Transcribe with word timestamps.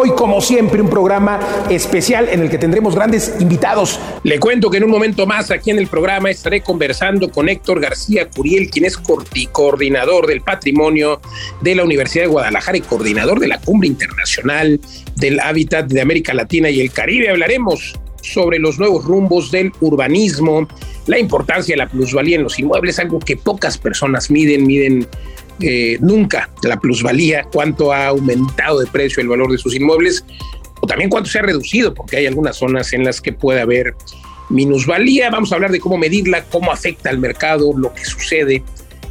como 0.09 0.41
siempre, 0.41 0.81
un 0.81 0.89
programa 0.89 1.39
especial 1.69 2.27
en 2.29 2.41
el 2.41 2.49
que 2.49 2.57
tendremos 2.57 2.95
grandes 2.95 3.35
invitados. 3.39 3.99
Le 4.23 4.39
cuento 4.39 4.69
que 4.69 4.77
en 4.77 4.83
un 4.83 4.89
momento 4.91 5.25
más 5.25 5.51
aquí 5.51 5.69
en 5.69 5.77
el 5.77 5.87
programa 5.87 6.29
estaré 6.31 6.61
conversando 6.61 7.29
con 7.29 7.47
Héctor 7.47 7.79
García 7.79 8.29
Curiel, 8.29 8.69
quien 8.69 8.85
es 8.85 8.97
coordinador 8.97 10.27
del 10.27 10.41
patrimonio 10.41 11.21
de 11.61 11.75
la 11.75 11.83
Universidad 11.83 12.23
de 12.23 12.29
Guadalajara 12.29 12.77
y 12.77 12.81
coordinador 12.81 13.39
de 13.39 13.47
la 13.47 13.59
Cumbre 13.59 13.87
Internacional 13.87 14.79
del 15.17 15.39
Hábitat 15.39 15.87
de 15.87 16.01
América 16.01 16.33
Latina 16.33 16.69
y 16.69 16.81
el 16.81 16.91
Caribe. 16.91 17.29
Hablaremos 17.29 17.93
sobre 18.21 18.59
los 18.59 18.79
nuevos 18.79 19.05
rumbos 19.05 19.51
del 19.51 19.71
urbanismo, 19.81 20.67
la 21.07 21.19
importancia 21.19 21.73
de 21.73 21.77
la 21.77 21.89
plusvalía 21.89 22.37
en 22.37 22.43
los 22.43 22.59
inmuebles, 22.59 22.99
algo 22.99 23.19
que 23.19 23.37
pocas 23.37 23.77
personas 23.77 24.29
miden, 24.29 24.65
miden 24.65 25.07
eh, 25.59 25.97
nunca 25.99 26.49
la 26.63 26.79
plusvalía, 26.79 27.43
cuánto 27.51 27.91
ha 27.91 28.07
aumentado 28.07 28.79
de 28.79 28.87
precio 28.87 29.21
el 29.21 29.27
valor 29.27 29.51
de 29.51 29.57
sus 29.57 29.75
inmuebles 29.75 30.23
o 30.81 30.87
también 30.87 31.09
cuánto 31.09 31.29
se 31.29 31.39
ha 31.39 31.43
reducido, 31.43 31.93
porque 31.93 32.17
hay 32.17 32.25
algunas 32.25 32.57
zonas 32.57 32.93
en 32.93 33.03
las 33.03 33.21
que 33.21 33.33
puede 33.33 33.61
haber 33.61 33.95
minusvalía. 34.49 35.29
Vamos 35.29 35.51
a 35.51 35.55
hablar 35.55 35.71
de 35.71 35.79
cómo 35.79 35.97
medirla, 35.97 36.43
cómo 36.45 36.71
afecta 36.71 37.09
al 37.09 37.19
mercado, 37.19 37.71
lo 37.77 37.93
que 37.93 38.05
sucede 38.05 38.63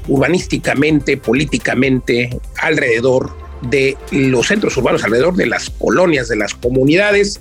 urbanísticamente, 0.08 1.16
políticamente, 1.16 2.30
alrededor 2.58 3.32
de 3.62 3.96
los 4.10 4.48
centros 4.48 4.76
urbanos, 4.76 5.04
alrededor 5.04 5.34
de 5.36 5.46
las 5.46 5.70
colonias, 5.70 6.28
de 6.28 6.36
las 6.36 6.54
comunidades. 6.54 7.40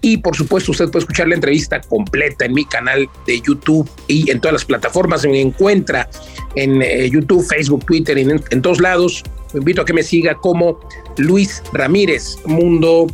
Y 0.00 0.18
por 0.18 0.36
supuesto, 0.36 0.72
usted 0.72 0.86
puede 0.86 1.00
escuchar 1.00 1.28
la 1.28 1.34
entrevista 1.34 1.80
completa 1.80 2.44
en 2.44 2.54
mi 2.54 2.64
canal 2.64 3.08
de 3.26 3.40
YouTube 3.40 3.88
y 4.06 4.30
en 4.30 4.40
todas 4.40 4.52
las 4.52 4.64
plataformas. 4.64 5.24
Me 5.24 5.40
encuentra 5.40 6.08
en 6.54 6.82
eh, 6.82 7.10
YouTube, 7.10 7.44
Facebook, 7.46 7.84
Twitter, 7.84 8.16
en, 8.18 8.40
en 8.50 8.62
todos 8.62 8.80
lados. 8.80 9.24
Me 9.52 9.58
invito 9.58 9.82
a 9.82 9.84
que 9.84 9.92
me 9.92 10.02
siga 10.02 10.34
como 10.34 10.78
Luis 11.16 11.62
Ramírez, 11.72 12.36
Mundo 12.44 13.06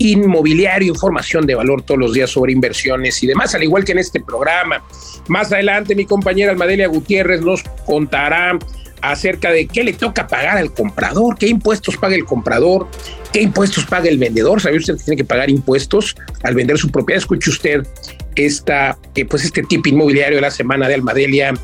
Inmobiliario, 0.00 0.94
información 0.94 1.46
de 1.46 1.54
valor 1.54 1.82
todos 1.82 2.00
los 2.00 2.14
días 2.14 2.30
sobre 2.30 2.52
inversiones 2.52 3.22
y 3.22 3.26
demás, 3.26 3.54
al 3.54 3.62
igual 3.62 3.84
que 3.84 3.92
en 3.92 3.98
este 3.98 4.18
programa. 4.18 4.82
Más 5.28 5.52
adelante, 5.52 5.94
mi 5.94 6.06
compañera 6.06 6.52
Almadelia 6.52 6.88
Gutiérrez 6.88 7.42
nos 7.42 7.62
contará 7.84 8.58
acerca 9.02 9.50
de 9.50 9.66
qué 9.66 9.84
le 9.84 9.92
toca 9.92 10.26
pagar 10.26 10.58
al 10.58 10.72
comprador, 10.72 11.36
qué 11.38 11.48
impuestos 11.48 11.96
paga 11.96 12.14
el 12.14 12.24
comprador, 12.24 12.88
qué 13.32 13.42
impuestos 13.42 13.84
paga 13.86 14.08
el 14.08 14.18
vendedor. 14.18 14.60
¿Sabe 14.60 14.76
usted 14.76 14.96
que 14.96 15.04
tiene 15.04 15.16
que 15.16 15.24
pagar 15.24 15.50
impuestos 15.50 16.16
al 16.42 16.54
vender 16.54 16.78
su 16.78 16.90
propiedad? 16.90 17.18
Escuche 17.18 17.50
usted 17.50 17.86
esta, 18.36 18.98
eh, 19.14 19.24
pues 19.24 19.44
este 19.44 19.62
tip 19.62 19.86
inmobiliario 19.86 20.36
de 20.36 20.42
la 20.42 20.50
semana 20.50 20.88
de 20.88 20.94
Almadelia 20.94 21.54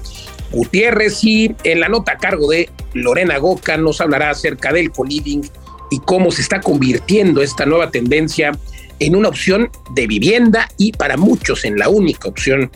Gutiérrez 0.52 1.22
y 1.24 1.54
en 1.64 1.80
la 1.80 1.88
nota 1.88 2.12
a 2.12 2.18
cargo 2.18 2.50
de 2.50 2.70
Lorena 2.94 3.38
Goca 3.38 3.76
nos 3.76 4.00
hablará 4.00 4.30
acerca 4.30 4.72
del 4.72 4.90
co-living 4.90 5.42
y 5.90 6.00
cómo 6.00 6.30
se 6.30 6.42
está 6.42 6.60
convirtiendo 6.60 7.42
esta 7.42 7.66
nueva 7.66 7.90
tendencia 7.90 8.52
en 8.98 9.14
una 9.14 9.28
opción 9.28 9.70
de 9.94 10.06
vivienda 10.06 10.68
y 10.78 10.92
para 10.92 11.16
muchos 11.16 11.64
en 11.64 11.78
la 11.78 11.88
única 11.88 12.28
opción 12.28 12.70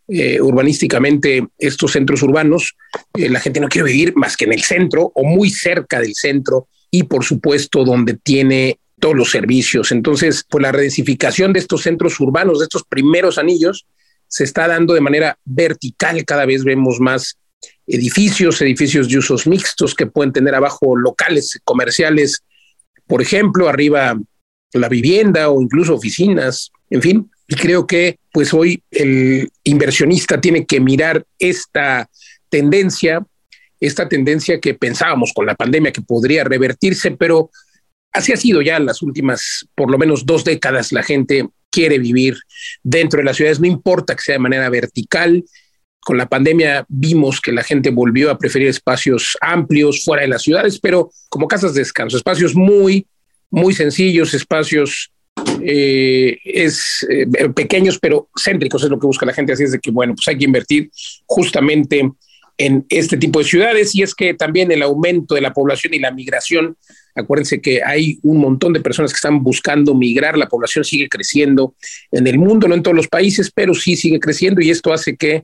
eh, 0.07 0.41
urbanísticamente 0.41 1.47
estos 1.57 1.93
centros 1.93 2.21
urbanos, 2.23 2.75
eh, 3.13 3.29
la 3.29 3.39
gente 3.39 3.59
no 3.59 3.69
quiere 3.69 3.87
vivir 3.87 4.13
más 4.15 4.35
que 4.35 4.45
en 4.45 4.53
el 4.53 4.63
centro 4.63 5.11
o 5.15 5.23
muy 5.23 5.49
cerca 5.49 5.99
del 5.99 6.13
centro 6.13 6.67
y 6.91 7.03
por 7.03 7.23
supuesto 7.23 7.83
donde 7.83 8.15
tiene 8.15 8.79
todos 8.99 9.15
los 9.15 9.31
servicios. 9.31 9.91
Entonces, 9.91 10.45
pues 10.49 10.61
la 10.61 10.71
redensificación 10.71 11.53
de 11.53 11.59
estos 11.59 11.81
centros 11.81 12.19
urbanos, 12.19 12.59
de 12.59 12.65
estos 12.65 12.83
primeros 12.83 13.37
anillos, 13.37 13.85
se 14.27 14.43
está 14.43 14.67
dando 14.67 14.93
de 14.93 15.01
manera 15.01 15.37
vertical. 15.45 16.23
Cada 16.25 16.45
vez 16.45 16.63
vemos 16.63 16.99
más 16.99 17.37
edificios, 17.87 18.61
edificios 18.61 19.09
de 19.09 19.17
usos 19.17 19.47
mixtos 19.47 19.95
que 19.95 20.05
pueden 20.05 20.33
tener 20.33 20.55
abajo 20.55 20.95
locales 20.95 21.59
comerciales, 21.63 22.43
por 23.07 23.21
ejemplo, 23.21 23.67
arriba 23.67 24.17
la 24.73 24.89
vivienda 24.89 25.49
o 25.49 25.61
incluso 25.61 25.93
oficinas, 25.93 26.71
en 26.89 27.01
fin. 27.01 27.31
Y 27.47 27.55
creo 27.55 27.85
que 27.85 28.19
pues 28.31 28.53
hoy 28.53 28.81
el 28.91 29.49
inversionista 29.63 30.39
tiene 30.39 30.65
que 30.65 30.79
mirar 30.79 31.25
esta 31.37 32.09
tendencia, 32.49 33.25
esta 33.79 34.07
tendencia 34.07 34.59
que 34.59 34.73
pensábamos 34.73 35.33
con 35.33 35.45
la 35.45 35.55
pandemia 35.55 35.91
que 35.91 36.01
podría 36.01 36.43
revertirse, 36.43 37.11
pero 37.11 37.51
así 38.11 38.31
ha 38.31 38.37
sido 38.37 38.61
ya 38.61 38.77
en 38.77 38.85
las 38.85 39.01
últimas 39.01 39.67
por 39.75 39.91
lo 39.91 39.97
menos 39.97 40.25
dos 40.25 40.43
décadas. 40.43 40.91
La 40.91 41.03
gente 41.03 41.47
quiere 41.69 41.99
vivir 41.99 42.37
dentro 42.83 43.19
de 43.19 43.25
las 43.25 43.37
ciudades, 43.37 43.59
no 43.59 43.67
importa 43.67 44.15
que 44.15 44.21
sea 44.21 44.33
de 44.33 44.39
manera 44.39 44.69
vertical. 44.69 45.43
Con 45.99 46.17
la 46.17 46.27
pandemia 46.27 46.85
vimos 46.89 47.39
que 47.39 47.51
la 47.51 47.63
gente 47.63 47.89
volvió 47.89 48.29
a 48.29 48.37
preferir 48.37 48.67
espacios 48.67 49.37
amplios 49.41 50.03
fuera 50.03 50.23
de 50.23 50.27
las 50.27 50.41
ciudades, 50.41 50.79
pero 50.79 51.11
como 51.29 51.47
casas 51.47 51.73
de 51.73 51.81
descanso, 51.81 52.17
espacios 52.17 52.55
muy, 52.55 53.07
muy 53.49 53.73
sencillos, 53.73 54.33
espacios 54.33 55.12
eh, 55.61 56.39
es 56.43 57.05
eh, 57.09 57.25
pequeños 57.49 57.97
pero 57.99 58.29
céntricos, 58.35 58.83
es 58.83 58.89
lo 58.89 58.99
que 58.99 59.07
busca 59.07 59.25
la 59.25 59.33
gente, 59.33 59.53
así 59.53 59.63
es 59.63 59.71
de 59.71 59.79
que, 59.79 59.91
bueno, 59.91 60.13
pues 60.15 60.27
hay 60.27 60.37
que 60.37 60.45
invertir 60.45 60.91
justamente 61.25 62.11
en 62.57 62.85
este 62.89 63.17
tipo 63.17 63.39
de 63.39 63.45
ciudades 63.45 63.95
y 63.95 64.03
es 64.03 64.13
que 64.13 64.33
también 64.33 64.71
el 64.71 64.83
aumento 64.83 65.35
de 65.35 65.41
la 65.41 65.53
población 65.53 65.93
y 65.93 65.99
la 65.99 66.11
migración, 66.11 66.77
acuérdense 67.15 67.61
que 67.61 67.81
hay 67.83 68.19
un 68.21 68.37
montón 68.37 68.73
de 68.73 68.81
personas 68.81 69.11
que 69.11 69.17
están 69.17 69.41
buscando 69.41 69.95
migrar, 69.95 70.37
la 70.37 70.49
población 70.49 70.83
sigue 70.83 71.09
creciendo 71.09 71.75
en 72.11 72.27
el 72.27 72.37
mundo, 72.37 72.67
no 72.67 72.75
en 72.75 72.83
todos 72.83 72.95
los 72.95 73.07
países, 73.07 73.51
pero 73.53 73.73
sí 73.73 73.95
sigue 73.95 74.19
creciendo 74.19 74.61
y 74.61 74.69
esto 74.69 74.93
hace 74.93 75.15
que 75.15 75.43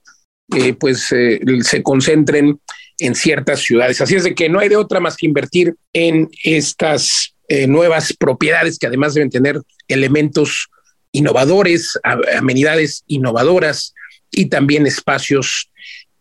eh, 0.55 0.73
pues 0.73 1.07
se 1.07 1.83
concentren 1.83 2.59
en 2.99 3.15
ciertas 3.15 3.61
ciudades. 3.61 4.01
Así 4.01 4.15
es 4.15 4.23
de 4.23 4.35
que 4.35 4.49
no 4.49 4.59
hay 4.59 4.69
de 4.69 4.75
otra 4.75 4.99
más 4.99 5.15
que 5.15 5.25
invertir 5.25 5.75
en 5.93 6.29
estas 6.43 7.35
nuevas 7.67 8.13
propiedades 8.13 8.77
que 8.77 8.87
además 8.87 9.15
deben 9.15 9.31
tener 9.31 9.61
elementos 9.87 10.69
innovadores, 11.11 11.99
amenidades 12.03 13.03
innovadoras 13.07 13.93
y 14.31 14.45
también 14.47 14.85
espacios 14.85 15.71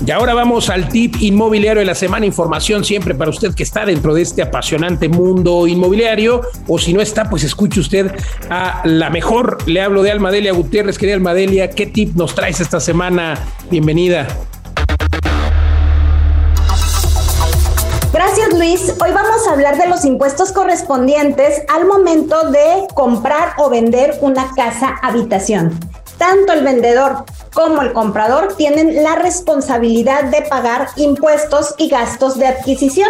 Y 0.05 0.11
ahora 0.11 0.33
vamos 0.33 0.69
al 0.69 0.89
tip 0.89 1.15
inmobiliario 1.21 1.79
de 1.79 1.85
la 1.85 1.95
semana. 1.95 2.25
Información 2.25 2.83
siempre 2.83 3.15
para 3.15 3.29
usted 3.29 3.55
que 3.55 3.63
está 3.63 3.85
dentro 3.85 4.13
de 4.13 4.21
este 4.21 4.41
apasionante 4.41 5.07
mundo 5.07 5.65
inmobiliario. 5.65 6.41
O 6.67 6.77
si 6.77 6.93
no 6.93 6.99
está, 6.99 7.29
pues 7.29 7.45
escuche 7.45 7.79
usted 7.79 8.13
a 8.49 8.81
la 8.83 9.09
mejor. 9.09 9.57
Le 9.65 9.81
hablo 9.81 10.03
de 10.03 10.11
Almadelia 10.11 10.51
Gutiérrez. 10.51 10.97
Querida 10.97 11.15
Almadelia, 11.15 11.69
¿qué 11.69 11.85
tip 11.85 12.15
nos 12.15 12.35
traes 12.35 12.59
esta 12.59 12.81
semana? 12.81 13.39
Bienvenida. 13.71 14.27
Gracias 18.11 18.53
Luis. 18.53 18.93
Hoy 19.01 19.11
vamos 19.13 19.47
a 19.47 19.53
hablar 19.53 19.77
de 19.77 19.87
los 19.87 20.03
impuestos 20.03 20.51
correspondientes 20.51 21.61
al 21.73 21.85
momento 21.85 22.51
de 22.51 22.87
comprar 22.93 23.53
o 23.57 23.69
vender 23.69 24.17
una 24.19 24.51
casa 24.53 24.95
habitación. 25.01 25.79
Tanto 26.17 26.51
el 26.51 26.63
vendedor 26.63 27.25
como 27.53 27.81
el 27.81 27.93
comprador 27.93 28.55
tienen 28.55 29.03
la 29.03 29.15
responsabilidad 29.15 30.25
de 30.25 30.41
pagar 30.43 30.89
impuestos 30.95 31.75
y 31.77 31.89
gastos 31.89 32.37
de 32.37 32.47
adquisición. 32.47 33.09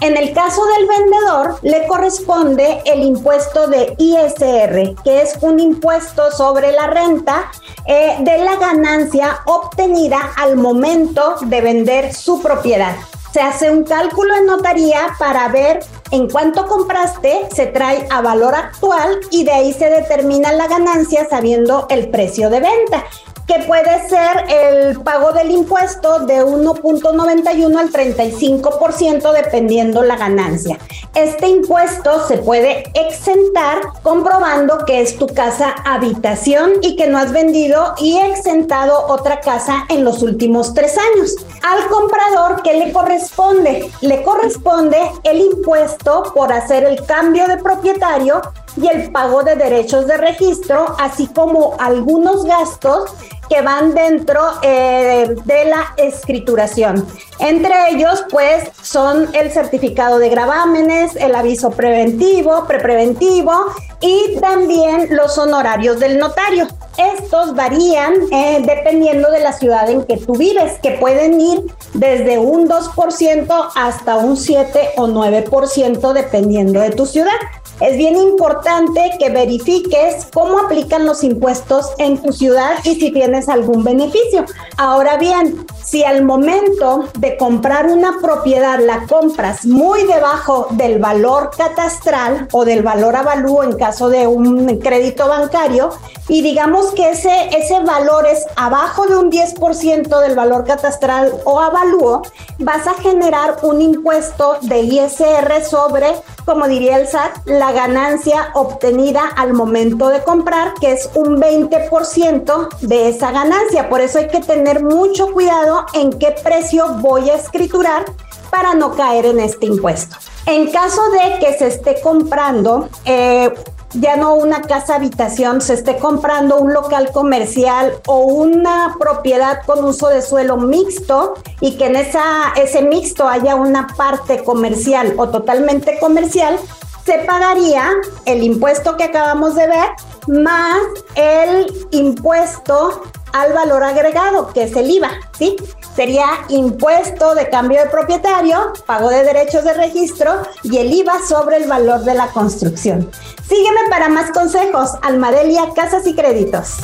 En 0.00 0.16
el 0.16 0.32
caso 0.32 0.62
del 0.64 0.88
vendedor, 0.88 1.58
le 1.60 1.86
corresponde 1.86 2.80
el 2.86 3.02
impuesto 3.02 3.68
de 3.68 3.94
ISR, 3.98 4.94
que 5.04 5.20
es 5.20 5.36
un 5.42 5.60
impuesto 5.60 6.30
sobre 6.30 6.72
la 6.72 6.86
renta 6.86 7.50
eh, 7.86 8.16
de 8.20 8.38
la 8.38 8.56
ganancia 8.56 9.40
obtenida 9.44 10.32
al 10.38 10.56
momento 10.56 11.36
de 11.42 11.60
vender 11.60 12.14
su 12.14 12.40
propiedad. 12.40 12.96
Se 13.34 13.42
hace 13.42 13.70
un 13.70 13.84
cálculo 13.84 14.34
en 14.36 14.46
notaría 14.46 15.14
para 15.18 15.46
ver 15.48 15.80
en 16.10 16.28
cuánto 16.28 16.66
compraste, 16.66 17.46
se 17.54 17.66
trae 17.66 18.08
a 18.10 18.22
valor 18.22 18.54
actual 18.54 19.20
y 19.30 19.44
de 19.44 19.52
ahí 19.52 19.72
se 19.72 19.88
determina 19.88 20.50
la 20.50 20.66
ganancia 20.66 21.28
sabiendo 21.28 21.86
el 21.90 22.08
precio 22.08 22.50
de 22.50 22.60
venta 22.60 23.04
que 23.50 23.64
puede 23.64 24.08
ser 24.08 24.44
el 24.48 25.00
pago 25.00 25.32
del 25.32 25.50
impuesto 25.50 26.20
de 26.20 26.44
1.91 26.44 27.78
al 27.80 27.90
35% 27.90 29.32
dependiendo 29.32 30.04
la 30.04 30.16
ganancia. 30.16 30.78
Este 31.16 31.48
impuesto 31.48 32.28
se 32.28 32.38
puede 32.38 32.84
exentar 32.94 33.80
comprobando 34.04 34.84
que 34.86 35.00
es 35.00 35.18
tu 35.18 35.26
casa 35.26 35.74
habitación 35.84 36.74
y 36.80 36.94
que 36.94 37.08
no 37.08 37.18
has 37.18 37.32
vendido 37.32 37.94
y 37.98 38.18
exentado 38.18 39.08
otra 39.08 39.40
casa 39.40 39.84
en 39.88 40.04
los 40.04 40.22
últimos 40.22 40.72
tres 40.72 40.96
años. 40.96 41.34
Al 41.64 41.88
comprador, 41.88 42.62
¿qué 42.62 42.74
le 42.74 42.92
corresponde? 42.92 43.90
Le 44.00 44.22
corresponde 44.22 44.98
el 45.24 45.40
impuesto 45.40 46.22
por 46.36 46.52
hacer 46.52 46.84
el 46.84 47.04
cambio 47.04 47.48
de 47.48 47.56
propietario 47.56 48.42
y 48.76 48.86
el 48.86 49.10
pago 49.10 49.42
de 49.42 49.56
derechos 49.56 50.06
de 50.06 50.16
registro, 50.16 50.94
así 50.98 51.26
como 51.28 51.74
algunos 51.78 52.44
gastos 52.44 53.10
que 53.50 53.62
van 53.62 53.94
dentro 53.94 54.40
eh, 54.62 55.34
de 55.44 55.64
la 55.64 55.92
escrituración. 55.96 57.04
Entre 57.40 57.72
ellos, 57.90 58.24
pues, 58.30 58.70
son 58.80 59.28
el 59.34 59.50
certificado 59.50 60.18
de 60.18 60.28
gravámenes, 60.28 61.16
el 61.16 61.34
aviso 61.34 61.70
preventivo, 61.70 62.64
prepreventivo 62.66 63.52
y 64.00 64.36
también 64.40 65.08
los 65.16 65.36
honorarios 65.36 65.98
del 65.98 66.18
notario. 66.18 66.68
Estos 66.96 67.56
varían 67.56 68.14
eh, 68.30 68.62
dependiendo 68.64 69.30
de 69.30 69.40
la 69.40 69.52
ciudad 69.52 69.90
en 69.90 70.04
que 70.04 70.16
tú 70.18 70.34
vives, 70.34 70.78
que 70.80 70.92
pueden 70.92 71.40
ir 71.40 71.62
desde 71.94 72.38
un 72.38 72.68
2% 72.68 73.70
hasta 73.74 74.16
un 74.16 74.36
7 74.36 74.90
o 74.96 75.08
9% 75.08 76.12
dependiendo 76.12 76.80
de 76.80 76.90
tu 76.90 77.04
ciudad 77.04 77.32
es 77.80 77.96
bien 77.96 78.16
importante 78.16 79.12
que 79.18 79.30
verifiques 79.30 80.26
cómo 80.32 80.58
aplican 80.58 81.06
los 81.06 81.24
impuestos 81.24 81.86
en 81.98 82.20
tu 82.20 82.32
ciudad 82.32 82.74
y 82.84 82.96
si 82.96 83.10
tienes 83.10 83.48
algún 83.48 83.82
beneficio. 83.84 84.44
Ahora 84.76 85.16
bien, 85.16 85.66
si 85.84 86.04
al 86.04 86.24
momento 86.24 87.08
de 87.18 87.36
comprar 87.36 87.86
una 87.86 88.18
propiedad 88.20 88.78
la 88.80 89.06
compras 89.06 89.66
muy 89.66 90.04
debajo 90.04 90.68
del 90.70 90.98
valor 90.98 91.50
catastral 91.56 92.48
o 92.52 92.64
del 92.64 92.82
valor 92.82 93.16
avalúo 93.16 93.62
en 93.62 93.76
caso 93.76 94.08
de 94.08 94.26
un 94.26 94.78
crédito 94.78 95.28
bancario 95.28 95.90
y 96.28 96.42
digamos 96.42 96.92
que 96.92 97.10
ese, 97.10 97.50
ese 97.56 97.80
valor 97.80 98.24
es 98.26 98.46
abajo 98.54 99.06
de 99.06 99.16
un 99.16 99.32
10% 99.32 100.20
del 100.20 100.36
valor 100.36 100.64
catastral 100.64 101.32
o 101.44 101.58
avalúo, 101.58 102.22
vas 102.58 102.86
a 102.86 102.94
generar 102.94 103.56
un 103.62 103.80
impuesto 103.80 104.58
de 104.62 104.78
ISR 104.80 105.64
sobre, 105.64 106.06
como 106.44 106.68
diría 106.68 106.98
el 106.98 107.08
SAT, 107.08 107.46
la 107.46 107.72
ganancia 107.72 108.50
obtenida 108.54 109.22
al 109.36 109.54
momento 109.54 110.08
de 110.08 110.22
comprar, 110.22 110.74
que 110.80 110.92
es 110.92 111.10
un 111.14 111.40
20% 111.40 112.78
de 112.80 113.08
esa 113.08 113.32
ganancia. 113.32 113.88
Por 113.88 114.00
eso 114.00 114.18
hay 114.18 114.28
que 114.28 114.40
tener 114.40 114.84
mucho 114.84 115.32
cuidado 115.32 115.69
en 115.94 116.10
qué 116.18 116.34
precio 116.42 116.94
voy 116.98 117.30
a 117.30 117.34
escriturar 117.34 118.04
para 118.50 118.74
no 118.74 118.94
caer 118.94 119.26
en 119.26 119.40
este 119.40 119.66
impuesto. 119.66 120.16
En 120.46 120.70
caso 120.70 121.02
de 121.10 121.38
que 121.38 121.52
se 121.58 121.68
esté 121.68 122.00
comprando 122.00 122.88
eh, 123.04 123.52
ya 123.94 124.16
no 124.16 124.34
una 124.34 124.62
casa 124.62 124.96
habitación, 124.96 125.60
se 125.60 125.74
esté 125.74 125.96
comprando 125.98 126.58
un 126.58 126.72
local 126.72 127.10
comercial 127.12 127.94
o 128.06 128.20
una 128.20 128.96
propiedad 128.98 129.62
con 129.66 129.84
uso 129.84 130.08
de 130.08 130.22
suelo 130.22 130.56
mixto 130.56 131.34
y 131.60 131.76
que 131.76 131.86
en 131.86 131.96
ese 131.96 132.82
mixto 132.82 133.28
haya 133.28 133.56
una 133.56 133.88
parte 133.96 134.44
comercial 134.44 135.14
o 135.16 135.28
totalmente 135.28 135.98
comercial, 135.98 136.58
se 137.04 137.18
pagaría 137.18 137.90
el 138.26 138.42
impuesto 138.42 138.96
que 138.96 139.04
acabamos 139.04 139.54
de 139.56 139.66
ver 139.66 139.88
más 140.28 140.80
el 141.16 141.88
impuesto 141.90 143.02
al 143.32 143.52
valor 143.52 143.82
agregado, 143.82 144.52
que 144.52 144.64
es 144.64 144.76
el 144.76 144.90
IVA, 144.90 145.10
¿sí? 145.36 145.56
Sería 145.94 146.26
impuesto 146.48 147.34
de 147.34 147.48
cambio 147.48 147.80
de 147.80 147.90
propietario, 147.90 148.72
pago 148.86 149.08
de 149.08 149.24
derechos 149.24 149.64
de 149.64 149.74
registro 149.74 150.42
y 150.62 150.78
el 150.78 150.92
IVA 150.92 151.20
sobre 151.26 151.56
el 151.56 151.68
valor 151.68 152.00
de 152.00 152.14
la 152.14 152.28
construcción. 152.28 153.10
Sígueme 153.48 153.80
para 153.90 154.08
más 154.08 154.30
consejos, 154.30 154.92
Almadelia 155.02 155.64
Casas 155.74 156.06
y 156.06 156.14
Créditos. 156.14 156.76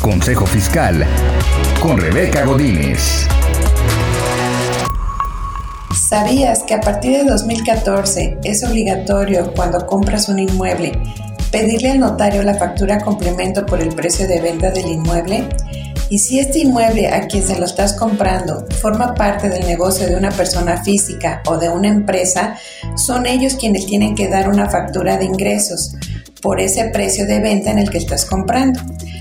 Consejo 0.00 0.46
Fiscal 0.46 1.06
con 1.80 1.98
Rebeca 1.98 2.44
Godínez. 2.44 3.26
¿Sabías 6.08 6.62
que 6.62 6.74
a 6.74 6.80
partir 6.80 7.18
de 7.18 7.24
2014 7.24 8.38
es 8.44 8.62
obligatorio 8.62 9.52
cuando 9.54 9.84
compras 9.86 10.28
un 10.28 10.38
inmueble 10.38 10.92
pedirle 11.54 11.92
al 11.92 12.00
notario 12.00 12.42
la 12.42 12.56
factura 12.56 12.98
complemento 12.98 13.64
por 13.64 13.80
el 13.80 13.94
precio 13.94 14.26
de 14.26 14.40
venta 14.40 14.72
del 14.72 14.86
inmueble? 14.88 15.48
Y 16.10 16.18
si 16.18 16.40
este 16.40 16.58
inmueble 16.58 17.06
a 17.06 17.28
quien 17.28 17.46
se 17.46 17.56
lo 17.56 17.64
estás 17.64 17.92
comprando 17.92 18.66
forma 18.80 19.14
parte 19.14 19.48
del 19.48 19.64
negocio 19.64 20.08
de 20.08 20.16
una 20.16 20.32
persona 20.32 20.82
física 20.82 21.44
o 21.46 21.56
de 21.56 21.68
una 21.68 21.86
empresa, 21.86 22.58
son 22.96 23.26
ellos 23.26 23.54
quienes 23.54 23.86
tienen 23.86 24.16
que 24.16 24.28
dar 24.28 24.48
una 24.48 24.68
factura 24.68 25.16
de 25.16 25.26
ingresos 25.26 25.94
por 26.44 26.60
ese 26.60 26.90
precio 26.90 27.26
de 27.26 27.40
venta 27.40 27.70
en 27.70 27.78
el 27.78 27.88
que 27.88 27.96
estás 27.96 28.26
comprando. 28.26 28.78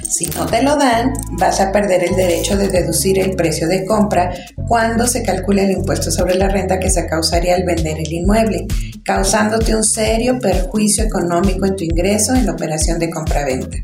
Si 0.10 0.26
no 0.26 0.46
te 0.46 0.62
lo 0.62 0.76
dan, 0.76 1.14
vas 1.40 1.62
a 1.62 1.72
perder 1.72 2.04
el 2.04 2.18
derecho 2.18 2.58
de 2.58 2.68
deducir 2.68 3.18
el 3.18 3.32
precio 3.38 3.70
de 3.70 3.86
compra 3.86 4.34
cuando 4.68 5.08
se 5.08 5.24
calcule 5.24 5.64
el 5.64 5.72
impuesto 5.72 6.12
sobre 6.12 6.36
la 6.36 6.50
renta 6.50 6.80
que 6.80 6.90
se 6.90 7.08
causaría 7.08 7.56
al 7.56 7.64
vender 7.64 7.98
el 7.98 8.12
inmueble, 8.12 8.68
causándote 9.06 9.74
un 9.74 9.86
serio 9.86 10.38
perjuicio 10.38 11.06
económico 11.06 11.66
en 11.66 11.78
tu 11.78 11.86
ingreso 11.86 12.36
en 12.36 12.46
la 12.46 12.52
operación 12.52 13.00
de 13.00 13.10
compra-venta. 13.10 13.78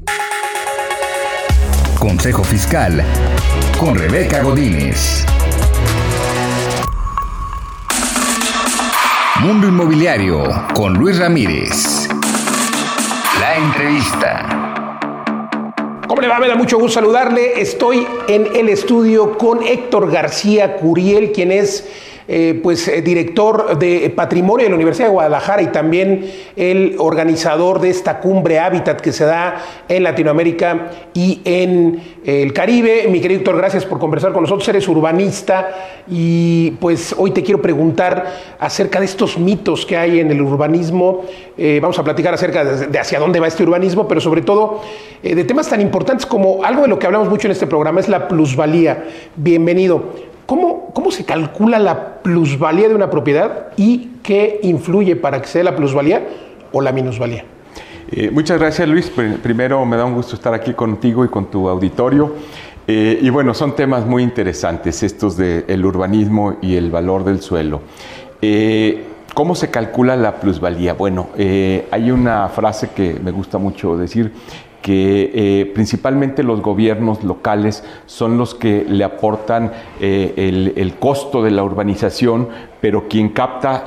Consejo 1.97 2.43
Fiscal 2.43 3.01
con 3.79 3.97
Rebeca 3.97 4.43
Godínez. 4.43 5.23
Mundo 9.41 9.69
Inmobiliario 9.69 10.43
con 10.73 10.95
Luis 10.95 11.17
Ramírez. 11.17 12.08
Entrevista. 13.59 14.97
¿Cómo 16.07 16.21
le 16.21 16.29
va? 16.29 16.39
Me 16.39 16.47
da 16.47 16.55
mucho 16.55 16.77
gusto 16.77 17.01
saludarle. 17.01 17.59
Estoy 17.59 18.07
en 18.29 18.47
el 18.55 18.69
estudio 18.69 19.37
con 19.37 19.61
Héctor 19.61 20.09
García 20.09 20.77
Curiel, 20.77 21.33
quien 21.33 21.51
es 21.51 21.85
eh, 22.31 22.59
pues, 22.61 22.87
eh, 22.87 23.01
director 23.01 23.79
de 23.79 24.13
Patrimonio 24.15 24.65
de 24.65 24.69
la 24.69 24.75
Universidad 24.75 25.07
de 25.07 25.13
Guadalajara 25.13 25.63
y 25.63 25.67
también 25.69 26.29
el 26.55 26.95
organizador 26.99 27.81
de 27.81 27.89
esta 27.89 28.19
cumbre 28.19 28.59
Hábitat 28.59 29.01
que 29.01 29.11
se 29.11 29.25
da 29.25 29.65
en 29.87 30.03
Latinoamérica 30.03 30.91
y 31.15 31.41
en 31.43 31.99
eh, 32.23 32.43
el 32.43 32.53
Caribe. 32.53 33.07
Mi 33.09 33.19
querido 33.19 33.39
Héctor, 33.39 33.57
gracias 33.57 33.83
por 33.83 33.97
conversar 33.97 34.31
con 34.31 34.43
nosotros. 34.43 34.69
Eres 34.69 34.87
urbanista 34.87 35.71
y 36.07 36.69
pues 36.79 37.15
hoy 37.17 37.31
te 37.31 37.41
quiero 37.41 37.63
preguntar 37.63 38.27
acerca 38.59 38.99
de 38.99 39.05
estos 39.05 39.39
mitos 39.39 39.83
que 39.87 39.97
hay 39.97 40.19
en 40.19 40.29
el 40.29 40.39
urbanismo. 40.39 41.23
vamos 41.81 41.97
a 41.97 42.03
platicar 42.03 42.35
acerca 42.35 42.63
de, 42.63 42.99
hacia 42.99 43.17
dónde 43.17 43.39
va 43.39 43.47
este 43.47 43.63
urbanismo, 43.63 44.07
pero 44.07 44.21
sobre 44.21 44.43
todo 44.43 44.81
de 45.23 45.43
temas 45.45 45.67
tan 45.67 45.81
importantes 45.81 46.27
como 46.27 46.63
algo 46.63 46.83
de 46.83 46.89
lo 46.89 46.99
que 46.99 47.07
hablamos 47.07 47.27
mucho 47.27 47.47
en 47.47 47.53
este 47.53 47.65
programa 47.65 47.99
es 47.99 48.07
la 48.07 48.27
plusvalía. 48.27 49.03
Bienvenido. 49.35 50.28
¿Cómo, 50.49 50.89
¿Cómo 50.93 51.11
se 51.11 51.25
calcula 51.25 51.77
la 51.77 52.23
plusvalía 52.23 52.87
de 52.89 52.95
una 52.95 53.11
propiedad 53.11 53.67
y 53.77 54.13
qué 54.23 54.59
influye 54.63 55.15
para 55.15 55.39
que 55.43 55.47
sea 55.47 55.63
la 55.63 55.75
plusvalía 55.75 56.27
o 56.71 56.81
la 56.81 56.91
minusvalía? 56.91 57.45
Eh, 58.11 58.31
muchas 58.33 58.57
gracias 58.57 58.89
Luis. 58.89 59.11
Primero 59.43 59.85
me 59.85 59.95
da 59.95 60.05
un 60.05 60.15
gusto 60.15 60.33
estar 60.33 60.51
aquí 60.55 60.73
contigo 60.73 61.23
y 61.23 61.27
con 61.27 61.51
tu 61.51 61.69
auditorio. 61.69 62.33
Eh, 62.87 63.19
y 63.21 63.29
bueno, 63.29 63.53
son 63.53 63.75
temas 63.75 64.07
muy 64.07 64.23
interesantes 64.23 65.03
estos 65.03 65.37
del 65.37 65.85
urbanismo 65.85 66.55
y 66.63 66.77
el 66.77 66.89
valor 66.89 67.25
del 67.25 67.41
suelo. 67.41 67.81
Eh, 68.41 69.05
¿Cómo 69.35 69.53
se 69.53 69.69
calcula 69.69 70.15
la 70.15 70.39
plusvalía? 70.39 70.93
Bueno, 70.95 71.29
hay 71.37 72.09
una 72.09 72.49
frase 72.49 72.89
que 72.89 73.19
me 73.23 73.29
gusta 73.29 73.59
mucho 73.59 73.95
decir 73.95 74.33
que 74.81 75.31
eh, 75.33 75.71
principalmente 75.73 76.43
los 76.43 76.61
gobiernos 76.61 77.23
locales 77.23 77.83
son 78.05 78.37
los 78.37 78.55
que 78.55 78.85
le 78.87 79.03
aportan 79.03 79.71
eh, 79.99 80.33
el, 80.37 80.73
el, 80.77 80.95
costo 80.95 81.43
de 81.43 81.51
la 81.51 81.63
urbanización, 81.63 82.47
pero 82.81 83.07
quien 83.09 83.29
capta 83.29 83.83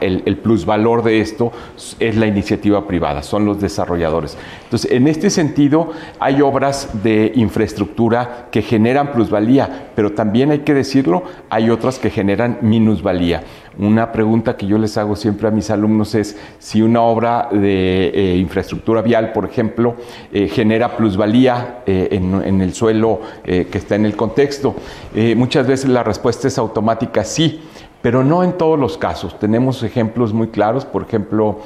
el, 0.00 0.22
el, 0.26 0.36
plusvalor 0.38 1.04
de 1.04 1.20
esto 1.20 1.52
es 2.00 2.16
la 2.16 2.26
iniciativa 2.26 2.86
privada, 2.86 3.22
son 3.22 3.44
los 3.44 3.60
desarrolladores. 3.60 4.36
Entonces, 4.64 4.90
en 4.90 5.06
este 5.06 5.30
sentido, 5.30 5.92
hay 6.18 6.42
obras 6.42 7.02
de 7.04 7.32
infraestructura 7.36 8.48
que 8.50 8.62
generan 8.62 9.12
plusvalía, 9.12 9.90
pero 9.94 10.12
también 10.12 10.50
hay 10.50 10.60
que 10.60 10.74
decirlo, 10.74 11.22
hay 11.48 11.70
otras 11.70 11.98
que 11.98 12.10
generan 12.10 12.58
minusvalía. 12.60 13.44
Una 13.78 14.12
pregunta 14.12 14.56
que 14.56 14.66
yo 14.66 14.78
les 14.78 14.96
hago 14.96 15.16
siempre 15.16 15.48
a 15.48 15.50
mis 15.50 15.68
alumnos 15.68 16.14
es 16.14 16.36
si 16.60 16.80
una 16.80 17.02
obra 17.02 17.48
de 17.50 18.08
eh, 18.14 18.36
infraestructura 18.36 19.02
vial, 19.02 19.32
por 19.32 19.44
ejemplo, 19.44 19.96
eh, 20.32 20.48
genera 20.48 20.96
plusvalía 20.96 21.82
eh, 21.84 22.08
en, 22.12 22.60
el 22.60 22.72
suelo 22.72 23.20
que 23.44 23.68
está 23.72 23.96
en 23.96 24.06
el 24.06 24.16
contexto. 24.16 24.74
muchas 25.36 25.66
veces 25.66 25.90
la 25.90 26.02
respuesta 26.02 26.48
es 26.48 26.58
automática, 26.58 27.24
sí 27.24 27.60
pero 28.00 28.22
no 28.22 28.44
en 28.44 28.52
todos 28.58 28.78
los 28.78 28.98
casos. 28.98 29.38
Tenemos 29.38 29.82
ejemplos 29.82 30.34
muy 30.34 30.48
claros, 30.48 30.84
por 30.84 31.04
ejemplo, 31.04 31.60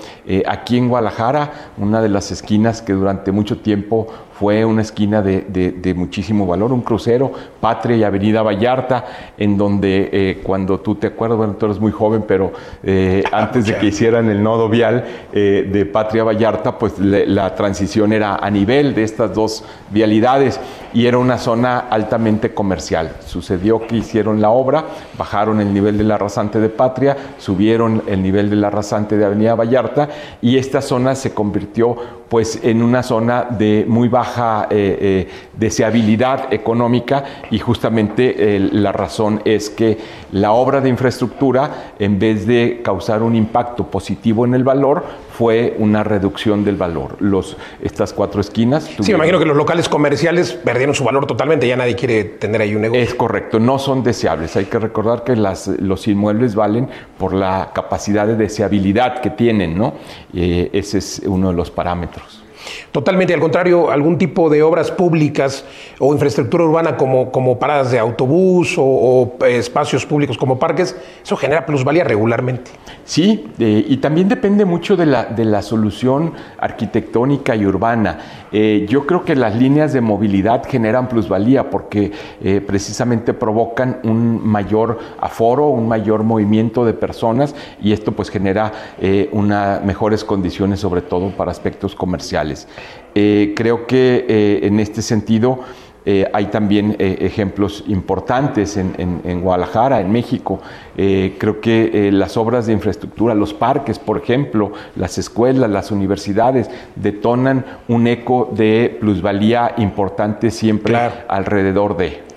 aquí 0.47 0.79
en 0.79 0.89
Guadalajara, 0.89 1.73
una 1.79 2.01
de 2.01 2.09
las 2.09 2.31
esquinas 2.31 2.81
que 2.81 2.93
durante 2.93 3.33
mucho 3.33 3.59
tiempo 3.59 4.07
fue 4.39 4.65
una 4.65 4.83
esquina 4.83 5.23
de, 5.23 5.95
muchísimo 5.97 6.47
valor, 6.47 6.73
un 6.73 6.83
crucero, 6.83 7.33
Patria 7.61 7.97
y 7.97 8.05
Avenida 8.05 8.43
Vallarta, 8.43 9.05
en 9.37 9.57
donde 9.57 10.11
eh, 10.13 10.41
cuando 10.43 10.81
tú 10.81 10.95
te 10.95 11.09
acuerdas, 11.09 11.39
bueno, 11.39 11.55
tú 11.55 11.67
eres 11.67 11.81
muy 11.81 11.93
joven, 11.93 12.25
pero 12.27 12.53
eh, 12.83 13.25
antes 13.33 13.67
de 13.67 13.77
que 13.77 13.87
hicieran 13.87 14.29
el 14.29 14.43
nodo 14.43 14.69
vial 14.69 15.05
de 15.33 15.89
Patria 15.93 16.25
Vallarta, 16.25 16.79
pues 16.79 16.99
la 16.99 17.55
transición 17.55 18.13
era 18.13 18.37
a 18.37 18.51
nivel 18.51 18.95
de 18.95 19.05
estas 19.05 19.35
dos 19.35 19.65
vialidades 19.91 20.61
y 20.93 21.07
era 21.07 21.19
una 21.19 21.39
zona 21.39 21.79
altamente 21.79 22.55
comercial. 22.55 23.17
Sucedió 23.27 23.87
que 23.87 23.97
hicieron 23.97 24.41
la 24.41 24.51
obra, 24.51 24.85
bajaron 25.17 25.61
el 25.61 25.73
nivel 25.73 25.99
de 25.99 26.05
la 26.05 26.19
rasante 26.19 26.61
de 26.61 26.69
Patria, 26.69 27.17
subieron 27.39 28.03
el 28.07 28.23
nivel 28.23 28.51
de 28.51 28.57
la 28.57 28.71
rasante 28.71 29.17
de 29.17 29.25
Avenida 29.25 29.55
Vallarta 29.55 30.09
y 30.41 30.57
esta 30.57 30.81
zona 30.81 31.15
se 31.15 31.35
convirtió 31.35 31.97
pues 32.29 32.61
en 32.63 32.83
una 32.83 33.03
zona 33.03 33.45
de 33.45 33.85
muy 33.89 34.09
baja 34.09 34.67
eh, 34.71 34.99
eh, 35.01 35.29
deseabilidad 35.57 36.53
económica 36.53 37.25
y 37.51 37.59
justamente 37.59 38.57
eh, 38.57 38.61
la 38.61 38.93
razón 38.93 39.41
es 39.45 39.71
que 39.71 39.99
la 40.33 40.53
obra 40.53 40.81
de 40.81 40.91
infraestructura 40.91 41.93
en 41.99 42.19
vez 42.19 42.47
de 42.47 42.81
causar 42.85 43.23
un 43.23 43.35
impacto 43.35 43.85
positivo 43.85 44.45
en 44.45 44.55
el 44.55 44.65
valor 44.65 45.05
fue 45.39 45.77
una 45.79 46.03
reducción 46.03 46.65
del 46.65 46.75
valor. 46.75 47.15
Los, 47.21 47.57
estas 47.81 48.13
cuatro 48.13 48.41
esquinas... 48.41 48.91
Sí, 49.01 49.13
me 49.13 49.19
imagino 49.19 49.39
que 49.39 49.45
los 49.45 49.57
locales 49.57 49.89
comerciales 49.89 50.53
perdieron 50.53 50.97
su 50.97 51.05
valor 51.05 51.29
totalmente, 51.29 51.69
ya 51.69 51.77
nadie 51.77 51.95
quiere 51.95 52.25
tener 52.25 52.61
ahí 52.61 52.75
un 52.75 52.83
negocio. 52.83 53.01
Es 53.01 53.15
correcto, 53.15 53.61
no 53.61 53.79
son 53.79 54.03
deseables. 54.03 54.57
Hay 54.57 54.65
que 54.65 54.81
recordar 54.81 55.23
que 55.23 55.37
las, 55.37 55.69
los 55.69 56.09
inmuebles 56.09 56.57
valen 56.57 56.89
por 57.17 57.35
la 57.35 57.71
capacidad 57.73 58.27
de 58.27 58.35
deseabilidad 58.35 59.21
que 59.21 59.31
tienen, 59.31 59.79
¿no? 59.79 59.95
Eh, 60.35 60.71
ese 60.73 60.99
es 60.99 61.23
uno 61.25 61.51
de 61.51 61.55
los 61.55 61.71
parámetros. 61.71 62.43
Totalmente 62.93 63.35
al 63.35 63.41
contrario, 63.41 63.91
algún 63.91 64.19
tipo 64.19 64.49
de 64.51 64.63
obras 64.63 64.91
públicas 64.91 65.65
o 65.99 66.13
infraestructura 66.13 66.65
urbana 66.65 66.97
como, 66.97 67.31
como 67.31 67.59
paradas 67.59 67.91
de 67.91 67.99
autobús 67.99 68.75
o, 68.77 69.37
eh, 69.47 69.59
espacios 69.59 70.07
públicos 70.07 70.37
como 70.37 70.59
parques, 70.59 70.97
eso 71.23 71.37
genera 71.37 71.67
plusvalía 71.67 72.05
regularmente. 72.05 72.71
Sí, 73.05 73.47
eh, 73.59 73.85
y 73.87 73.99
también 73.99 74.29
depende 74.29 74.65
mucho 74.65 74.97
de 74.97 75.07
la, 75.07 75.25
de 75.27 75.45
la 75.45 75.63
solución 75.63 76.33
arquitectónica 76.59 77.55
y 77.55 77.67
urbana. 77.67 78.19
Eh, 78.51 78.87
yo 78.89 79.07
creo 79.07 79.25
que 79.25 79.37
las 79.37 79.55
líneas 79.55 79.93
de 79.93 80.01
movilidad 80.01 80.65
generan 80.67 81.09
plusvalía 81.09 81.71
porque 81.71 82.11
precisamente 82.67 83.35
provocan 83.35 84.01
un 84.05 84.47
mayor 84.47 84.99
aforo, 85.21 85.69
un 85.69 85.87
mayor 85.87 86.23
movimiento 86.23 86.85
de 86.85 86.95
personas 86.95 87.55
y 87.81 87.93
esto 87.93 88.13
pues 88.13 88.31
genera 88.31 88.73
unas 89.33 89.85
mejores 89.85 90.25
condiciones 90.25 90.81
sobre 90.81 91.03
todo 91.03 91.31
para 91.31 91.51
aspectos 91.51 91.95
comerciales. 91.95 92.58
Eh, 93.15 93.53
creo 93.57 93.87
que 93.87 94.27
eh, 94.29 94.61
en 94.63 94.81
este 94.81 95.03
sentido 95.03 95.61
eh, 96.05 96.31
hay 96.33 96.47
también 96.47 96.97
ejemplos 96.99 97.85
importantes 97.87 98.79
en, 98.79 99.41
Guadalajara, 99.43 100.01
en 100.01 100.11
México. 100.11 100.61
creo 100.97 101.61
que 101.61 102.11
las 102.11 102.39
obras 102.39 102.67
de 102.67 102.73
infraestructura, 102.73 103.35
los 103.35 103.53
parques, 103.53 103.99
por 103.99 104.17
ejemplo, 104.17 104.73
las 104.97 105.19
escuelas, 105.19 105.69
las 105.69 105.91
universidades, 105.91 106.71
detonan 106.97 107.65
un 107.89 108.07
eco 108.07 108.49
de 108.53 108.97
plusvalía 108.99 109.75
importante 109.77 110.51
siempre 110.51 110.97
alrededor 111.29 111.97
de. 111.99 112.28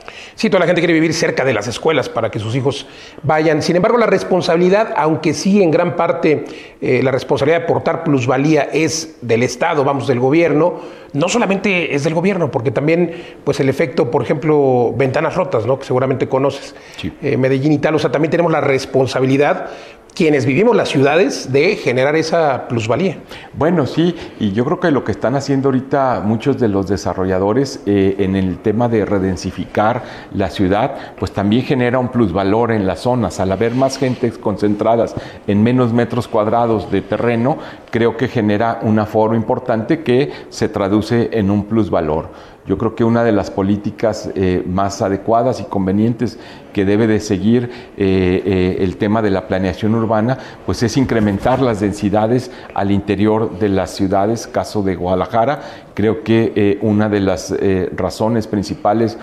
Sí, 0.41 0.49
toda 0.49 0.61
la 0.61 0.65
gente 0.65 0.81
quiere 0.81 0.95
vivir 0.95 1.13
cerca 1.13 1.45
de 1.45 1.53
las 1.53 1.67
escuelas 1.67 2.09
para 2.09 2.31
que 2.31 2.39
sus 2.39 2.55
hijos 2.55 2.87
vayan. 3.21 3.61
Sin 3.61 3.75
embargo, 3.75 3.99
la 3.99 4.07
responsabilidad, 4.07 4.91
aunque 4.97 5.35
sí 5.35 5.61
en 5.61 5.69
gran 5.69 5.95
parte 5.95 6.45
eh, 6.81 7.03
la 7.03 7.11
responsabilidad 7.11 7.59
de 7.59 7.65
aportar 7.65 8.03
plusvalía 8.03 8.63
es 8.63 9.17
del 9.21 9.43
Estado, 9.43 9.83
vamos, 9.83 10.07
del 10.07 10.19
gobierno, 10.19 10.81
no 11.13 11.29
solamente 11.29 11.93
es 11.93 12.03
del 12.05 12.15
gobierno, 12.15 12.49
porque 12.49 12.71
también, 12.71 13.13
pues 13.43 13.59
el 13.59 13.69
efecto, 13.69 14.09
por 14.09 14.23
ejemplo, 14.23 14.91
ventanas 14.97 15.35
rotas, 15.35 15.67
¿no? 15.67 15.77
Que 15.77 15.85
seguramente 15.85 16.27
conoces, 16.27 16.73
eh, 17.21 17.37
Medellín 17.37 17.73
y 17.73 17.77
tal, 17.77 17.93
o 17.93 17.99
sea, 17.99 18.11
también 18.11 18.31
tenemos 18.31 18.51
la 18.51 18.61
responsabilidad 18.61 19.69
quienes 20.13 20.45
vivimos 20.45 20.75
las 20.75 20.89
ciudades 20.89 21.51
de 21.51 21.75
generar 21.75 22.15
esa 22.15 22.67
plusvalía. 22.67 23.17
Bueno, 23.53 23.85
sí, 23.85 24.15
y 24.39 24.51
yo 24.51 24.65
creo 24.65 24.79
que 24.79 24.91
lo 24.91 25.03
que 25.03 25.11
están 25.11 25.35
haciendo 25.35 25.69
ahorita 25.69 26.21
muchos 26.23 26.59
de 26.59 26.67
los 26.67 26.87
desarrolladores 26.87 27.81
eh, 27.85 28.15
en 28.19 28.35
el 28.35 28.59
tema 28.59 28.89
de 28.89 29.05
redensificar 29.05 30.03
la 30.33 30.49
ciudad, 30.49 30.95
pues 31.17 31.31
también 31.31 31.63
genera 31.63 31.99
un 31.99 32.09
plusvalor 32.09 32.71
en 32.71 32.85
las 32.85 32.99
zonas. 33.01 33.39
Al 33.39 33.51
haber 33.51 33.73
más 33.73 33.97
gente 33.97 34.31
concentradas 34.31 35.15
en 35.47 35.63
menos 35.63 35.93
metros 35.93 36.27
cuadrados 36.27 36.91
de 36.91 37.01
terreno, 37.01 37.57
creo 37.89 38.17
que 38.17 38.27
genera 38.27 38.79
un 38.81 38.99
aforo 38.99 39.35
importante 39.35 40.03
que 40.03 40.31
se 40.49 40.69
traduce 40.69 41.29
en 41.33 41.49
un 41.49 41.65
plusvalor. 41.65 42.29
Yo 42.67 42.77
creo 42.77 42.95
que 42.95 43.03
una 43.03 43.23
de 43.23 43.31
las 43.31 43.49
políticas 43.49 44.29
eh, 44.35 44.63
más 44.67 45.01
adecuadas 45.01 45.59
y 45.59 45.63
convenientes 45.63 46.37
que 46.73 46.85
debe 46.85 47.07
de 47.07 47.19
seguir 47.19 47.71
eh, 47.97 48.43
eh, 48.45 48.77
el 48.81 48.97
tema 48.97 49.21
de 49.23 49.31
la 49.31 49.47
planeación 49.47 49.95
urbana, 49.95 50.37
pues 50.65 50.83
es 50.83 50.95
incrementar 50.95 51.59
las 51.59 51.79
densidades 51.79 52.51
al 52.75 52.91
interior 52.91 53.57
de 53.57 53.69
las 53.69 53.91
ciudades, 53.91 54.45
caso 54.45 54.83
de 54.83 54.95
Guadalajara. 54.95 55.61
Creo 55.95 56.23
que 56.23 56.79
una 56.81 57.09
de 57.09 57.19
las 57.19 57.53
razones 57.95 58.47
principales 58.47 59.17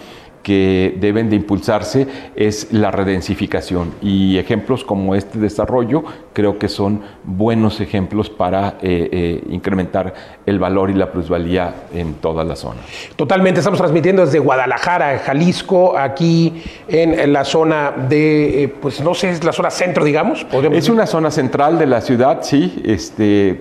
que 0.48 0.96
deben 0.98 1.28
de 1.28 1.36
impulsarse 1.36 2.06
es 2.34 2.72
la 2.72 2.90
redensificación 2.90 3.92
y 4.00 4.38
ejemplos 4.38 4.82
como 4.82 5.14
este 5.14 5.38
desarrollo 5.38 6.04
creo 6.32 6.58
que 6.58 6.68
son 6.70 7.02
buenos 7.22 7.82
ejemplos 7.82 8.30
para 8.30 8.78
eh, 8.80 9.10
eh, 9.12 9.44
incrementar 9.50 10.14
el 10.46 10.58
valor 10.58 10.88
y 10.88 10.94
la 10.94 11.12
plusvalía 11.12 11.74
en 11.92 12.14
toda 12.14 12.44
la 12.44 12.56
zona. 12.56 12.80
Totalmente, 13.14 13.60
estamos 13.60 13.78
transmitiendo 13.78 14.24
desde 14.24 14.38
Guadalajara, 14.38 15.18
Jalisco, 15.18 15.98
aquí 15.98 16.62
en, 16.88 17.30
la 17.30 17.44
zona 17.44 17.92
de, 18.08 18.64
eh, 18.64 18.68
pues 18.68 19.02
no 19.02 19.12
sé, 19.12 19.28
es 19.28 19.44
la 19.44 19.52
zona 19.52 19.68
centro, 19.70 20.02
digamos. 20.02 20.46
Es 20.72 20.88
una 20.88 21.06
zona 21.06 21.30
central 21.30 21.78
de 21.78 21.84
la 21.84 22.00
ciudad, 22.00 22.38
sí, 22.40 22.80
este, 22.86 23.60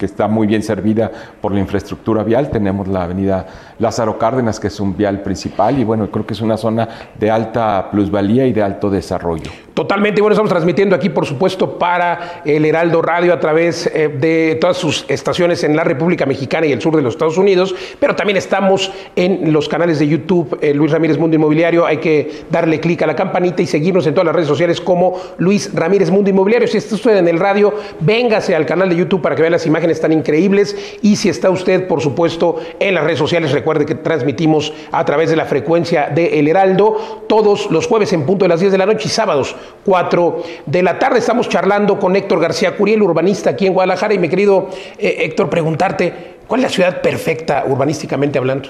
que 0.00 0.06
está 0.06 0.28
muy 0.28 0.46
bien 0.46 0.62
servida 0.62 1.10
por 1.42 1.52
la 1.52 1.60
infraestructura 1.60 2.24
vial. 2.24 2.48
Tenemos 2.48 2.88
la 2.88 3.02
avenida 3.02 3.46
Lázaro 3.80 4.18
Cárdenas, 4.18 4.60
que 4.60 4.68
es 4.68 4.78
un 4.78 4.96
vial 4.96 5.22
principal, 5.22 5.78
y 5.78 5.84
bueno, 5.84 6.10
creo 6.10 6.26
que 6.26 6.34
es 6.34 6.40
una 6.40 6.56
zona 6.56 6.88
de 7.18 7.30
alta 7.30 7.88
plusvalía 7.90 8.46
y 8.46 8.52
de 8.52 8.62
alto 8.62 8.90
desarrollo. 8.90 9.50
Totalmente, 9.74 10.20
bueno, 10.20 10.34
estamos 10.34 10.50
transmitiendo 10.50 10.94
aquí, 10.94 11.08
por 11.08 11.24
supuesto, 11.24 11.78
para 11.78 12.42
el 12.44 12.66
Heraldo 12.66 13.00
Radio 13.00 13.32
a 13.32 13.40
través 13.40 13.86
eh, 13.86 14.08
de 14.08 14.58
todas 14.60 14.76
sus 14.76 15.06
estaciones 15.08 15.64
en 15.64 15.74
la 15.74 15.84
República 15.84 16.26
Mexicana 16.26 16.66
y 16.66 16.72
el 16.72 16.82
sur 16.82 16.94
de 16.94 17.00
los 17.00 17.14
Estados 17.14 17.38
Unidos, 17.38 17.74
pero 17.98 18.14
también 18.14 18.36
estamos 18.36 18.92
en 19.16 19.52
los 19.52 19.70
canales 19.70 19.98
de 19.98 20.08
YouTube, 20.08 20.58
eh, 20.60 20.74
Luis 20.74 20.92
Ramírez 20.92 21.16
Mundo 21.18 21.36
Inmobiliario, 21.36 21.86
hay 21.86 21.96
que 21.96 22.44
darle 22.50 22.80
clic 22.80 23.00
a 23.02 23.06
la 23.06 23.16
campanita 23.16 23.62
y 23.62 23.66
seguirnos 23.66 24.06
en 24.06 24.12
todas 24.12 24.26
las 24.26 24.34
redes 24.34 24.48
sociales 24.48 24.80
como 24.82 25.18
Luis 25.38 25.72
Ramírez 25.72 26.10
Mundo 26.10 26.28
Inmobiliario. 26.28 26.68
Si 26.68 26.76
está 26.76 26.96
usted 26.96 27.16
en 27.16 27.28
el 27.28 27.38
radio, 27.38 27.72
véngase 28.00 28.54
al 28.54 28.66
canal 28.66 28.90
de 28.90 28.96
YouTube 28.96 29.22
para 29.22 29.34
que 29.34 29.40
vea 29.40 29.50
las 29.50 29.66
imágenes 29.66 29.98
tan 29.98 30.12
increíbles 30.12 30.76
y 31.00 31.16
si 31.16 31.30
está 31.30 31.48
usted, 31.48 31.86
por 31.86 32.02
supuesto, 32.02 32.56
en 32.78 32.94
las 32.94 33.04
redes 33.04 33.18
sociales, 33.18 33.52
recuerde 33.52 33.69
que 33.78 33.94
transmitimos 33.94 34.72
a 34.92 35.04
través 35.04 35.30
de 35.30 35.36
la 35.36 35.44
frecuencia 35.44 36.08
de 36.08 36.38
El 36.38 36.48
Heraldo 36.48 37.24
todos 37.28 37.70
los 37.70 37.86
jueves 37.86 38.12
en 38.12 38.26
punto 38.26 38.44
de 38.44 38.48
las 38.48 38.60
10 38.60 38.72
de 38.72 38.78
la 38.78 38.86
noche 38.86 39.06
y 39.06 39.10
sábados 39.10 39.54
4 39.84 40.42
de 40.66 40.82
la 40.82 40.98
tarde. 40.98 41.18
Estamos 41.18 41.48
charlando 41.48 41.98
con 41.98 42.16
Héctor 42.16 42.40
García 42.40 42.76
Curiel, 42.76 43.02
urbanista 43.02 43.50
aquí 43.50 43.66
en 43.66 43.72
Guadalajara. 43.72 44.14
Y 44.14 44.18
mi 44.18 44.28
querido 44.28 44.68
eh, 44.98 45.16
Héctor, 45.20 45.48
preguntarte, 45.48 46.39
¿cuál 46.50 46.62
es 46.62 46.64
la 46.64 46.68
ciudad 46.68 47.00
perfecta 47.00 47.62
urbanísticamente 47.64 48.36
hablando? 48.36 48.68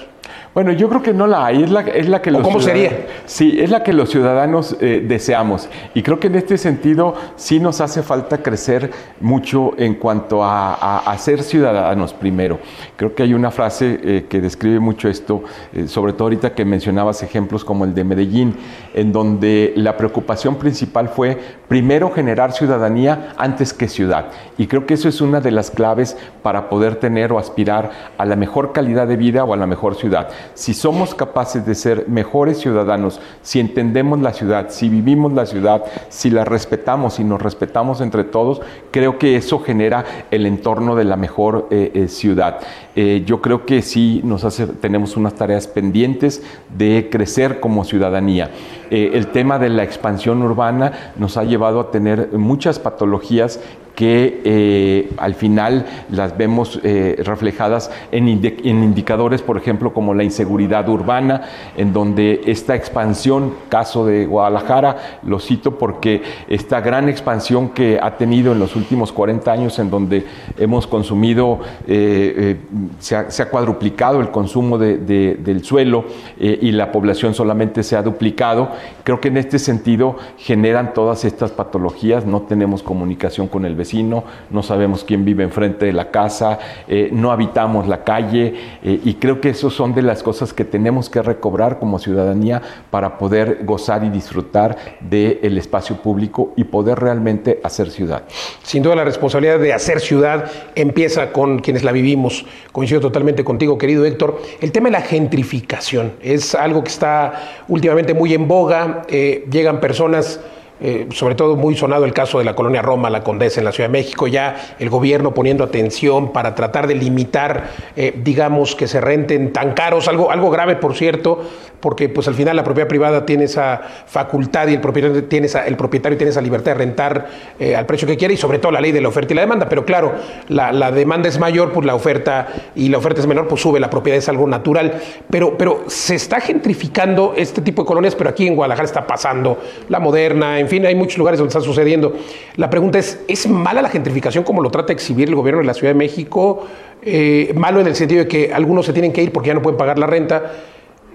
Bueno, 0.53 0.73
yo 0.73 0.89
creo 0.89 1.01
que 1.01 1.13
no 1.13 1.27
la 1.27 1.45
hay, 1.45 1.63
es 1.63 1.71
la, 1.71 1.79
es 1.79 2.09
la 2.09 2.21
que 2.21 2.29
los 2.29 2.41
¿Cómo 2.41 2.59
sería? 2.59 3.07
Sí, 3.25 3.57
es 3.57 3.69
la 3.69 3.83
que 3.83 3.93
los 3.93 4.09
ciudadanos 4.09 4.75
eh, 4.81 5.01
deseamos. 5.07 5.69
Y 5.93 6.03
creo 6.03 6.19
que 6.19 6.27
en 6.27 6.35
este 6.35 6.57
sentido 6.57 7.15
sí 7.37 7.61
nos 7.61 7.79
hace 7.79 8.03
falta 8.03 8.43
crecer 8.43 8.91
mucho 9.21 9.71
en 9.77 9.95
cuanto 9.95 10.43
a, 10.43 11.15
ser 11.17 11.41
ciudadanos 11.41 12.13
primero. 12.13 12.59
Creo 12.97 13.15
que 13.15 13.23
hay 13.23 13.33
una 13.33 13.49
frase 13.49 13.99
eh, 14.03 14.25
que 14.27 14.41
describe 14.41 14.79
mucho 14.79 15.07
esto, 15.07 15.43
eh, 15.71 15.87
sobre 15.87 16.13
todo 16.13 16.25
ahorita 16.25 16.53
que 16.53 16.65
mencionabas 16.65 17.23
ejemplos 17.23 17.63
como 17.63 17.85
el 17.85 17.93
de 17.93 18.03
Medellín, 18.03 18.55
en 18.93 19.13
donde 19.13 19.71
la 19.77 19.95
preocupación 19.95 20.55
principal 20.55 21.09
fue 21.09 21.37
primero 21.69 22.11
generar 22.11 22.51
ciudadanía 22.51 23.33
antes 23.37 23.73
que 23.73 23.87
ciudad. 23.87 24.25
Y 24.57 24.67
creo 24.67 24.85
que 24.85 24.95
eso 24.95 25.07
es 25.07 25.21
una 25.21 25.39
de 25.39 25.51
las 25.51 25.71
claves 25.71 26.17
para 26.43 26.67
poder 26.69 26.95
tener 26.95 27.31
o 27.31 27.39
aspirar 27.39 27.70
a 27.71 28.25
la 28.25 28.35
mejor 28.35 28.71
calidad 28.71 29.07
de 29.07 29.17
vida 29.17 29.43
o 29.43 29.53
a 29.53 29.57
la 29.57 29.67
mejor 29.67 29.95
ciudad 29.95 30.29
si 30.53 30.73
somos 30.73 31.15
capaces 31.15 31.65
de 31.65 31.75
ser 31.75 32.05
mejores 32.07 32.59
ciudadanos, 32.59 33.19
si 33.41 33.59
entendemos 33.59 34.19
la 34.21 34.33
ciudad, 34.33 34.67
si 34.69 34.89
vivimos 34.89 35.33
la 35.33 35.45
ciudad, 35.45 35.83
si 36.09 36.29
la 36.29 36.45
respetamos, 36.45 37.19
y 37.19 37.23
nos 37.23 37.41
respetamos 37.41 38.01
entre 38.01 38.23
todos, 38.23 38.61
creo 38.91 39.17
que 39.17 39.35
eso 39.35 39.59
genera 39.59 40.05
el 40.31 40.45
entorno 40.45 40.95
de 40.95 41.05
la 41.05 41.15
mejor 41.15 41.67
eh, 41.71 41.91
eh, 41.93 42.07
ciudad. 42.07 42.59
Eh, 42.95 43.23
yo 43.25 43.41
creo 43.41 43.65
que 43.65 43.81
sí 43.81 44.21
nos 44.23 44.41
tenemos 44.81 45.15
unas 45.15 45.35
tareas 45.35 45.67
pendientes 45.67 46.43
de 46.77 47.09
crecer 47.11 47.59
como 47.59 47.83
ciudadanía. 47.83 48.51
el 48.89 49.27
tema 49.27 49.57
de 49.57 49.69
la 49.69 49.83
expansión 49.83 50.41
urbana 50.41 51.13
nos 51.15 51.37
ha 51.37 51.45
llevado 51.45 51.79
a 51.79 51.91
tener 51.91 52.29
muchas 52.33 52.77
patologías 52.77 53.61
que 54.01 54.41
eh, 54.45 55.11
al 55.17 55.35
final 55.35 55.85
las 56.09 56.35
vemos 56.35 56.79
eh, 56.81 57.21
reflejadas 57.23 57.91
en, 58.11 58.29
indicadores, 58.29 59.43
por 59.43 59.57
ejemplo, 59.57 59.93
como 59.93 60.15
la 60.15 60.23
inseguridad 60.23 60.89
urbana, 60.89 61.43
en 61.77 61.93
donde 61.93 62.41
esta 62.47 62.73
expansión, 62.73 63.53
caso 63.69 64.03
de 64.07 64.25
Guadalajara, 64.25 65.19
lo 65.21 65.39
cito 65.39 65.77
porque 65.77 66.23
esta 66.47 66.81
gran 66.81 67.09
expansión 67.09 67.69
que 67.69 67.99
ha 68.01 68.17
tenido 68.17 68.53
en 68.53 68.57
los 68.57 68.75
últimos 68.75 69.11
40 69.11 69.51
años, 69.51 69.77
en 69.77 69.91
donde 69.91 70.25
hemos 70.57 70.87
consumido, 70.87 71.59
eh, 71.85 72.57
se 72.97 73.15
ha, 73.15 73.49
cuadruplicado 73.51 74.19
el 74.19 74.31
consumo 74.31 74.79
del 74.79 75.63
suelo 75.63 76.05
y 76.39 76.71
la 76.71 76.91
población 76.91 77.35
solamente 77.35 77.83
se 77.83 77.95
ha 77.95 78.01
duplicado, 78.01 78.71
creo 79.03 79.21
que 79.21 79.27
en 79.27 79.37
este 79.37 79.59
sentido 79.59 80.15
generan 80.37 80.95
todas 80.95 81.23
estas 81.23 81.51
patologías, 81.51 82.25
no 82.25 82.41
tenemos 82.41 82.81
comunicación 82.81 83.47
con 83.47 83.65
el 83.65 83.75
vecino, 83.75 83.90
no 83.93 84.63
sabemos 84.63 85.03
quién 85.03 85.25
vive 85.25 85.43
enfrente 85.43 85.85
de 85.85 85.93
la 85.93 86.11
casa, 86.11 86.59
eh, 86.87 87.09
no 87.11 87.31
habitamos 87.31 87.87
la 87.87 88.03
calle 88.03 88.53
eh, 88.83 88.99
y 89.03 89.15
creo 89.15 89.41
que 89.41 89.49
eso 89.49 89.69
son 89.69 89.93
de 89.93 90.01
las 90.01 90.23
cosas 90.23 90.53
que 90.53 90.63
tenemos 90.65 91.09
que 91.09 91.21
recobrar 91.21 91.79
como 91.79 91.99
ciudadanía 91.99 92.61
para 92.89 93.17
poder 93.17 93.59
gozar 93.65 94.03
y 94.03 94.09
disfrutar 94.09 94.77
del 95.01 95.57
espacio 95.57 95.97
público 95.97 96.53
y 96.55 96.63
poder 96.63 96.99
realmente 96.99 97.59
hacer 97.63 97.89
ciudad. 97.89 98.23
Sin 98.63 98.83
duda 98.83 98.95
la 98.95 99.03
responsabilidad 99.03 99.59
de 99.59 99.73
hacer 99.73 99.99
ciudad 99.99 100.49
empieza 100.75 101.31
con 101.31 101.59
quienes 101.59 101.83
la 101.83 101.91
vivimos. 101.91 102.45
Coincido 102.71 103.01
totalmente 103.01 103.43
contigo, 103.43 103.77
querido 103.77 104.05
Héctor. 104.05 104.41
El 104.61 104.71
tema 104.71 104.87
de 104.87 104.93
la 104.93 105.01
gentrificación 105.01 106.13
es 106.21 106.55
algo 106.55 106.83
que 106.83 106.89
está 106.89 107.63
últimamente 107.67 108.13
muy 108.13 108.33
en 108.33 108.47
boga. 108.47 109.03
Eh, 109.07 109.45
llegan 109.51 109.79
personas 109.79 110.39
eh, 110.81 111.07
sobre 111.11 111.35
todo 111.35 111.55
muy 111.55 111.75
sonado 111.75 112.05
el 112.05 112.13
caso 112.13 112.39
de 112.39 112.43
la 112.43 112.55
colonia 112.55 112.81
Roma, 112.81 113.09
la 113.09 113.23
Condesa 113.23 113.59
en 113.59 113.65
la 113.65 113.71
Ciudad 113.71 113.89
de 113.89 113.93
México, 113.93 114.27
ya 114.27 114.75
el 114.79 114.89
gobierno 114.89 115.33
poniendo 115.33 115.63
atención 115.63 116.33
para 116.33 116.55
tratar 116.55 116.87
de 116.87 116.95
limitar, 116.95 117.69
eh, 117.95 118.13
digamos, 118.23 118.75
que 118.75 118.87
se 118.87 118.99
renten 118.99 119.53
tan 119.53 119.73
caros, 119.73 120.07
algo, 120.07 120.31
algo 120.31 120.49
grave, 120.49 120.75
por 120.75 120.95
cierto, 120.95 121.43
porque 121.81 122.07
pues 122.07 122.27
al 122.27 122.35
final 122.35 122.55
la 122.55 122.63
propiedad 122.63 122.87
privada 122.87 123.25
tiene 123.25 123.45
esa 123.45 123.81
facultad 124.05 124.67
y 124.67 124.75
el 124.75 124.81
propietario 124.81 125.23
tiene 125.25 125.47
esa, 125.47 125.65
el 125.65 125.75
propietario 125.75 126.17
tiene 126.17 126.29
esa 126.29 126.41
libertad 126.41 126.71
de 126.71 126.77
rentar 126.77 127.27
eh, 127.59 127.75
al 127.75 127.85
precio 127.85 128.07
que 128.07 128.15
quiere 128.15 128.35
y 128.35 128.37
sobre 128.37 128.59
todo 128.59 128.71
la 128.71 128.79
ley 128.79 128.91
de 128.91 129.01
la 129.01 129.09
oferta 129.09 129.33
y 129.33 129.35
la 129.35 129.41
demanda. 129.41 129.67
Pero 129.67 129.83
claro, 129.83 130.13
la, 130.47 130.91
demanda 130.91 131.27
es 131.27 131.39
mayor, 131.39 131.73
pues 131.73 131.85
la 131.85 131.95
oferta 131.95 132.47
y 132.75 132.89
la 132.89 132.99
oferta 132.99 133.19
es 133.19 133.27
menor, 133.27 133.47
pues 133.47 133.61
sube, 133.61 133.79
la 133.79 133.89
propiedad 133.89 134.17
es 134.17 134.29
algo 134.29 134.47
natural. 134.47 135.01
Pero, 135.29 135.57
pero 135.57 135.83
se 135.87 136.15
está 136.15 136.39
gentrificando 136.39 137.33
este 137.35 137.61
tipo 137.61 137.81
de 137.81 137.87
colonias, 137.87 138.15
pero 138.15 138.29
aquí 138.29 138.47
en 138.47 138.55
Guadalajara 138.55 138.85
está 138.85 139.07
pasando 139.07 139.59
la 139.89 139.99
moderna, 139.99 140.59
en 140.59 140.67
fin, 140.71 140.85
hay 140.87 140.95
muchos 140.95 141.19
lugares 141.19 141.37
donde 141.37 141.49
está 141.49 141.61
sucediendo. 141.61 142.15
La 142.55 142.69
pregunta 142.69 142.97
es, 142.97 143.19
¿es 143.27 143.47
mala 143.47 143.83
la 143.83 143.89
gentrificación 143.89 144.43
como 144.43 144.63
lo 144.63 144.71
trata 144.71 144.87
de 144.87 144.93
exhibir 144.93 145.29
el 145.29 145.35
gobierno 145.35 145.61
de 145.61 145.67
la 145.67 145.75
Ciudad 145.75 145.93
de 145.93 145.99
México? 145.99 146.65
Eh, 147.03 147.53
malo 147.55 147.79
en 147.79 147.87
el 147.87 147.95
sentido 147.95 148.23
de 148.23 148.27
que 148.27 148.51
algunos 148.51 148.85
se 148.85 148.93
tienen 148.93 149.13
que 149.13 149.21
ir 149.21 149.31
porque 149.31 149.47
ya 149.47 149.53
no 149.53 149.61
pueden 149.61 149.77
pagar 149.77 149.99
la 149.99 150.07
renta 150.07 150.51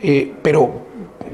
eh, 0.03 0.33
pero 0.43 0.87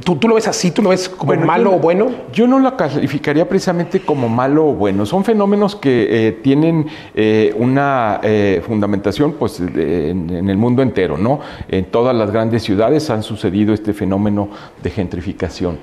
¿Tú, 0.05 0.17
¿Tú, 0.17 0.29
lo 0.29 0.35
ves 0.35 0.49
así? 0.49 0.71
¿Tú 0.71 0.83
lo 0.83 0.91
ves 0.91 1.09
como 1.09 1.35
malo 1.35 1.75
o 1.75 1.79
bueno? 1.79 2.11
Yo 2.33 2.47
no 2.47 2.59
lo 2.59 2.77
calificaría 2.77 3.49
precisamente 3.49 4.01
como 4.01 4.29
malo 4.29 4.69
o 4.69 4.73
bueno. 4.75 5.07
Son 5.07 5.25
fenómenos 5.25 5.77
que 5.77 6.29
eh, 6.29 6.33
tienen 6.33 6.87
eh, 7.15 7.55
una 7.57 8.21
fundamentación 8.67 9.35
pues, 9.35 9.61
en, 9.61 10.49
el 10.49 10.57
mundo 10.57 10.83
entero. 10.83 11.17
¿no? 11.17 11.41
En 11.69 11.85
todas 11.87 12.15
las 12.15 12.31
grandes 12.31 12.63
ciudades 12.63 13.11
han 13.11 13.23
sucedido 13.23 13.75
este 13.75 13.93
fenómeno 13.93 14.49
de 14.83 14.91
gentrificación. 14.91 15.79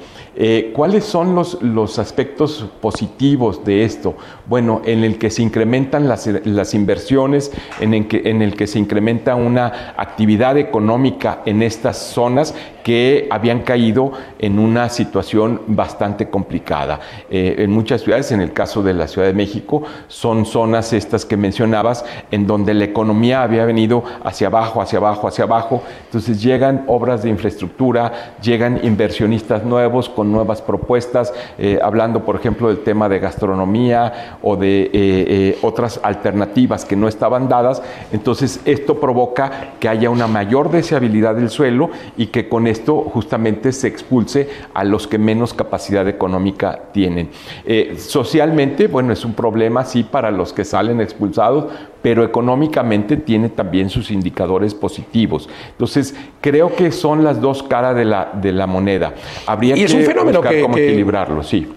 ¿Cuáles 0.74 1.04
son 1.04 1.36
los, 1.36 1.62
los, 1.62 2.00
aspectos 2.00 2.66
positivos 2.80 3.66
de 3.66 3.84
esto? 3.84 4.16
Bueno, 4.48 4.82
en 4.86 5.04
el 5.04 5.18
que 5.18 5.30
se 5.30 5.42
incrementan 5.42 6.08
las, 6.08 6.28
las 6.28 6.74
inversiones, 6.74 7.52
en 7.82 7.94
el, 7.94 8.08
que, 8.08 8.22
en 8.26 8.42
el 8.42 8.56
que 8.56 8.68
se 8.68 8.80
incrementa 8.80 9.36
una 9.36 9.94
actividad 9.98 10.58
económica 10.58 11.42
en 11.46 11.62
estas 11.62 11.98
zonas 11.98 12.56
que 12.84 13.28
habían 13.30 13.62
caído 13.62 14.12
en 14.40 14.60
una 14.60 14.90
situación 14.90 15.62
bastante 15.68 16.30
complicada. 16.30 17.00
Eh, 17.30 17.56
en 17.60 17.72
muchas 17.72 18.02
ciudades, 18.02 18.32
en 18.32 18.42
el 18.42 18.54
caso 18.54 18.84
de 18.84 18.94
la 18.94 19.08
Ciudad 19.08 19.28
de 19.28 19.34
México, 19.34 19.84
son 20.08 20.46
zonas 20.46 20.94
estas 20.94 21.26
que 21.26 21.38
mencionabas, 21.38 22.06
en 22.32 22.48
donde 22.48 22.74
la 22.74 22.86
economía 22.86 23.44
había 23.44 23.66
venido 23.66 24.04
hacia 24.24 24.48
abajo, 24.48 24.82
hacia 24.82 25.00
abajo, 25.00 25.28
hacia 25.28 25.44
abajo. 25.44 25.84
Entonces 26.06 26.42
llegan 26.42 26.86
obras 26.88 27.24
de 27.24 27.30
infraestructura, 27.30 28.36
llegan 28.42 28.80
inversionistas 28.84 29.64
nuevos 29.64 30.10
con 30.10 30.32
nuevas 30.32 30.62
propuestas, 30.62 31.34
eh, 31.58 31.80
hablando, 31.82 32.26
por 32.26 32.36
ejemplo, 32.36 32.70
del 32.70 32.80
tema 32.80 33.10
de 33.10 33.20
gastronomía 33.20 34.38
o 34.42 34.56
de 34.56 34.90
eh, 34.94 35.58
otras 35.62 36.00
alternativas 36.04 36.86
que 36.86 36.96
no 36.96 37.08
estaban 37.08 37.50
dadas. 37.50 37.82
Entonces 38.12 38.62
esto 38.66 39.00
provoca 39.00 39.74
que 39.80 39.90
haya 39.90 40.10
una 40.10 40.28
mayor 40.28 40.72
deseabilidad 40.72 41.36
del 41.36 41.50
suelo 41.50 41.90
y 42.18 42.28
que 42.28 42.48
con 42.48 42.68
justamente 42.86 43.72
se 43.72 43.88
expulse 43.88 44.50
a 44.74 44.84
los 44.84 45.08
que 45.08 45.18
menos 45.18 45.54
capacidad 45.54 46.08
económica 46.08 46.80
tienen. 46.92 47.30
Eh, 47.66 47.96
socialmente, 47.98 48.88
bueno, 48.88 49.14
es 49.14 49.24
un 49.26 49.34
problema, 49.34 49.86
sí, 49.86 50.04
para 50.04 50.32
los 50.32 50.54
que 50.54 50.66
salen 50.66 51.02
expulsados, 51.02 51.66
pero 52.02 52.24
económicamente 52.24 53.18
tiene 53.18 53.50
también 53.50 53.90
sus 53.90 54.12
indicadores 54.12 54.74
positivos. 54.74 55.50
Entonces, 55.72 56.16
creo 56.42 56.76
que 56.76 56.92
son 56.92 57.24
las 57.24 57.42
dos 57.42 57.64
caras 57.64 57.96
de 57.96 58.06
la, 58.06 58.32
de 58.34 58.52
la 58.52 58.68
moneda. 58.68 59.14
Habría 59.46 59.76
y 59.76 59.80
que 59.80 59.86
es 59.86 59.94
un 59.94 60.04
fenómeno 60.04 60.40
buscar 60.40 60.56
que, 60.56 60.62
cómo 60.62 60.76
que- 60.76 60.88
equilibrarlo, 60.88 61.44
sí. 61.44 61.68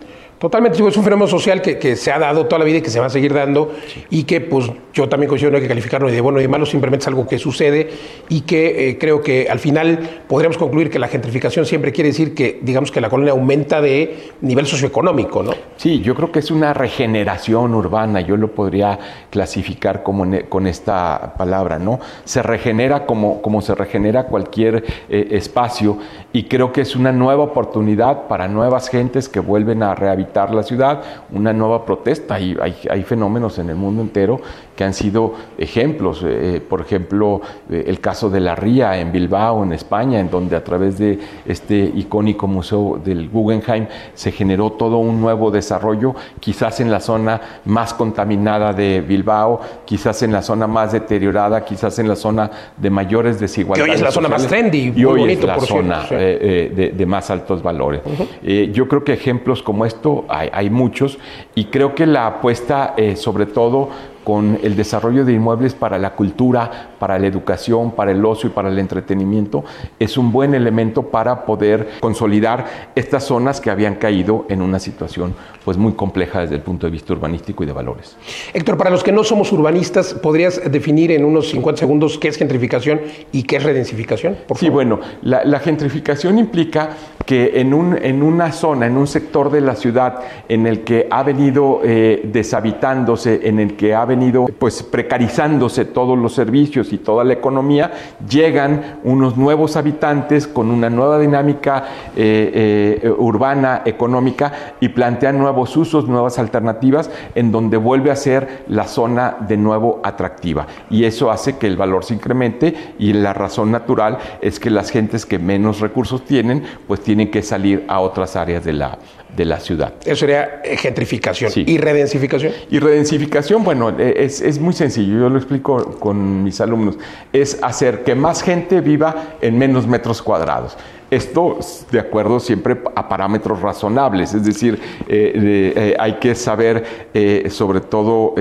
Totalmente, 0.43 0.85
es 0.85 0.97
un 0.97 1.05
fenómeno 1.05 1.29
social 1.29 1.63
que, 1.63 1.79
que 1.79 1.95
se 1.95 2.11
ha 2.11 2.19
dado 2.19 2.47
toda 2.47 2.59
la 2.59 2.65
vida 2.65 2.79
y 2.79 2.83
que 2.83 2.91
se 2.91 2.99
va 2.99 3.07
a 3.07 3.11
seguir 3.11 3.33
dando 3.33 3.77
y 4.11 4.25
que 4.25 4.41
pues 4.41 4.73
yo 4.93 5.09
también 5.09 5.29
considero 5.29 5.53
no 5.53 5.59
hay 5.59 5.63
que 5.63 5.69
calificarlo 5.69 6.09
ni 6.09 6.15
de 6.15 6.21
bueno 6.21 6.39
ni 6.39 6.43
de 6.43 6.49
malo, 6.49 6.67
simplemente 6.67 7.05
es 7.05 7.07
algo 7.07 7.29
que 7.29 7.39
sucede 7.39 7.91
y 8.29 8.41
que 8.41 8.89
eh, 8.89 8.99
creo 8.99 9.23
que 9.23 9.47
al 9.49 9.61
final 9.61 10.25
podríamos 10.27 10.59
concluir 10.59 10.91
que 10.91 10.99
la 10.99 11.07
gentrificación 11.07 11.65
siempre 11.65 11.93
quiere 11.93 12.09
decir 12.09 12.35
que 12.35 12.59
digamos 12.61 12.91
que 12.91 13.01
la 13.01 13.09
colonia 13.09 13.31
aumenta 13.31 13.81
de 13.81 14.33
nivel 14.41 14.67
socioeconómico, 14.67 15.45
¿no? 15.45 15.53
Sí, 15.77 16.01
yo 16.01 16.17
creo 16.17 16.33
que 16.33 16.41
es 16.41 16.51
una 16.51 16.75
regeneración 16.75 17.73
urbana, 17.73 18.21
yo 18.21 18.37
lo 18.37 18.49
podría 18.49 18.99
clasificar 19.31 20.03
como 20.03 20.27
con 20.49 20.67
esta 20.67 21.35
palabra, 21.39 21.79
¿no? 21.79 22.01
Se 22.25 22.43
regenera 22.43 23.07
como, 23.07 23.41
como 23.43 23.61
se 23.61 23.77
regenera 23.77 24.25
cualquier 24.25 24.83
eh, 25.09 25.29
espacio 25.31 25.99
y 26.33 26.49
creo 26.49 26.73
que 26.73 26.81
es 26.81 26.97
una 26.97 27.13
nueva 27.13 27.45
oportunidad 27.45 28.27
para 28.27 28.49
nuevas 28.49 28.89
gentes 28.89 29.29
que 29.29 29.39
vuelven 29.39 29.85
a 29.85 29.95
rehabilitar 29.95 30.32
la 30.35 30.62
ciudad, 30.62 31.03
una 31.33 31.53
nueva 31.53 31.85
protesta. 31.85 32.38
Y 32.40 32.57
hay, 32.61 32.75
hay 32.90 33.03
fenómenos 33.03 33.59
en 33.59 33.71
el 33.71 33.77
mundo 33.77 34.03
entero 34.03 34.40
que 34.77 34.85
han 34.85 34.95
sido 34.95 35.35
ejemplos, 35.59 36.25
eh, 36.27 36.61
por 36.66 36.81
ejemplo, 36.81 37.40
eh, 37.71 37.85
el 37.87 38.01
caso 38.01 38.31
de 38.31 38.40
la 38.40 38.55
Ría 38.55 38.99
en 38.99 39.12
Bilbao, 39.12 39.62
en 39.62 39.73
España, 39.73 40.18
en 40.18 40.31
donde 40.31 40.57
a 40.57 40.64
través 40.64 40.99
de 40.99 41.18
este 41.47 41.77
icónico 41.95 42.47
museo 42.47 42.99
del 43.05 43.29
Guggenheim 43.29 43.87
se 44.14 44.33
generó 44.33 44.73
todo 44.73 44.99
un 44.99 45.21
nuevo 45.21 45.51
desarrollo, 45.51 46.14
quizás 46.40 46.81
en 46.81 46.90
la 46.90 47.01
zona 47.01 47.40
más 47.66 47.92
contaminada 47.92 48.73
de 48.73 49.01
Bilbao, 49.01 49.61
quizás 49.85 50.23
en 50.23 50.33
la 50.33 50.42
zona 50.42 50.66
más 50.66 50.92
deteriorada, 50.92 51.64
quizás 51.64 51.99
en 51.99 52.09
la 52.09 52.16
zona 52.16 52.51
de 52.77 52.90
mayores 52.90 53.38
desigualdades. 53.38 53.85
Que 53.85 53.90
hoy 53.90 53.97
es 53.97 54.03
la 54.03 54.11
zona 54.11 54.29
más 54.29 54.42
sociales, 54.42 54.71
trendy, 54.71 55.01
y 55.01 55.05
hoy 55.05 55.21
bonito, 55.21 55.40
es 55.42 55.47
la 55.47 55.55
por 55.57 55.66
cierto, 55.66 55.85
zona 55.85 56.07
sí. 56.09 56.14
eh, 56.14 56.38
eh, 56.40 56.73
de, 56.75 56.90
de 56.90 57.07
más 57.07 57.31
altos 57.31 57.62
valores. 57.62 58.01
Eh, 58.42 58.71
yo 58.73 58.88
creo 58.88 59.05
que 59.05 59.12
ejemplos 59.12 59.62
como 59.62 59.85
esto 59.85 60.22
hay, 60.29 60.71
muchos 60.71 61.19
y 61.55 61.67
creo 61.67 61.95
que 61.95 62.07
la 62.07 62.27
apuesta, 62.27 62.95
eh, 62.97 63.17
sobre 63.17 63.47
todo 63.47 63.91
con 64.25 64.59
el 64.63 64.77
desarrollo 64.77 65.25
de 65.25 65.33
inmuebles 65.33 65.75
para 65.75 65.99
la 65.99 66.15
cultura, 66.15 66.92
para 67.03 67.19
la 67.19 67.27
educación, 67.27 67.91
para 67.91 68.12
el 68.12 68.25
ocio 68.25 68.49
y 68.49 68.53
para 68.53 68.69
el 68.69 68.79
entretenimiento, 68.79 69.65
es 69.99 70.17
un 70.17 70.31
buen 70.31 70.55
elemento 70.55 71.03
para 71.03 71.45
poder 71.45 71.95
consolidar 71.99 72.65
estas 72.95 73.25
zonas 73.25 73.61
que 73.61 73.71
habían 73.73 73.97
caído 73.97 74.47
en 74.49 74.62
una 74.62 74.79
situación 74.79 75.35
pues 75.65 75.77
muy 75.77 75.95
compleja 75.95 76.43
desde 76.43 76.55
el 76.55 76.61
punto 76.61 76.87
de 76.87 76.93
vista 76.93 77.12
urbanístico 77.12 77.65
y 77.65 77.67
de 77.67 77.73
valores. 77.73 78.17
Héctor, 78.55 78.77
para 78.77 78.91
los 78.91 79.03
que 79.03 79.11
no 79.11 79.25
somos 79.25 79.51
urbanistas, 79.51 80.15
¿podrías 80.15 80.61
definir 80.71 81.11
en 81.11 81.25
unos 81.25 81.49
50 81.51 81.81
segundos 81.81 82.19
qué 82.19 82.29
es 82.29 82.37
gentrificación 82.37 83.01
y 83.33 83.43
qué 83.43 83.57
es 83.57 83.65
redensificación? 83.65 84.37
Por 84.47 84.59
Sí, 84.59 84.69
bueno, 84.69 85.01
la, 85.23 85.45
la 85.45 85.59
gentrificación 85.59 86.38
implica 86.38 86.91
que 87.25 87.61
en, 87.61 87.73
un, 87.75 87.97
en 88.01 88.23
una 88.23 88.53
zona, 88.53 88.87
en 88.87 88.97
un 88.97 89.07
sector 89.07 89.51
de 89.51 89.61
la 89.61 89.77
ciudad 89.77 90.21
en 90.49 90.67
el 90.67 90.81
que 90.81 91.07
ha 91.11 91.23
venido 91.23 91.81
eh, 91.85 92.21
deshabitándose, 92.25 93.41
en 93.45 93.59
el 93.59 93.77
que 93.77 93.95
ha 93.95 94.05
venido 94.05 94.47
pues 94.59 94.83
precarizándose 94.83 95.85
todos 95.85 96.19
los 96.19 96.35
servicios 96.35 96.92
y 96.93 96.99
toda 96.99 97.25
la 97.25 97.33
economía, 97.33 97.91
llegan 98.29 99.01
unos 99.05 99.37
nuevos 99.37 99.77
habitantes 99.77 100.47
con 100.47 100.71
una 100.71 100.91
nueva 100.91 101.19
dinámica 101.19 101.85
eh, 102.17 103.01
eh, 103.03 103.11
urbana, 103.11 103.83
económica 103.85 104.53
y 104.81 104.89
plantean 104.89 105.39
nuevos 105.39 105.77
usos, 105.77 106.09
nuevas 106.09 106.39
alternativas 106.39 107.11
en 107.35 107.53
donde 107.53 107.77
vuelve 107.77 108.11
a 108.11 108.17
ser 108.17 108.65
la 108.69 108.85
zona 108.85 109.37
de 109.41 109.57
nuevo 109.57 110.01
atractiva. 110.03 110.67
Y 110.91 111.05
eso 111.05 111.31
hace 111.31 111.57
que 111.57 111.67
el 111.67 111.77
valor 111.77 112.05
se 112.05 112.15
incremente 112.15 112.95
y 112.99 113.13
la 113.13 113.33
razón 113.33 113.71
natural 113.71 114.19
es 114.41 114.61
que 114.61 114.71
las 114.71 114.91
gentes 114.91 115.27
que 115.27 115.39
menos 115.39 115.81
recursos 115.81 116.25
tienen, 116.25 116.63
pues 116.87 117.01
tienen 117.01 117.31
que 117.31 117.43
salir 117.43 117.85
a 117.89 118.01
otras 118.01 118.37
áreas 118.37 118.65
de 118.65 118.73
la, 118.73 118.99
de 119.37 119.45
la 119.45 119.61
ciudad. 119.61 119.95
Eso 120.05 120.16
sería 120.16 120.61
eh, 120.64 120.77
gentrificación. 120.77 121.51
Sí. 121.51 121.64
¿Y 121.66 121.79
redensificación? 121.79 122.53
Y 122.71 122.79
redensificación, 122.79 123.64
bueno, 123.64 123.90
eh, 123.99 124.14
es, 124.18 124.40
es 124.40 124.59
muy 124.59 124.75
sencillo, 124.75 125.18
yo 125.18 125.29
lo 125.29 125.38
explico 125.38 125.99
con 125.99 126.42
mis 126.42 126.61
alumnos, 126.61 126.99
es 127.33 127.59
hacer 127.62 128.05
que 128.05 128.14
más 128.14 128.42
gente 128.42 128.81
viva 128.81 129.37
en 129.40 129.59
menos 129.59 129.87
metros 129.87 130.23
cuadrados. 130.23 130.77
Esto 131.12 131.59
de 131.90 132.01
acuerdo 132.01 132.40
siempre 132.40 132.81
a 132.96 133.07
parámetros 133.07 133.61
razonables, 133.61 134.33
es 134.33 134.44
decir, 134.44 134.81
eh, 135.07 135.33
de- 135.77 135.90
eh, 135.90 135.96
hay 135.98 136.14
que 136.14 136.35
saber 136.35 137.09
eh, 137.12 137.48
sobre 137.51 137.81
todo 137.83 138.35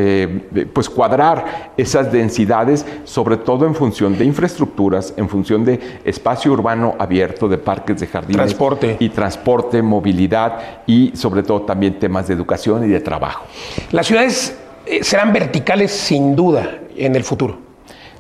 pues 0.72 0.90
cuadrar 0.90 1.74
esas 1.76 2.12
densidades, 2.14 2.86
sobre 3.04 3.36
todo 3.36 3.66
en 3.66 3.76
función 3.76 4.18
de 4.18 4.24
infraestructuras, 4.24 5.14
en 5.18 5.28
función 5.28 5.66
de 5.66 5.82
espacio 6.06 6.54
urbano 6.54 6.96
abierto, 6.98 7.50
de 7.50 7.58
parques, 7.58 8.00
de 8.00 8.08
jardines. 8.08 8.38
Transporte. 8.38 8.96
Y 9.00 9.10
transporte, 9.10 9.82
movilidad 9.82 10.84
y 10.88 11.12
sobre 11.14 11.44
todo 11.44 11.64
también 11.64 12.00
temas 12.00 12.30
de 12.30 12.36
educación 12.36 12.86
y 12.86 12.88
de 12.88 13.02
trabajo. 13.02 13.44
Las 13.92 14.08
ciudades 14.08 14.56
serán 15.02 15.34
verticales 15.34 15.92
sin 15.92 16.38
duda 16.38 16.80
en 16.96 17.18
el 17.18 17.26
futuro. 17.26 17.58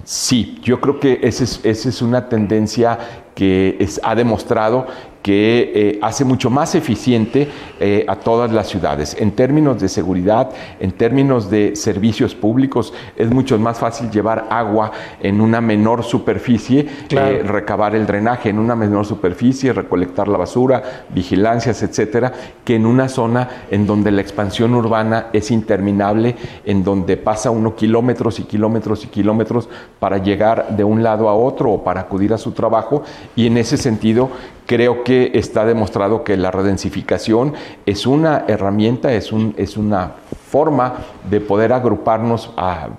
Sí, 0.03 0.59
yo 0.63 0.81
creo 0.81 0.99
que 0.99 1.19
esa 1.21 1.43
es, 1.43 1.59
esa 1.63 1.87
es 1.87 2.01
una 2.01 2.27
tendencia 2.27 2.97
que 3.35 3.77
es- 3.79 3.99
ha 4.03 4.15
demostrado 4.15 4.87
que 5.21 5.71
eh, 5.75 5.99
hace 6.01 6.25
mucho 6.25 6.49
más 6.49 6.73
eficiente 6.75 7.47
eh, 7.79 8.05
a 8.07 8.15
todas 8.15 8.51
las 8.51 8.67
ciudades. 8.67 9.15
En 9.19 9.31
términos 9.31 9.79
de 9.79 9.89
seguridad, 9.89 10.49
en 10.79 10.91
términos 10.91 11.49
de 11.49 11.75
servicios 11.75 12.33
públicos, 12.35 12.93
es 13.15 13.29
mucho 13.29 13.57
más 13.59 13.77
fácil 13.79 14.09
llevar 14.09 14.47
agua 14.49 14.91
en 15.21 15.41
una 15.41 15.61
menor 15.61 16.03
superficie, 16.03 16.87
Claro. 17.07 17.35
eh, 17.35 17.43
recabar 17.43 17.95
el 17.95 18.05
drenaje 18.05 18.49
en 18.49 18.59
una 18.59 18.75
menor 18.75 19.05
superficie, 19.05 19.73
recolectar 19.73 20.27
la 20.27 20.37
basura, 20.37 20.81
vigilancias, 21.13 21.83
etcétera, 21.83 22.33
que 22.65 22.75
en 22.75 22.85
una 22.85 23.07
zona 23.09 23.47
en 23.69 23.85
donde 23.85 24.11
la 24.11 24.21
expansión 24.21 24.73
urbana 24.73 25.27
es 25.33 25.51
interminable, 25.51 26.35
en 26.65 26.83
donde 26.83 27.17
pasa 27.17 27.51
uno 27.51 27.75
kilómetros 27.75 28.39
y 28.39 28.43
kilómetros 28.43 29.03
y 29.05 29.07
kilómetros 29.07 29.69
para 29.99 30.17
llegar 30.17 30.75
de 30.75 30.83
un 30.83 31.03
lado 31.03 31.29
a 31.29 31.35
otro 31.35 31.71
o 31.71 31.83
para 31.83 32.01
acudir 32.01 32.33
a 32.33 32.37
su 32.37 32.51
trabajo. 32.51 33.03
Y 33.35 33.47
en 33.47 33.57
ese 33.57 33.77
sentido, 33.77 34.29
creo 34.71 35.03
que 35.03 35.31
está 35.33 35.65
demostrado 35.65 36.23
que 36.23 36.37
la 36.37 36.49
redensificación 36.49 37.53
es 37.85 38.07
una 38.07 38.45
herramienta, 38.47 39.11
es, 39.11 39.33
un, 39.33 39.53
es 39.57 39.75
una 39.75 40.13
forma 40.49 40.93
de 41.29 41.41
poder 41.41 41.73
agruparnos 41.73 42.49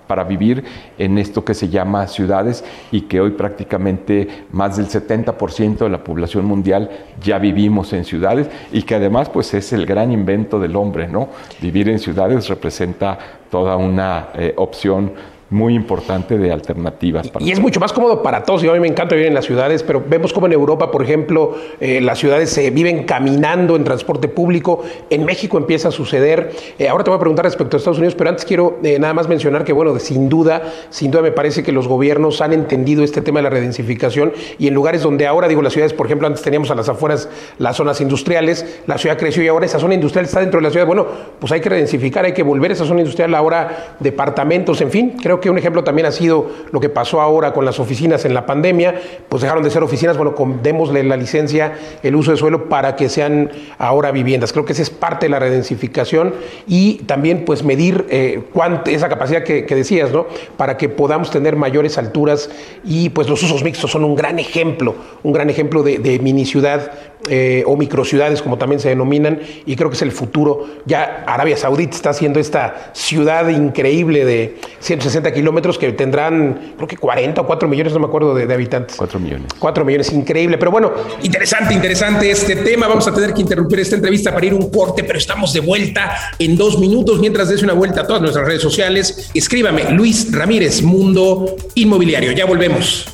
para 0.06 0.24
vivir 0.24 0.64
en 0.98 1.16
esto 1.16 1.46
que 1.46 1.54
se 1.54 1.70
llama 1.70 2.08
ciudades 2.08 2.62
y 2.90 3.00
que 3.00 3.22
hoy 3.22 3.30
prácticamente 3.30 4.44
más 4.52 4.76
del 4.76 4.86
70% 4.86 5.78
de 5.78 5.88
la 5.88 6.04
población 6.04 6.44
mundial 6.44 6.90
ya 7.22 7.38
vivimos 7.38 7.94
en 7.94 8.04
ciudades 8.04 8.48
y 8.70 8.82
que 8.82 8.96
además 8.96 9.30
pues 9.30 9.54
es 9.54 9.72
el 9.72 9.86
gran 9.86 10.12
invento 10.12 10.60
del 10.60 10.76
hombre, 10.76 11.08
¿no? 11.08 11.30
Vivir 11.62 11.88
en 11.88 11.98
ciudades 11.98 12.50
representa 12.50 13.18
toda 13.50 13.78
una 13.78 14.28
eh, 14.34 14.52
opción 14.58 15.12
muy 15.52 15.74
importante 15.74 16.38
de 16.38 16.52
alternativas. 16.52 17.28
para 17.28 17.44
Y 17.44 17.52
es 17.52 17.60
mucho 17.60 17.78
más 17.78 17.92
cómodo 17.92 18.22
para 18.22 18.42
todos. 18.44 18.64
Y 18.64 18.68
a 18.68 18.72
mí 18.72 18.80
me 18.80 18.88
encanta 18.88 19.14
vivir 19.14 19.28
en 19.28 19.34
las 19.34 19.44
ciudades, 19.44 19.82
pero 19.82 20.02
vemos 20.06 20.32
como 20.32 20.46
en 20.46 20.52
Europa, 20.52 20.90
por 20.90 21.02
ejemplo, 21.02 21.54
eh, 21.80 22.00
las 22.00 22.18
ciudades 22.18 22.50
se 22.50 22.70
viven 22.70 23.04
caminando 23.04 23.76
en 23.76 23.84
transporte 23.84 24.28
público. 24.28 24.82
En 25.10 25.24
México 25.24 25.58
empieza 25.58 25.88
a 25.88 25.90
suceder. 25.90 26.52
Eh, 26.78 26.88
ahora 26.88 27.04
te 27.04 27.10
voy 27.10 27.16
a 27.16 27.20
preguntar 27.20 27.44
respecto 27.44 27.76
a 27.76 27.78
Estados 27.78 27.98
Unidos, 27.98 28.14
pero 28.14 28.30
antes 28.30 28.44
quiero 28.44 28.78
eh, 28.82 28.98
nada 28.98 29.14
más 29.14 29.28
mencionar 29.28 29.64
que, 29.64 29.72
bueno, 29.72 29.98
sin 29.98 30.28
duda, 30.28 30.62
sin 30.90 31.10
duda 31.10 31.22
me 31.22 31.32
parece 31.32 31.62
que 31.62 31.72
los 31.72 31.88
gobiernos 31.88 32.40
han 32.40 32.52
entendido 32.52 33.04
este 33.04 33.20
tema 33.20 33.40
de 33.40 33.44
la 33.44 33.50
redensificación 33.50 34.32
y 34.58 34.68
en 34.68 34.74
lugares 34.74 35.02
donde 35.02 35.26
ahora, 35.26 35.48
digo, 35.48 35.62
las 35.62 35.72
ciudades, 35.72 35.92
por 35.92 36.06
ejemplo, 36.06 36.26
antes 36.26 36.42
teníamos 36.42 36.70
a 36.70 36.74
las 36.74 36.88
afueras 36.88 37.28
las 37.58 37.76
zonas 37.76 38.00
industriales, 38.00 38.80
la 38.86 38.98
ciudad 38.98 39.18
creció 39.18 39.42
y 39.42 39.48
ahora 39.48 39.66
esa 39.66 39.78
zona 39.78 39.94
industrial 39.94 40.24
está 40.24 40.40
dentro 40.40 40.60
de 40.60 40.64
la 40.64 40.70
ciudad. 40.70 40.86
Bueno, 40.86 41.06
pues 41.38 41.52
hay 41.52 41.60
que 41.60 41.68
redensificar, 41.68 42.24
hay 42.24 42.32
que 42.32 42.42
volver 42.42 42.72
esa 42.72 42.84
zona 42.84 43.00
industrial 43.00 43.34
ahora 43.34 43.96
departamentos, 44.00 44.80
en 44.80 44.90
fin. 44.90 45.16
Creo 45.22 45.40
que 45.42 45.50
un 45.50 45.58
ejemplo 45.58 45.84
también 45.84 46.06
ha 46.06 46.12
sido 46.12 46.50
lo 46.70 46.80
que 46.80 46.88
pasó 46.88 47.20
ahora 47.20 47.52
con 47.52 47.66
las 47.66 47.78
oficinas 47.78 48.24
en 48.24 48.32
la 48.32 48.46
pandemia, 48.46 48.94
pues 49.28 49.42
dejaron 49.42 49.62
de 49.62 49.70
ser 49.70 49.82
oficinas, 49.82 50.16
bueno, 50.16 50.34
con, 50.34 50.62
démosle 50.62 51.04
la 51.04 51.18
licencia, 51.18 51.74
el 52.02 52.16
uso 52.16 52.30
de 52.30 52.38
suelo 52.38 52.70
para 52.70 52.96
que 52.96 53.10
sean 53.10 53.50
ahora 53.76 54.10
viviendas. 54.10 54.52
Creo 54.52 54.64
que 54.64 54.72
esa 54.72 54.80
es 54.80 54.88
parte 54.88 55.26
de 55.26 55.30
la 55.30 55.38
redensificación 55.38 56.34
y 56.66 56.94
también 57.04 57.44
pues 57.44 57.62
medir 57.62 58.06
eh, 58.08 58.42
esa 58.86 59.10
capacidad 59.10 59.42
que, 59.42 59.62
decías, 59.72 60.12
¿no? 60.12 60.26
Para 60.56 60.78
que 60.78 60.88
podamos 60.88 61.30
tener 61.30 61.56
mayores 61.56 61.98
alturas 61.98 62.48
y 62.84 63.10
pues 63.10 63.28
los 63.28 63.42
usos 63.42 63.62
mixtos 63.62 63.90
son 63.90 64.04
un 64.04 64.14
gran 64.14 64.38
ejemplo, 64.38 64.94
un 65.22 65.32
gran 65.32 65.50
ejemplo 65.50 65.82
de, 65.82 65.98
de 65.98 66.18
mini 66.18 66.46
ciudad 66.46 66.92
eh, 67.28 67.62
o 67.66 67.76
microciudades, 67.76 68.42
como 68.42 68.58
también 68.58 68.80
se 68.80 68.88
denominan, 68.88 69.40
y 69.64 69.76
creo 69.76 69.88
que 69.88 69.94
es 69.94 70.02
el 70.02 70.10
futuro. 70.10 70.66
Ya 70.86 71.22
Arabia 71.24 71.56
Saudita 71.56 71.94
está 71.94 72.10
haciendo 72.10 72.40
esta 72.40 72.90
ciudad 72.94 73.48
increíble 73.48 74.24
de 74.24 74.56
160 74.80 75.31
30 75.32 75.34
kilómetros 75.34 75.78
que 75.78 75.92
tendrán, 75.92 76.74
creo 76.76 76.88
que 76.88 76.96
40 76.96 77.40
o 77.40 77.46
4 77.46 77.68
millones, 77.68 77.92
no 77.92 78.00
me 78.00 78.06
acuerdo 78.06 78.34
de, 78.34 78.46
de 78.46 78.54
habitantes. 78.54 78.96
4 78.96 79.18
millones. 79.18 79.46
4 79.58 79.84
millones, 79.84 80.12
increíble. 80.12 80.58
Pero 80.58 80.70
bueno, 80.70 80.92
Interesante, 81.22 81.74
interesante 81.74 82.30
este 82.30 82.56
tema. 82.56 82.88
Vamos 82.88 83.06
a 83.06 83.14
tener 83.14 83.32
que 83.32 83.40
interrumpir 83.40 83.80
esta 83.80 83.96
entrevista 83.96 84.32
para 84.32 84.46
ir 84.46 84.54
un 84.54 84.70
corte, 84.70 85.04
pero 85.04 85.18
estamos 85.18 85.52
de 85.52 85.60
vuelta 85.60 86.14
en 86.38 86.56
dos 86.56 86.78
minutos. 86.78 87.20
Mientras 87.20 87.48
des 87.48 87.62
una 87.62 87.72
vuelta 87.72 88.02
a 88.02 88.06
todas 88.06 88.20
nuestras 88.22 88.46
redes 88.46 88.62
sociales, 88.62 89.30
escríbame 89.34 89.90
Luis 89.92 90.32
Ramírez, 90.32 90.82
Mundo 90.82 91.56
Inmobiliario. 91.74 92.32
Ya 92.32 92.44
volvemos. 92.44 93.06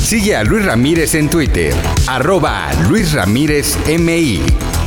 Sigue 0.00 0.36
a 0.36 0.44
Luis 0.44 0.64
Ramírez 0.64 1.14
en 1.14 1.28
Twitter, 1.28 1.74
arroba 2.06 2.70
Luis 2.88 3.12
Ramírez 3.12 3.76
MI. 3.86 4.40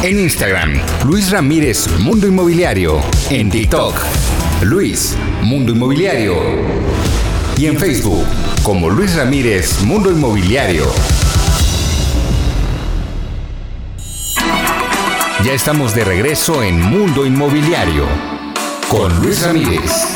En 0.03 0.19
Instagram, 0.19 0.81
Luis 1.05 1.29
Ramírez 1.29 1.87
Mundo 1.99 2.25
Inmobiliario. 2.27 2.99
En 3.29 3.51
TikTok, 3.51 3.93
Luis 4.63 5.17
Mundo 5.41 5.71
Inmobiliario. 5.71 6.35
Y 7.57 7.65
en 7.65 7.77
Facebook, 7.77 8.25
como 8.63 8.89
Luis 8.89 9.15
Ramírez 9.15 9.81
Mundo 9.81 10.11
Inmobiliario. 10.11 10.85
Ya 15.43 15.53
estamos 15.53 15.95
de 15.95 16.05
regreso 16.05 16.61
en 16.61 16.79
Mundo 16.79 17.25
Inmobiliario 17.25 18.05
con 18.87 19.19
Luis 19.21 19.41
Ramírez. 19.41 20.15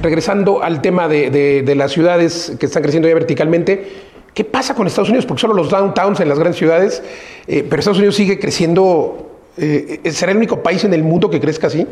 Regresando 0.00 0.62
al 0.62 0.80
tema 0.82 1.08
de, 1.08 1.74
las 1.76 1.92
ciudades 1.92 2.56
que 2.58 2.66
están 2.66 2.82
creciendo 2.82 3.08
ya 3.08 3.14
verticalmente, 3.14 3.88
¿qué 4.34 4.44
pasa 4.44 4.74
con 4.74 4.86
Estados 4.86 5.08
Unidos? 5.08 5.26
Porque 5.26 5.40
solo 5.40 5.54
los 5.54 5.70
downtowns 5.70 6.20
en 6.20 6.28
las 6.28 6.38
grandes 6.38 6.58
ciudades, 6.58 7.02
eh, 7.46 7.64
pero 7.68 7.80
Estados 7.80 7.98
Unidos 7.98 8.16
sigue 8.16 8.38
creciendo. 8.38 9.22
Eh, 9.58 10.00
¿Será 10.10 10.32
el 10.32 10.38
único 10.38 10.62
país 10.62 10.84
en 10.84 10.92
el 10.92 11.02
mundo 11.02 11.30
que 11.30 11.40
crezca 11.40 11.68
así? 11.68 11.86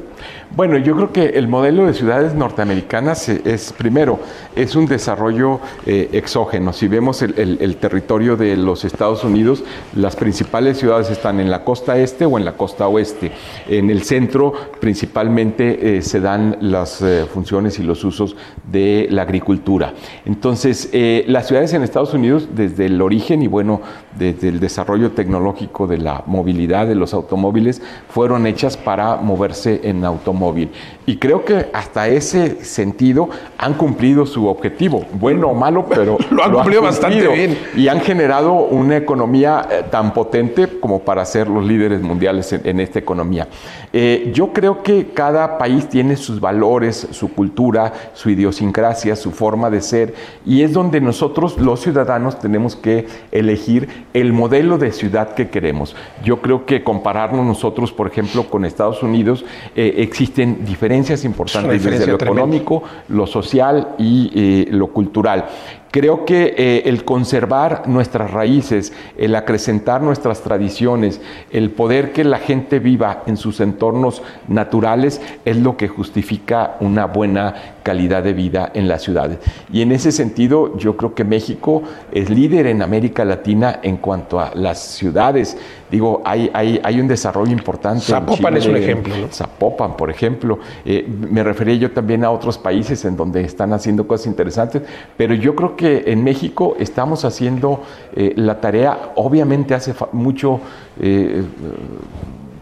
Bueno, 0.54 0.76
yo 0.78 0.94
creo 0.94 1.12
que 1.12 1.24
el 1.38 1.48
modelo 1.48 1.86
de 1.86 1.94
ciudades 1.94 2.34
norteamericanas 2.34 3.28
eh, 3.28 3.40
es, 3.44 3.72
primero, 3.72 4.20
es 4.54 4.76
un 4.76 4.86
desarrollo 4.86 5.60
eh, 5.86 6.10
exógeno. 6.12 6.72
Si 6.72 6.88
vemos 6.88 7.22
el, 7.22 7.76
territorio 7.76 8.36
de 8.36 8.56
los 8.56 8.84
Estados 8.84 9.24
Unidos, 9.24 9.64
las 9.94 10.16
principales 10.16 10.78
ciudades 10.78 11.10
están 11.10 11.40
en 11.40 11.50
la 11.50 11.64
costa 11.64 11.98
este 11.98 12.24
o 12.24 12.38
en 12.38 12.44
la 12.44 12.52
costa 12.52 12.86
oeste. 12.88 13.32
En 13.68 13.90
el 13.90 14.02
centro, 14.02 14.52
principalmente, 14.80 15.96
eh, 15.96 16.02
se 16.02 16.20
dan 16.20 16.56
las 16.60 17.02
eh, 17.02 17.26
funciones 17.32 17.78
y 17.78 17.82
los 17.82 18.04
usos 18.04 18.36
de 18.70 19.08
la 19.10 19.22
agricultura. 19.22 19.94
Entonces, 20.24 20.88
eh, 20.92 21.24
las 21.26 21.48
ciudades 21.48 21.72
en 21.72 21.82
Estados 21.82 22.14
Unidos, 22.14 22.48
desde 22.54 22.86
el 22.86 23.00
origen 23.00 23.42
y 23.42 23.46
bueno, 23.46 23.80
desde 24.18 24.48
el 24.48 24.60
desarrollo 24.60 25.12
tecnológico 25.12 25.86
de 25.86 25.98
la 25.98 26.22
movilidad 26.26 26.86
de 26.86 26.94
los 26.94 27.14
automóviles, 27.14 27.82
fueron 28.08 28.46
hechas 28.46 28.76
para 28.76 29.16
moverse 29.16 29.80
en 29.84 30.04
automóvil. 30.04 30.70
Y 31.06 31.16
creo 31.16 31.44
que 31.44 31.66
hasta 31.72 32.08
ese 32.08 32.64
sentido 32.64 33.28
han 33.58 33.74
cumplido 33.74 34.26
su 34.26 34.46
objetivo, 34.46 35.04
bueno 35.12 35.48
o 35.48 35.54
malo, 35.54 35.86
pero 35.88 36.16
Lo 36.30 36.44
han 36.44 36.52
cumplido 36.52 36.82
bastante 36.82 37.28
bien. 37.28 37.58
Y 37.76 37.88
han 37.88 38.00
generado 38.00 38.54
una 38.54 38.96
economía 38.96 39.66
eh, 39.70 39.84
tan 39.90 40.14
potente 40.14 40.80
como 40.80 41.00
para 41.00 41.24
ser 41.24 41.48
los 41.48 41.64
líderes 41.64 42.00
mundiales 42.00 42.52
en, 42.52 42.62
en 42.64 42.80
esta 42.80 42.98
economía. 42.98 43.48
Eh, 43.92 44.32
yo 44.34 44.52
creo 44.52 44.82
que 44.82 45.08
cada 45.14 45.58
país 45.58 45.88
tiene 45.88 46.16
sus 46.16 46.40
valores, 46.40 47.06
su 47.10 47.32
cultura, 47.32 47.92
su 48.14 48.30
idiosincrasia, 48.30 49.16
su 49.16 49.30
forma 49.30 49.70
de 49.70 49.80
ser, 49.80 50.14
y 50.44 50.62
es 50.62 50.72
donde 50.72 51.00
nosotros 51.00 51.58
los 51.58 51.80
ciudadanos 51.80 52.38
tenemos 52.38 52.76
que 52.76 53.06
elegir 53.30 54.03
el 54.12 54.32
modelo 54.32 54.78
de 54.78 54.92
ciudad 54.92 55.34
que 55.34 55.48
queremos. 55.48 55.96
Yo 56.22 56.40
creo 56.40 56.66
que 56.66 56.84
compararnos 56.84 57.44
nosotros, 57.44 57.92
por 57.92 58.06
ejemplo, 58.06 58.44
con 58.44 58.64
Estados 58.64 59.02
Unidos, 59.02 59.44
eh, 59.74 59.94
existen 59.98 60.64
diferencias 60.64 61.24
importantes 61.24 61.82
desde 61.82 62.06
lo 62.06 62.18
tremenda. 62.18 62.42
económico, 62.42 62.82
lo 63.08 63.26
social 63.26 63.94
y 63.98 64.30
eh, 64.34 64.68
lo 64.70 64.88
cultural. 64.88 65.46
Creo 65.94 66.24
que 66.24 66.56
eh, 66.58 66.82
el 66.86 67.04
conservar 67.04 67.86
nuestras 67.86 68.32
raíces, 68.32 68.92
el 69.16 69.36
acrecentar 69.36 70.02
nuestras 70.02 70.40
tradiciones, 70.40 71.20
el 71.52 71.70
poder 71.70 72.10
que 72.10 72.24
la 72.24 72.38
gente 72.38 72.80
viva 72.80 73.22
en 73.28 73.36
sus 73.36 73.60
entornos 73.60 74.20
naturales 74.48 75.22
es 75.44 75.56
lo 75.56 75.76
que 75.76 75.86
justifica 75.86 76.78
una 76.80 77.06
buena 77.06 77.76
calidad 77.84 78.24
de 78.24 78.32
vida 78.32 78.72
en 78.74 78.88
las 78.88 79.02
ciudades. 79.02 79.38
Y 79.72 79.82
en 79.82 79.92
ese 79.92 80.10
sentido, 80.10 80.76
yo 80.78 80.96
creo 80.96 81.14
que 81.14 81.22
México 81.22 81.84
es 82.10 82.28
líder 82.28 82.66
en 82.66 82.82
América 82.82 83.24
Latina 83.24 83.78
en 83.80 83.98
cuanto 83.98 84.40
a 84.40 84.50
las 84.52 84.80
ciudades. 84.80 85.56
Digo, 85.94 86.22
hay, 86.24 86.50
hay, 86.52 86.80
hay 86.82 87.00
un 87.00 87.06
desarrollo 87.06 87.52
importante. 87.52 87.98
en 87.98 88.02
Zapopan 88.02 88.56
es 88.56 88.66
un 88.66 88.74
Chile, 88.74 88.84
ejemplo, 88.84 89.16
¿no? 89.16 89.28
Zapopan, 89.28 89.96
por 89.96 90.10
ejemplo. 90.10 90.58
Eh, 90.84 91.06
me 91.30 91.44
refería 91.44 91.76
yo 91.76 91.92
también 91.92 92.24
a 92.24 92.32
otros 92.32 92.58
países 92.58 93.04
en 93.04 93.16
donde 93.16 93.42
están 93.42 93.72
haciendo 93.72 94.04
cosas 94.08 94.26
interesantes, 94.26 94.82
pero 95.16 95.34
yo 95.34 95.54
creo 95.54 95.76
que 95.76 96.02
en 96.08 96.24
México 96.24 96.74
estamos 96.80 97.24
haciendo 97.24 97.80
eh, 98.16 98.32
la 98.34 98.60
tarea, 98.60 99.12
obviamente 99.14 99.72
hace 99.72 99.94
mucho 100.10 100.58
eh, 101.00 101.44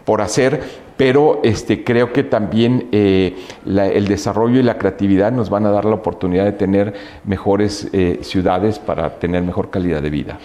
por 0.05 0.21
hacer, 0.21 0.61
pero 0.95 1.39
este, 1.43 1.83
creo 1.83 2.13
que 2.13 2.23
también 2.23 2.87
eh, 2.91 3.35
la- 3.65 3.87
el 3.87 4.07
desarrollo 4.07 4.59
y 4.59 4.63
la 4.63 4.77
creatividad 4.77 5.31
nos 5.31 5.49
van 5.49 5.65
a 5.65 5.71
dar 5.71 5.85
la 5.85 5.95
oportunidad 5.95 6.45
de 6.45 6.51
tener 6.51 6.93
mejores 7.25 7.87
eh, 7.93 8.19
ciudades 8.21 8.77
para 8.77 9.17
tener 9.17 9.41
mejor 9.41 9.71
calidad 9.71 10.03
de 10.03 10.09
vida. 10.11 10.37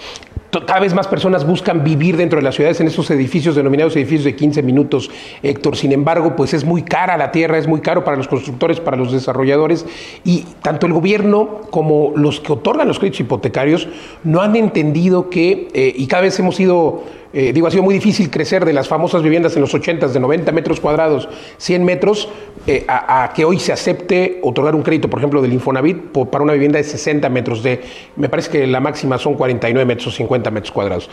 Cada 0.51 0.81
vez 0.81 0.95
más 0.95 1.07
personas 1.07 1.47
buscan 1.47 1.85
vivir 1.85 2.17
dentro 2.17 2.39
de 2.39 2.43
las 2.43 2.55
ciudades 2.55 2.81
en 2.81 2.87
esos 2.87 3.11
edificios 3.11 3.55
denominados 3.55 3.95
edificios 3.97 4.25
de 4.25 4.35
15 4.35 4.63
minutos, 4.63 5.11
Héctor. 5.43 5.77
Sin 5.77 5.93
embargo, 5.93 6.37
pues 6.37 6.55
es 6.55 6.65
muy 6.65 6.83
cara 6.83 7.19
la 7.19 7.31
tierra, 7.33 7.59
es 7.59 7.67
muy 7.67 7.81
caro 7.81 8.03
para 8.03 8.17
los 8.17 8.29
constructores, 8.29 8.81
para 8.81 8.97
los 8.97 9.13
desarrolladores 9.13 9.85
y 10.25 10.47
tanto 10.63 10.87
el 10.87 10.95
gobierno 10.95 11.61
como 11.71 12.15
los 12.17 12.41
que 12.41 12.53
otorgan 12.55 12.89
los 12.89 12.99
créditos 12.99 13.21
hipotecarios 13.21 13.89
no 14.25 14.41
han 14.41 14.57
entendido 14.57 15.29
que, 15.29 15.69
eh, 15.75 15.93
y 15.95 16.07
cada 16.07 16.23
vez 16.23 16.39
hemos 16.39 16.59
ido, 16.59 17.03
eh, 17.35 17.53
digo, 17.53 17.67
ha 17.67 17.71
sido 17.71 17.83
muy 17.83 17.93
difícil 17.93 18.31
crecer 18.31 18.65
de 18.65 18.73
las 18.73 18.89
famosas 18.89 19.23
viviendas 19.23 19.55
en 19.55 19.61
los 19.61 19.75
80 19.75 20.09
de 20.09 20.19
90 20.19 20.51
metros 20.53 20.81
cuadrados, 20.81 21.29
100 21.59 21.85
metros, 21.85 22.31
eh, 22.67 22.85
a, 22.89 23.33
que 23.35 23.45
hoy 23.45 23.59
se 23.59 23.73
acepte 23.73 24.41
otorgar 24.43 24.75
un 24.75 24.83
crédito, 24.83 25.09
por 25.11 25.19
ejemplo, 25.19 25.43
del 25.43 25.53
Infonavit 25.53 25.97
para 26.31 26.43
una 26.43 26.53
vivienda 26.53 26.79
de 26.79 26.85
60 26.85 27.29
metros, 27.29 27.63
de, 27.63 27.81
me 28.17 28.29
parece 28.29 28.51
que 28.51 28.67
la 28.67 28.81
máxima 28.81 29.19
son 29.19 29.35
49 29.35 29.87
metros, 29.87 30.15
50 30.15 30.38
metros 30.53 30.73
cuadrados. 30.73 31.11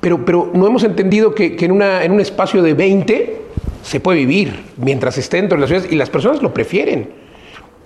Pero, 0.00 0.24
pero 0.24 0.50
no 0.52 0.66
hemos 0.66 0.82
entendido 0.84 1.34
que, 1.34 1.54
que 1.54 1.64
en, 1.64 1.72
una, 1.72 2.04
en 2.04 2.12
un 2.12 2.20
espacio 2.20 2.62
de 2.62 2.74
20 2.74 3.40
se 3.82 4.00
puede 4.00 4.18
vivir 4.18 4.64
mientras 4.76 5.18
esté 5.18 5.36
dentro 5.36 5.56
de 5.56 5.60
las 5.60 5.70
ciudades 5.70 5.92
y 5.92 5.96
las 5.96 6.10
personas 6.10 6.42
lo 6.42 6.52
prefieren. 6.52 7.21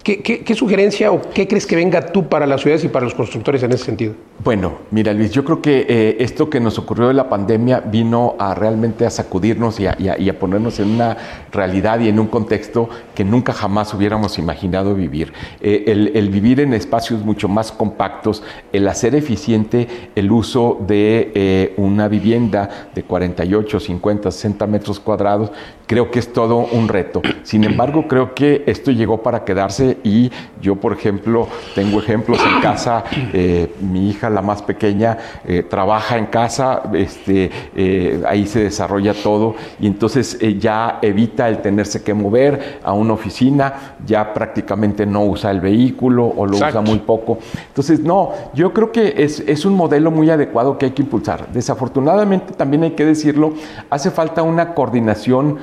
¿Qué, 0.06 0.54
sugerencia 0.54 1.10
o 1.10 1.20
qué 1.34 1.48
crees 1.48 1.66
que 1.66 1.74
venga 1.74 2.00
tú 2.00 2.28
para 2.28 2.46
las 2.46 2.60
ciudades 2.60 2.84
y 2.84 2.88
para 2.88 3.04
los 3.04 3.14
constructores 3.14 3.64
en 3.64 3.72
ese 3.72 3.86
sentido? 3.86 4.14
Bueno, 4.44 4.78
mira 4.92 5.12
Luis, 5.12 5.32
yo 5.32 5.44
creo 5.44 5.60
que 5.60 5.84
eh, 5.88 6.16
esto 6.20 6.48
que 6.48 6.60
nos 6.60 6.78
ocurrió 6.78 7.08
de 7.08 7.14
la 7.14 7.28
pandemia 7.28 7.80
vino 7.80 8.36
a 8.38 8.54
realmente 8.54 9.04
a 9.04 9.10
sacudirnos 9.10 9.80
y 9.80 9.88
a, 9.88 10.38
ponernos 10.38 10.78
en 10.78 10.92
una 10.92 11.16
realidad 11.50 11.98
y 11.98 12.08
en 12.08 12.20
un 12.20 12.28
contexto 12.28 12.88
que 13.16 13.24
nunca 13.24 13.52
jamás 13.52 13.92
hubiéramos 13.94 14.38
imaginado 14.38 14.94
vivir. 14.94 15.32
Eh, 15.60 15.82
el, 15.88 16.12
el 16.14 16.28
vivir 16.28 16.60
en 16.60 16.72
espacios 16.72 17.24
mucho 17.24 17.48
más 17.48 17.72
compactos, 17.72 18.44
el 18.72 18.86
hacer 18.86 19.16
eficiente 19.16 19.88
el 20.14 20.30
uso 20.30 20.78
de 20.86 21.32
eh, 21.34 21.74
una 21.78 22.06
vivienda 22.06 22.88
de 22.94 23.02
48, 23.02 23.80
50, 23.80 24.30
60 24.30 24.66
metros 24.68 25.00
cuadrados, 25.00 25.50
creo 25.86 26.10
que 26.10 26.18
es 26.18 26.32
todo 26.32 26.58
un 26.58 26.88
reto. 26.88 27.22
Sin 27.42 27.64
embargo, 27.64 28.06
creo 28.08 28.34
que 28.34 28.62
esto 28.66 28.90
llegó 28.90 29.22
para 29.22 29.44
quedarse 29.44 29.95
y 30.04 30.30
yo, 30.60 30.76
por 30.76 30.92
ejemplo, 30.92 31.48
tengo 31.74 31.98
ejemplos 32.00 32.38
en 32.40 32.60
casa, 32.60 33.04
eh, 33.32 33.74
mi 33.80 34.10
hija, 34.10 34.30
la 34.30 34.42
más 34.42 34.62
pequeña, 34.62 35.18
eh, 35.44 35.62
trabaja 35.62 36.16
en 36.16 36.26
casa, 36.26 36.82
este, 36.94 37.50
eh, 37.74 38.22
ahí 38.26 38.46
se 38.46 38.60
desarrolla 38.64 39.14
todo 39.14 39.54
y 39.78 39.86
entonces 39.86 40.38
ya 40.58 40.98
evita 41.02 41.48
el 41.48 41.58
tenerse 41.58 42.02
que 42.02 42.14
mover 42.14 42.80
a 42.82 42.92
una 42.92 43.12
oficina, 43.12 43.96
ya 44.04 44.32
prácticamente 44.32 45.06
no 45.06 45.24
usa 45.24 45.50
el 45.50 45.60
vehículo 45.60 46.26
o 46.26 46.46
lo 46.46 46.56
usa 46.56 46.80
muy 46.80 47.00
poco. 47.00 47.38
Entonces, 47.68 48.00
no, 48.00 48.32
yo 48.54 48.72
creo 48.72 48.92
que 48.92 49.14
es, 49.18 49.40
es 49.40 49.64
un 49.64 49.74
modelo 49.74 50.10
muy 50.10 50.30
adecuado 50.30 50.78
que 50.78 50.86
hay 50.86 50.92
que 50.92 51.02
impulsar. 51.02 51.48
Desafortunadamente, 51.52 52.54
también 52.54 52.82
hay 52.84 52.92
que 52.92 53.04
decirlo, 53.04 53.54
hace 53.90 54.10
falta 54.10 54.42
una 54.42 54.74
coordinación 54.74 55.58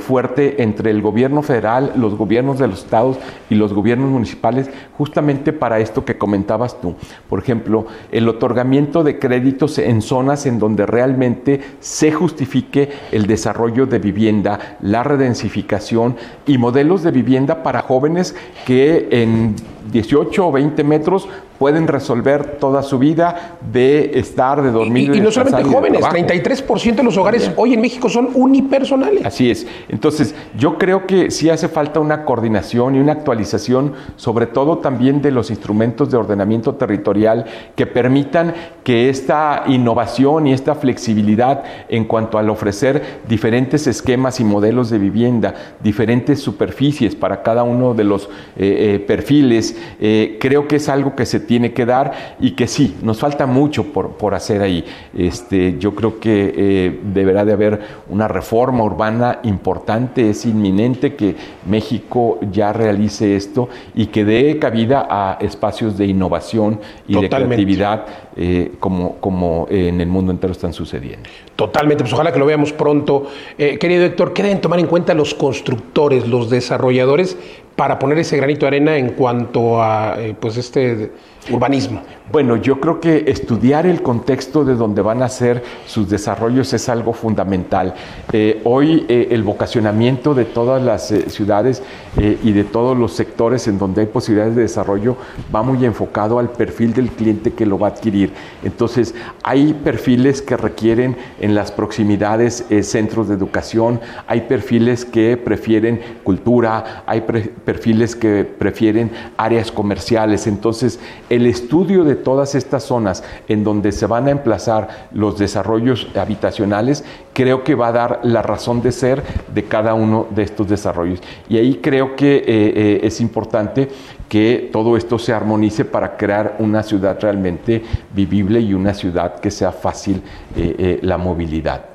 fuerte 0.00 0.62
entre 0.62 0.90
el 0.90 1.00
gobierno 1.00 1.42
federal, 1.42 1.92
los 1.96 2.16
gobiernos 2.16 2.58
de 2.58 2.68
los 2.68 2.84
estados 2.84 3.18
y 3.48 3.54
los 3.54 3.72
gobiernos 3.72 4.10
municipales, 4.10 4.68
justamente 4.96 5.52
para 5.52 5.78
esto 5.78 6.04
que 6.04 6.18
comentabas 6.18 6.80
tú. 6.80 6.94
Por 7.28 7.38
ejemplo, 7.38 7.86
el 8.10 8.28
otorgamiento 8.28 9.04
de 9.04 9.18
créditos 9.18 9.78
en 9.78 10.02
zonas 10.02 10.46
en 10.46 10.58
donde 10.58 10.86
realmente 10.86 11.60
se 11.80 12.12
justifique 12.12 12.90
el 13.12 13.26
desarrollo 13.26 13.86
de 13.86 13.98
vivienda, 13.98 14.76
la 14.80 15.02
redensificación 15.02 16.16
y 16.46 16.58
modelos 16.58 17.02
de 17.02 17.10
vivienda 17.10 17.62
para 17.62 17.82
jóvenes 17.82 18.34
que 18.66 19.08
en 19.10 19.54
18 19.92 20.48
o 20.48 20.52
20 20.52 20.84
metros 20.84 21.28
pueden 21.58 21.86
resolver 21.86 22.58
toda 22.58 22.82
su 22.82 22.98
vida 22.98 23.58
de 23.72 24.18
estar, 24.18 24.62
de 24.62 24.70
dormir. 24.70 25.14
Y, 25.14 25.20
no 25.20 25.30
solamente 25.30 25.62
jóvenes, 25.64 26.02
33% 26.02 26.94
de 26.96 27.02
los 27.02 27.16
hogares 27.16 27.50
hoy 27.56 27.74
en 27.74 27.80
México 27.80 28.08
son 28.08 28.30
unipersonales. 28.34 29.24
Así 29.24 29.43
es. 29.50 29.66
Entonces, 29.88 30.34
yo 30.56 30.78
creo 30.78 31.06
que 31.06 31.30
sí 31.30 31.50
hace 31.50 31.68
falta 31.68 32.00
una 32.00 32.24
coordinación 32.24 32.94
y 32.94 33.00
una 33.00 33.12
actualización, 33.12 33.92
sobre 34.16 34.46
todo 34.46 34.78
también 34.78 35.22
de 35.22 35.30
los 35.30 35.50
instrumentos 35.50 36.10
de 36.10 36.16
ordenamiento 36.16 36.74
territorial 36.74 37.44
que 37.76 37.86
permitan 37.86 38.54
que 38.82 39.08
esta 39.08 39.64
innovación 39.66 40.46
y 40.46 40.52
esta 40.52 40.74
flexibilidad 40.74 41.64
en 41.88 42.04
cuanto 42.04 42.38
al 42.38 42.50
ofrecer 42.50 43.02
diferentes 43.28 43.86
esquemas 43.86 44.40
y 44.40 44.44
modelos 44.44 44.90
de 44.90 44.98
vivienda, 44.98 45.54
diferentes 45.82 46.40
superficies 46.40 47.14
para 47.14 47.42
cada 47.42 47.62
uno 47.62 47.94
de 47.94 48.04
los 48.04 48.24
eh, 48.56 48.94
eh, 48.96 49.04
perfiles, 49.06 49.76
eh, 50.00 50.38
creo 50.40 50.68
que 50.68 50.76
es 50.76 50.88
algo 50.88 51.14
que 51.14 51.26
se 51.26 51.40
tiene 51.40 51.72
que 51.72 51.86
dar 51.86 52.36
y 52.40 52.52
que 52.52 52.66
sí, 52.66 52.96
nos 53.02 53.18
falta 53.18 53.46
mucho 53.46 53.84
por, 53.92 54.34
hacer 54.34 54.62
ahí. 54.62 54.84
Este, 55.16 55.78
yo 55.78 55.94
creo 55.94 56.18
que 56.18 56.98
deberá 57.12 57.44
de 57.44 57.52
haber 57.52 57.80
una 58.08 58.26
reforma 58.26 58.82
urbana 58.82 59.33
importante, 59.42 60.30
es 60.30 60.46
inminente 60.46 61.14
que 61.14 61.36
México 61.66 62.38
ya 62.52 62.72
realice 62.72 63.36
esto 63.36 63.68
y 63.94 64.06
que 64.06 64.24
dé 64.24 64.58
cabida 64.58 65.06
a 65.08 65.38
espacios 65.40 65.98
de 65.98 66.06
innovación 66.06 66.80
y 67.08 67.20
de 67.20 67.28
creatividad 67.28 68.06
eh, 68.36 68.72
como, 68.80 69.16
como 69.16 69.66
en 69.70 70.00
el 70.00 70.08
mundo 70.08 70.32
entero 70.32 70.52
están 70.52 70.72
sucediendo. 70.72 71.28
Totalmente, 71.56 72.04
pues 72.04 72.12
ojalá 72.12 72.32
que 72.32 72.38
lo 72.38 72.46
veamos 72.46 72.72
pronto. 72.72 73.26
Eh, 73.58 73.78
querido 73.78 74.04
Héctor, 74.04 74.32
¿qué 74.32 74.42
deben 74.42 74.60
tomar 74.60 74.78
en 74.78 74.86
cuenta 74.86 75.14
los 75.14 75.34
constructores, 75.34 76.26
los 76.26 76.50
desarrolladores 76.50 77.36
para 77.76 77.98
poner 77.98 78.18
ese 78.18 78.36
granito 78.36 78.60
de 78.60 78.68
arena 78.68 78.96
en 78.96 79.10
cuanto 79.10 79.82
a 79.82 80.16
pues 80.40 80.56
este 80.56 81.12
urbanismo? 81.50 82.02
Bueno, 82.32 82.56
yo 82.56 82.80
creo 82.80 83.00
que 83.00 83.24
estudiar 83.26 83.84
el 83.84 84.00
contexto 84.00 84.64
de 84.64 84.76
donde 84.76 85.02
van 85.02 85.22
a 85.22 85.28
ser 85.28 85.62
sus 85.86 86.08
desarrollos 86.08 86.72
es 86.72 86.88
algo 86.88 87.12
fundamental. 87.12 87.92
Eh, 88.32 88.62
hoy 88.64 89.04
eh, 89.10 89.28
el 89.32 89.42
vocacionamiento 89.42 90.32
de 90.32 90.46
todas 90.46 90.82
las 90.82 91.12
eh, 91.12 91.28
ciudades 91.28 91.82
y 92.16 92.52
de 92.52 92.62
todos 92.62 92.96
los 92.96 93.12
sectores 93.12 93.66
en 93.66 93.76
donde 93.76 94.02
hay 94.02 94.06
posibilidades 94.06 94.54
de 94.54 94.62
desarrollo 94.62 95.16
va 95.52 95.64
muy 95.64 95.84
enfocado 95.84 96.38
al 96.38 96.48
perfil 96.48 96.94
del 96.94 97.10
cliente 97.10 97.52
que 97.52 97.66
lo 97.66 97.76
va 97.76 97.88
a 97.88 97.90
adquirir. 97.90 98.32
Entonces, 98.62 99.16
hay 99.42 99.74
perfiles 99.74 100.40
que 100.40 100.56
requieren 100.56 101.16
en 101.40 101.56
las 101.56 101.72
proximidades 101.72 102.64
centros 102.82 103.28
de 103.28 103.34
educación, 103.34 104.00
hay 104.28 104.42
perfiles 104.42 105.04
que 105.04 105.36
prefieren 105.36 106.00
cultura, 106.22 107.02
hay 107.04 107.22
perfiles 107.22 108.14
que 108.14 108.44
prefieren 108.44 109.10
áreas 109.36 109.72
comerciales. 109.72 110.46
Entonces, 110.46 111.00
el 111.28 111.46
estudio 111.46 112.04
de 112.04 112.13
todas 112.14 112.54
estas 112.54 112.84
zonas 112.84 113.24
en 113.48 113.64
donde 113.64 113.92
se 113.92 114.06
van 114.06 114.28
a 114.28 114.30
emplazar 114.30 115.08
los 115.12 115.38
desarrollos 115.38 116.08
habitacionales, 116.14 117.04
creo 117.32 117.64
que 117.64 117.74
va 117.74 117.88
a 117.88 117.92
dar 117.92 118.20
la 118.22 118.42
razón 118.42 118.82
de 118.82 118.92
ser 118.92 119.22
de 119.52 119.64
cada 119.64 119.94
uno 119.94 120.26
de 120.30 120.42
estos 120.42 120.68
desarrollos. 120.68 121.20
Y 121.48 121.58
ahí 121.58 121.80
creo 121.82 122.16
que 122.16 122.36
eh, 122.36 122.44
eh, 122.46 123.00
es 123.02 123.20
importante 123.20 123.88
que 124.28 124.70
todo 124.72 124.96
esto 124.96 125.18
se 125.18 125.32
armonice 125.32 125.84
para 125.84 126.16
crear 126.16 126.56
una 126.58 126.82
ciudad 126.82 127.18
realmente 127.20 127.82
vivible 128.14 128.60
y 128.60 128.72
una 128.72 128.94
ciudad 128.94 129.38
que 129.40 129.50
sea 129.50 129.72
fácil 129.72 130.22
eh, 130.56 130.98
la 131.02 131.18
movilidad. 131.18 131.86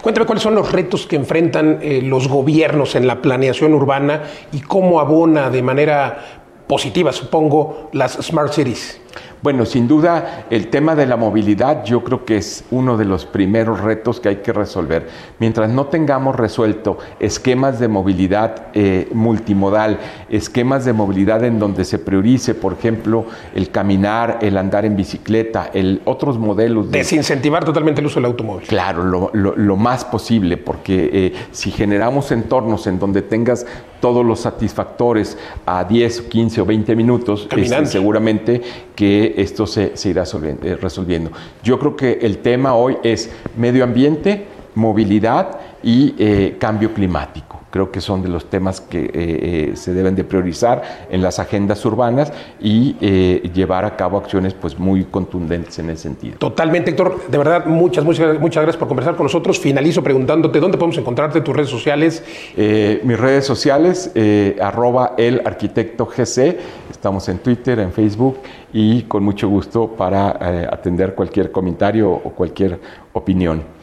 Cuéntame 0.00 0.24
cuáles 0.24 0.42
son 0.42 0.54
los 0.54 0.70
retos 0.70 1.04
que 1.06 1.16
enfrentan 1.16 1.80
los 2.04 2.28
gobiernos 2.28 2.94
en 2.94 3.08
la 3.08 3.20
planeación 3.20 3.74
urbana 3.74 4.22
y 4.52 4.60
cómo 4.60 5.00
abona 5.00 5.50
de 5.50 5.62
manera 5.62 6.44
positiva, 6.66 7.12
supongo, 7.12 7.90
las 7.92 8.12
Smart 8.12 8.52
Cities. 8.52 9.00
Bueno, 9.42 9.66
sin 9.66 9.86
duda 9.86 10.46
el 10.48 10.68
tema 10.68 10.94
de 10.94 11.06
la 11.06 11.16
movilidad 11.16 11.84
yo 11.84 12.02
creo 12.02 12.24
que 12.24 12.38
es 12.38 12.64
uno 12.70 12.96
de 12.96 13.04
los 13.04 13.26
primeros 13.26 13.80
retos 13.80 14.18
que 14.18 14.30
hay 14.30 14.36
que 14.36 14.52
resolver. 14.52 15.08
Mientras 15.38 15.68
no 15.70 15.86
tengamos 15.86 16.36
resuelto 16.36 16.98
esquemas 17.20 17.78
de 17.78 17.88
movilidad 17.88 18.68
eh, 18.72 19.08
multimodal, 19.12 19.98
esquemas 20.30 20.84
de 20.84 20.92
movilidad 20.92 21.44
en 21.44 21.58
donde 21.58 21.84
se 21.84 21.98
priorice, 21.98 22.54
por 22.54 22.72
ejemplo, 22.72 23.26
el 23.54 23.70
caminar, 23.70 24.38
el 24.40 24.56
andar 24.56 24.84
en 24.84 24.96
bicicleta, 24.96 25.70
el 25.74 26.00
otros 26.04 26.38
modelos. 26.38 26.90
De... 26.90 26.98
Desincentivar 26.98 27.64
totalmente 27.64 28.00
el 28.00 28.06
uso 28.06 28.16
del 28.16 28.26
automóvil. 28.26 28.66
Claro, 28.66 29.30
lo, 29.32 29.76
más 29.76 30.04
posible, 30.04 30.56
porque 30.56 31.10
eh, 31.12 31.32
si 31.50 31.70
generamos 31.70 32.30
entornos 32.30 32.86
en 32.86 32.98
donde 32.98 33.22
tengas 33.22 33.66
todos 34.00 34.24
los 34.24 34.40
satisfactores 34.40 35.36
a 35.66 35.84
10, 35.84 36.22
15 36.22 36.60
o 36.60 36.66
20 36.66 36.96
minutos, 36.96 37.48
este, 37.50 37.86
seguramente 37.86 38.62
que 38.94 39.03
esto 39.36 39.66
se, 39.66 39.92
irá 40.04 40.24
eh, 40.24 40.76
resolviendo. 40.80 41.30
Yo 41.62 41.78
creo 41.78 41.96
que 41.96 42.18
el 42.22 42.38
tema 42.38 42.74
hoy 42.74 42.96
es 43.02 43.30
medio 43.56 43.84
ambiente, 43.84 44.46
movilidad 44.74 45.58
y 45.82 46.14
eh, 46.18 46.56
cambio 46.58 46.92
climático 46.92 47.64
creo 47.74 47.90
que 47.90 48.00
son 48.00 48.22
de 48.22 48.28
los 48.28 48.48
temas 48.48 48.80
que 48.80 49.00
eh, 49.00 49.10
eh, 49.12 49.72
se 49.74 49.92
deben 49.92 50.14
de 50.14 50.22
priorizar 50.22 51.08
en 51.10 51.20
las 51.20 51.40
agendas 51.40 51.84
urbanas 51.84 52.32
y 52.60 52.94
eh, 53.00 53.50
llevar 53.52 53.84
a 53.84 53.96
cabo 53.96 54.16
acciones 54.16 54.54
pues 54.54 54.78
muy 54.78 55.06
contundentes 55.06 55.76
en 55.80 55.90
ese 55.90 56.04
sentido. 56.04 56.38
Totalmente, 56.38 56.90
Héctor. 56.90 57.22
De 57.28 57.36
verdad, 57.36 57.66
muchas, 57.66 58.04
muchas, 58.04 58.38
muchas 58.38 58.62
gracias 58.62 58.76
por 58.78 58.86
conversar 58.86 59.16
con 59.16 59.24
nosotros. 59.24 59.58
Finalizo 59.58 60.04
preguntándote 60.04 60.60
dónde 60.60 60.78
podemos 60.78 60.98
encontrarte 60.98 61.40
tus 61.40 61.56
redes 61.56 61.68
sociales. 61.68 62.22
mis 62.56 63.18
redes 63.18 63.44
sociales, 63.44 64.12
arroba 64.60 65.14
el 65.18 65.42
arquitecto 65.44 66.06
GC. 66.06 66.56
Estamos 66.88 67.28
en 67.28 67.38
Twitter, 67.38 67.80
en 67.80 67.90
Facebook 67.90 68.38
y 68.72 69.02
con 69.02 69.24
mucho 69.24 69.48
gusto 69.48 69.88
para 69.88 70.28
atender 70.72 71.16
cualquier 71.16 71.50
comentario 71.50 72.08
o 72.12 72.30
cualquier 72.30 72.78
opinión. 73.14 73.73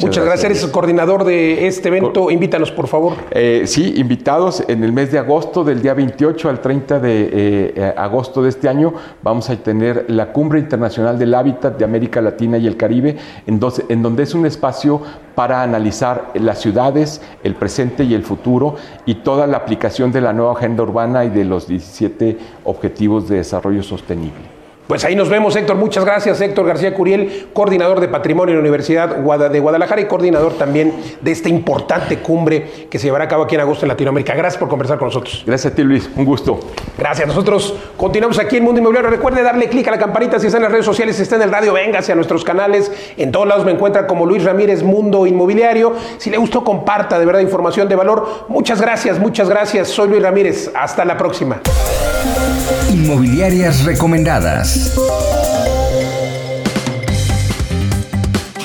Muchas, 0.00 0.24
gracias. 0.24 0.44
Eres 0.44 0.64
el 0.64 0.70
coordinador 0.70 1.24
de 1.24 1.66
este 1.66 1.88
evento. 1.88 2.30
Invítanos, 2.30 2.70
por 2.70 2.86
favor. 2.86 3.14
Eh, 3.30 3.62
sí, 3.66 3.94
invitados 3.96 4.62
en 4.68 4.84
el 4.84 4.92
mes 4.92 5.12
de 5.12 5.18
agosto, 5.18 5.64
del 5.64 5.82
día 5.82 5.94
28 5.94 6.48
al 6.48 6.60
30 6.60 6.98
de 6.98 7.22
eh, 7.22 7.30
eh, 7.32 7.94
agosto 7.96 8.42
de 8.42 8.48
este 8.48 8.68
año, 8.68 8.94
vamos 9.22 9.50
a 9.50 9.56
tener 9.56 10.06
la 10.08 10.32
Cumbre 10.32 10.58
Internacional 10.58 11.18
del 11.18 11.34
Hábitat 11.34 11.78
de 11.78 11.84
América 11.84 12.20
Latina 12.20 12.58
y 12.58 12.66
el 12.66 12.76
Caribe, 12.76 13.16
en, 13.46 13.60
en 13.88 14.02
donde 14.02 14.22
es 14.22 14.34
un 14.34 14.46
espacio 14.46 15.02
para 15.34 15.62
analizar 15.62 16.30
las 16.34 16.60
ciudades, 16.60 17.22
el 17.42 17.54
presente 17.54 18.04
y 18.04 18.14
el 18.14 18.22
futuro 18.22 18.76
y 19.06 19.16
toda 19.16 19.46
la 19.46 19.56
aplicación 19.56 20.12
de 20.12 20.20
la 20.20 20.32
nueva 20.32 20.52
agenda 20.52 20.82
urbana 20.82 21.24
y 21.24 21.30
de 21.30 21.44
los 21.44 21.66
17 21.66 22.38
Objetivos 22.64 23.28
de 23.28 23.36
Desarrollo 23.36 23.82
Sostenible. 23.82 24.59
Pues 24.90 25.04
ahí 25.04 25.14
nos 25.14 25.28
vemos, 25.28 25.54
Héctor. 25.54 25.76
Muchas 25.76 26.04
gracias, 26.04 26.40
Héctor 26.40 26.66
García 26.66 26.92
Curiel, 26.92 27.46
coordinador 27.52 28.00
de 28.00 28.08
Patrimonio 28.08 28.54
en 28.54 28.56
la 28.56 28.60
Universidad 28.60 29.08
de 29.08 29.60
Guadalajara 29.60 30.00
y 30.00 30.06
coordinador 30.06 30.54
también 30.54 30.92
de 31.20 31.30
esta 31.30 31.48
importante 31.48 32.18
cumbre 32.18 32.88
que 32.90 32.98
se 32.98 33.04
llevará 33.04 33.26
a 33.26 33.28
cabo 33.28 33.44
aquí 33.44 33.54
en 33.54 33.60
agosto 33.60 33.84
en 33.84 33.90
Latinoamérica. 33.90 34.34
Gracias 34.34 34.58
por 34.58 34.68
conversar 34.68 34.98
con 34.98 35.06
nosotros. 35.06 35.44
Gracias 35.46 35.72
a 35.72 35.76
ti, 35.76 35.84
Luis. 35.84 36.10
Un 36.16 36.24
gusto. 36.24 36.58
Gracias. 36.98 37.28
Nosotros 37.28 37.72
continuamos 37.96 38.40
aquí 38.40 38.56
en 38.56 38.64
Mundo 38.64 38.80
Inmobiliario. 38.80 39.10
Recuerde 39.10 39.44
darle 39.44 39.68
clic 39.68 39.86
a 39.86 39.92
la 39.92 39.98
campanita 39.98 40.40
si 40.40 40.48
está 40.48 40.58
en 40.58 40.64
las 40.64 40.72
redes 40.72 40.86
sociales, 40.86 41.14
si 41.14 41.22
está 41.22 41.36
en 41.36 41.42
el 41.42 41.52
radio, 41.52 41.72
véngase 41.72 42.10
a 42.10 42.16
nuestros 42.16 42.42
canales. 42.42 42.90
En 43.16 43.30
todos 43.30 43.46
lados 43.46 43.64
me 43.64 43.70
encuentra 43.70 44.08
como 44.08 44.26
Luis 44.26 44.42
Ramírez 44.42 44.82
Mundo 44.82 45.24
Inmobiliario. 45.24 45.94
Si 46.18 46.30
le 46.30 46.36
gustó, 46.36 46.64
comparta 46.64 47.16
de 47.16 47.26
verdad 47.26 47.42
información 47.42 47.88
de 47.88 47.94
valor. 47.94 48.46
Muchas 48.48 48.80
gracias, 48.80 49.20
muchas 49.20 49.48
gracias. 49.48 49.86
Soy 49.86 50.08
Luis 50.08 50.20
Ramírez. 50.20 50.72
Hasta 50.74 51.04
la 51.04 51.16
próxima. 51.16 51.60
Inmobiliarias 52.90 53.84
recomendadas. 53.84 54.79
Música 54.80 55.79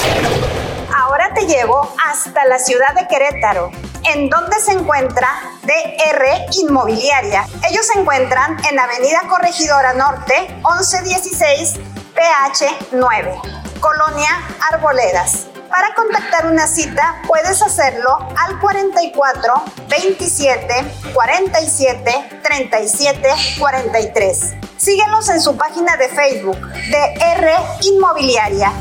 Ahora 0.97 1.35
te 1.35 1.47
llevo 1.47 1.93
hasta 2.09 2.45
la 2.47 2.59
ciudad 2.59 2.95
de 2.95 3.07
Querétaro, 3.07 3.71
en 4.13 4.29
donde 4.29 4.59
se 4.61 4.73
encuentra 4.73 5.29
DR 5.63 6.47
Inmobiliaria. 6.63 7.47
Ellos 7.69 7.87
se 7.87 7.99
encuentran 7.99 8.57
en 8.71 8.79
Avenida 8.79 9.23
Corregidora 9.29 9.95
Norte, 9.95 10.35
1116 10.65 11.75
PH 12.15 12.67
9, 12.93 13.41
Colonia 13.81 14.31
Arboledas. 14.73 15.50
Para 15.71 15.95
contactar 15.95 16.47
una 16.47 16.67
cita 16.67 17.23
puedes 17.29 17.63
hacerlo 17.63 18.19
al 18.37 18.59
44 18.59 19.53
27 19.89 20.75
47 21.15 22.41
37 22.43 23.29
43. 23.59 24.55
Síguenos 24.77 25.29
en 25.29 25.41
su 25.41 25.57
página 25.57 25.97
de 25.97 26.09
Facebook 26.09 26.59
de 26.61 27.15
R 27.37 27.53
Inmobiliaria. 27.83 28.73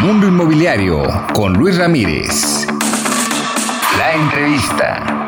Mundo 0.00 0.26
Inmobiliario 0.26 1.02
con 1.34 1.52
Luis 1.52 1.78
Ramírez. 1.78 2.66
La 3.96 4.14
entrevista. 4.14 5.21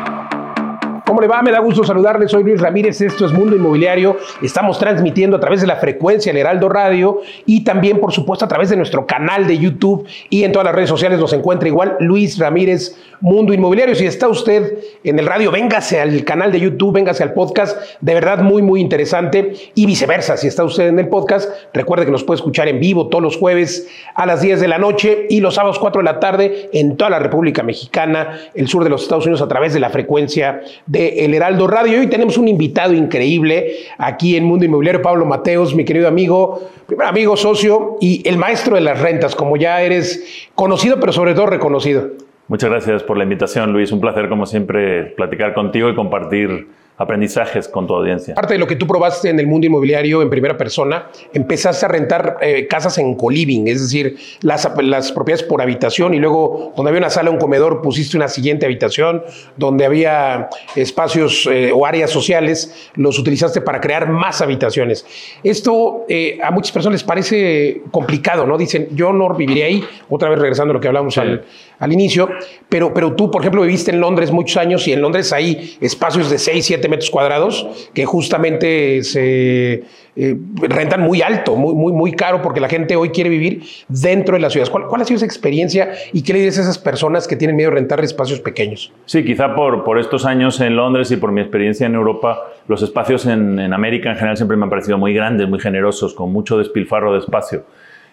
¿Cómo 1.05 1.21
le 1.21 1.27
va? 1.27 1.43
Me 1.43 1.51
da 1.51 1.59
gusto 1.59 1.83
saludarle. 1.83 2.27
Soy 2.27 2.43
Luis 2.43 2.59
Ramírez. 2.59 2.99
Esto 2.99 3.27
es 3.27 3.31
Mundo 3.31 3.55
Inmobiliario. 3.55 4.17
Estamos 4.41 4.79
transmitiendo 4.79 5.37
a 5.37 5.39
través 5.39 5.61
de 5.61 5.67
la 5.67 5.75
frecuencia 5.75 6.33
del 6.33 6.41
Heraldo 6.41 6.67
Radio 6.67 7.21
y 7.45 7.63
también, 7.63 7.99
por 7.99 8.11
supuesto, 8.11 8.45
a 8.45 8.47
través 8.47 8.71
de 8.71 8.75
nuestro 8.75 9.05
canal 9.05 9.45
de 9.45 9.55
YouTube 9.55 10.07
y 10.31 10.43
en 10.43 10.51
todas 10.51 10.65
las 10.65 10.73
redes 10.73 10.89
sociales 10.89 11.19
nos 11.19 11.31
encuentra 11.33 11.67
igual 11.67 11.95
Luis 11.99 12.39
Ramírez 12.39 12.97
Mundo 13.21 13.53
Inmobiliario. 13.53 13.95
Si 13.95 14.05
está 14.05 14.27
usted 14.27 14.77
en 15.03 15.19
el 15.19 15.25
radio, 15.25 15.51
véngase 15.51 15.99
al 15.99 16.23
canal 16.23 16.51
de 16.51 16.59
YouTube, 16.59 16.93
véngase 16.93 17.23
al 17.23 17.33
podcast. 17.33 17.77
De 18.01 18.13
verdad, 18.13 18.39
muy, 18.39 18.61
muy 18.61 18.81
interesante. 18.81 19.53
Y 19.75 19.85
viceversa, 19.85 20.37
si 20.37 20.47
está 20.47 20.63
usted 20.63 20.87
en 20.87 20.99
el 20.99 21.07
podcast, 21.07 21.49
recuerde 21.73 22.05
que 22.05 22.11
nos 22.11 22.23
puede 22.23 22.37
escuchar 22.37 22.67
en 22.67 22.79
vivo 22.79 23.07
todos 23.07 23.23
los 23.23 23.37
jueves 23.37 23.87
a 24.15 24.25
las 24.25 24.41
10 24.41 24.59
de 24.61 24.67
la 24.67 24.77
noche 24.77 25.27
y 25.29 25.41
los 25.41 25.55
sábados 25.55 25.79
4 25.79 26.01
de 26.01 26.05
la 26.05 26.19
tarde 26.19 26.69
en 26.73 26.97
toda 26.97 27.09
la 27.09 27.19
República 27.19 27.63
Mexicana, 27.63 28.39
el 28.53 28.67
sur 28.67 28.83
de 28.83 28.89
los 28.89 29.03
Estados 29.03 29.25
Unidos, 29.25 29.41
a 29.41 29.47
través 29.47 29.73
de 29.73 29.79
la 29.79 29.89
frecuencia 29.89 30.61
de 30.85 31.25
El 31.25 31.33
Heraldo 31.33 31.67
Radio. 31.67 31.99
Hoy 31.99 32.07
tenemos 32.07 32.37
un 32.37 32.47
invitado 32.47 32.93
increíble 32.93 33.75
aquí 33.97 34.35
en 34.35 34.45
Mundo 34.45 34.65
Inmobiliario, 34.65 35.01
Pablo 35.01 35.25
Mateos, 35.25 35.75
mi 35.75 35.85
querido 35.85 36.07
amigo, 36.07 36.69
primer 36.87 37.07
amigo, 37.07 37.37
socio 37.37 37.97
y 37.99 38.27
el 38.27 38.37
maestro 38.37 38.75
de 38.75 38.81
las 38.81 38.99
rentas, 38.99 39.35
como 39.35 39.57
ya 39.57 39.81
eres 39.81 40.47
conocido, 40.55 40.99
pero 40.99 41.13
sobre 41.13 41.33
todo 41.33 41.47
reconocido. 41.47 42.24
Muchas 42.47 42.69
gracias 42.69 43.01
por 43.03 43.17
la 43.17 43.23
invitación, 43.23 43.73
Luis. 43.73 43.91
Un 43.91 43.99
placer, 43.99 44.29
como 44.29 44.45
siempre, 44.45 45.05
platicar 45.15 45.53
contigo 45.55 45.89
y 45.89 45.95
compartir 45.95 46.67
aprendizajes 46.97 47.67
con 47.67 47.87
tu 47.87 47.93
audiencia. 47.93 48.35
Parte 48.35 48.53
de 48.53 48.59
lo 48.59 48.67
que 48.67 48.75
tú 48.75 48.87
probaste 48.87 49.29
en 49.29 49.39
el 49.39 49.47
mundo 49.47 49.67
inmobiliario 49.67 50.21
en 50.21 50.29
primera 50.29 50.55
persona, 50.55 51.07
empezaste 51.33 51.85
a 51.85 51.89
rentar 51.89 52.37
eh, 52.41 52.67
casas 52.67 52.97
en 52.97 53.15
coliving, 53.15 53.67
es 53.67 53.81
decir, 53.81 54.17
las, 54.41 54.69
las 54.81 55.11
propiedades 55.11 55.43
por 55.43 55.61
habitación 55.61 56.13
y 56.13 56.19
luego 56.19 56.73
donde 56.75 56.89
había 56.89 56.99
una 56.99 57.09
sala, 57.09 57.31
un 57.31 57.37
comedor, 57.37 57.81
pusiste 57.81 58.15
una 58.15 58.29
siguiente 58.29 58.65
habitación, 58.65 59.23
donde 59.57 59.85
había 59.85 60.49
espacios 60.75 61.47
eh, 61.51 61.71
o 61.73 61.85
áreas 61.85 62.11
sociales, 62.11 62.89
los 62.95 63.19
utilizaste 63.19 63.59
para 63.59 63.81
crear 63.81 64.09
más 64.09 64.41
habitaciones. 64.41 65.05
Esto 65.43 66.05
eh, 66.07 66.39
a 66.41 66.51
muchas 66.51 66.71
personas 66.71 67.01
les 67.01 67.03
parece 67.03 67.81
complicado, 67.91 68.45
¿no? 68.45 68.57
Dicen, 68.57 68.87
yo 68.91 69.11
no 69.11 69.33
viviría 69.33 69.65
ahí, 69.65 69.83
otra 70.09 70.29
vez 70.29 70.39
regresando 70.39 70.71
a 70.71 70.75
lo 70.75 70.79
que 70.79 70.87
hablamos 70.87 71.17
al, 71.17 71.43
al 71.79 71.93
inicio, 71.93 72.29
pero, 72.69 72.93
pero 72.93 73.13
tú, 73.13 73.29
por 73.31 73.41
ejemplo, 73.41 73.61
viviste 73.61 73.91
en 73.91 73.99
Londres 73.99 74.31
muchos 74.31 74.57
años 74.57 74.87
y 74.87 74.93
en 74.93 75.01
Londres 75.01 75.33
hay 75.33 75.77
espacios 75.81 76.29
de 76.29 76.37
6, 76.37 76.65
7 76.65 76.87
metros 76.87 77.09
cuadrados 77.09 77.67
que 77.93 78.05
justamente 78.05 79.03
se 79.03 79.83
eh, 80.17 80.37
rentan 80.55 81.01
muy 81.01 81.21
alto, 81.21 81.55
muy, 81.55 81.73
muy, 81.73 81.91
muy 81.91 82.13
caro, 82.13 82.41
porque 82.41 82.61
la 82.61 82.69
gente 82.69 82.95
hoy 82.95 83.09
quiere 83.09 83.29
vivir 83.29 83.63
dentro 83.89 84.35
de 84.35 84.41
las 84.41 84.53
ciudades. 84.53 84.69
¿Cuál, 84.69 84.87
cuál 84.87 85.01
ha 85.01 85.05
sido 85.05 85.17
esa 85.17 85.25
experiencia 85.25 85.91
y 86.13 86.23
qué 86.23 86.33
le 86.33 86.39
dices 86.39 86.59
a 86.59 86.61
esas 86.61 86.77
personas 86.77 87.27
que 87.27 87.35
tienen 87.35 87.55
miedo 87.55 87.69
de 87.69 87.75
rentar 87.75 88.01
espacios 88.01 88.39
pequeños? 88.39 88.93
Sí, 89.05 89.25
quizá 89.25 89.53
por, 89.55 89.83
por 89.83 89.99
estos 89.99 90.25
años 90.25 90.61
en 90.61 90.75
Londres 90.75 91.11
y 91.11 91.17
por 91.17 91.31
mi 91.31 91.41
experiencia 91.41 91.85
en 91.85 91.95
Europa, 91.95 92.51
los 92.67 92.81
espacios 92.81 93.25
en, 93.25 93.59
en 93.59 93.73
América 93.73 94.09
en 94.09 94.15
general 94.15 94.37
siempre 94.37 94.55
me 94.55 94.63
han 94.63 94.69
parecido 94.69 94.97
muy 94.97 95.13
grandes, 95.13 95.49
muy 95.49 95.59
generosos, 95.59 96.13
con 96.13 96.31
mucho 96.31 96.57
despilfarro 96.57 97.13
de 97.13 97.19
espacio. 97.19 97.63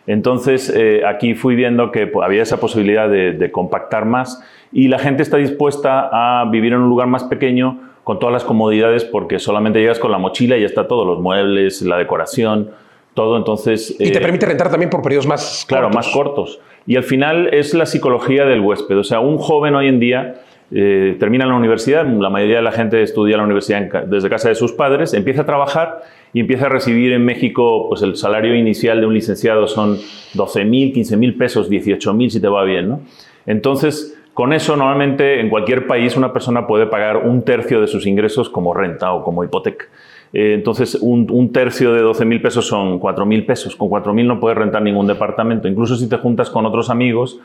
Entonces, 0.07 0.73
eh, 0.75 1.03
aquí 1.07 1.35
fui 1.35 1.55
viendo 1.55 1.93
que 1.93 2.07
pues, 2.07 2.25
había 2.25 2.43
esa 2.43 2.59
posibilidad 2.59 3.09
de, 3.09 3.33
de, 3.33 3.53
compactar 3.53 4.05
más 4.05 4.43
y 4.73 4.89
la 4.89 4.99
gente 4.99 5.23
está 5.23 5.37
dispuesta 5.37 6.09
a 6.13 6.45
vivir 6.51 6.73
en 6.73 6.81
un 6.81 6.89
lugar 6.89 7.07
más 7.07 7.25
pequeño 7.25 7.79
con 8.05 8.19
todas 8.19 8.33
las 8.33 8.45
comodidades 8.45 9.05
porque 9.05 9.39
solamente 9.39 9.79
llegas 9.79 9.99
con 9.99 10.11
la 10.11 10.19
mochila 10.19 10.57
y 10.57 10.61
ya 10.61 10.67
está 10.67 10.89
todo, 10.89 11.05
los 11.05 11.21
muebles, 11.21 11.83
la 11.83 11.99
decoración, 11.99 12.71
todo. 13.15 13.37
Entonces, 13.37 13.95
y 13.99 14.11
te 14.11 14.19
eh, 14.19 14.21
permite 14.21 14.47
rentar 14.47 14.71
también 14.71 14.91
por 14.91 15.03
periodos 15.03 15.27
más 15.27 15.65
claro, 15.69 15.87
cortos. 15.87 15.97
más 15.97 16.15
cortos. 16.15 16.61
Y 16.87 16.97
al 16.97 17.05
final 17.05 17.55
es 17.55 17.75
la 17.75 17.87
psicología 17.87 18.45
del 18.45 18.61
huésped. 18.61 18.99
O 18.99 19.05
sea, 19.05 19.21
un 19.21 19.39
joven 19.39 19.75
hoy 19.75 19.87
en 19.87 20.01
día 20.01 20.35
eh, 20.75 21.17
termina 21.21 21.45
la 21.45 21.55
universidad, 21.55 22.07
la 22.07 22.31
mayoría 22.31 22.57
de 22.57 22.63
la 22.63 22.73
gente 22.73 23.03
estudia 23.03 23.37
la 23.37 23.45
universidad 23.45 24.05
desde 24.05 24.31
casa 24.31 24.49
de 24.49 24.55
sus 24.55 24.73
padres, 24.73 25.13
empieza 25.13 25.43
a 25.43 25.47
trabajar 25.47 26.01
y 26.33 26.41
empieza 26.41 26.67
a 26.67 26.69
recibir 26.71 27.13
en 27.13 27.25
México, 27.27 27.89
pues 27.91 28.01
el 28.01 28.17
salario 28.17 28.55
inicial 28.55 29.01
de 29.01 29.07
un 29.07 29.13
licenciado 29.13 29.67
son 29.67 29.99
12 30.33 30.65
mil, 30.65 30.95
15 30.95 31.17
mil 31.19 31.35
pesos, 31.35 31.69
18 31.69 32.15
mil 32.15 32.31
si 32.31 32.41
te 32.41 32.49
va 32.49 32.65
bien, 32.65 32.89
¿no? 32.89 33.01
Entonces, 33.45 34.19
con 34.33 34.55
eso 34.55 34.75
normalmente 34.75 35.41
en 35.41 35.51
cualquier 35.51 35.87
país 35.87 36.17
una 36.17 36.33
persona 36.33 36.67
puede 36.67 36.87
pagar 36.87 37.19
un 37.19 37.43
tercio 37.43 37.83
de 37.83 37.87
sus 37.87 38.07
ingresos 38.07 38.49
como 38.49 38.73
renta 38.73 39.13
o 39.13 39.23
como 39.23 39.45
hipoteca. 39.45 39.85
Eh, 40.33 40.55
entonces, 40.55 40.95
un, 40.95 41.31
un, 41.31 41.53
tercio 41.53 41.93
de 41.93 42.01
12 42.01 42.25
mil 42.25 42.41
pesos 42.41 42.67
son 42.67 42.99
4 42.99 43.27
mil 43.27 43.45
pesos. 43.45 43.77
Con 43.77 43.91
4 43.91 44.15
mil 44.15 44.27
no 44.27 44.41
puedes 44.41 44.57
rentar 44.57 44.81
ningún 44.81 45.07
departamento. 45.07 45.69
Incluso 45.69 45.97
si 45.97 46.09
te 46.09 46.17
juntas 46.17 46.49
con 46.49 46.65
otros 46.65 46.89
amigos, 46.89 47.39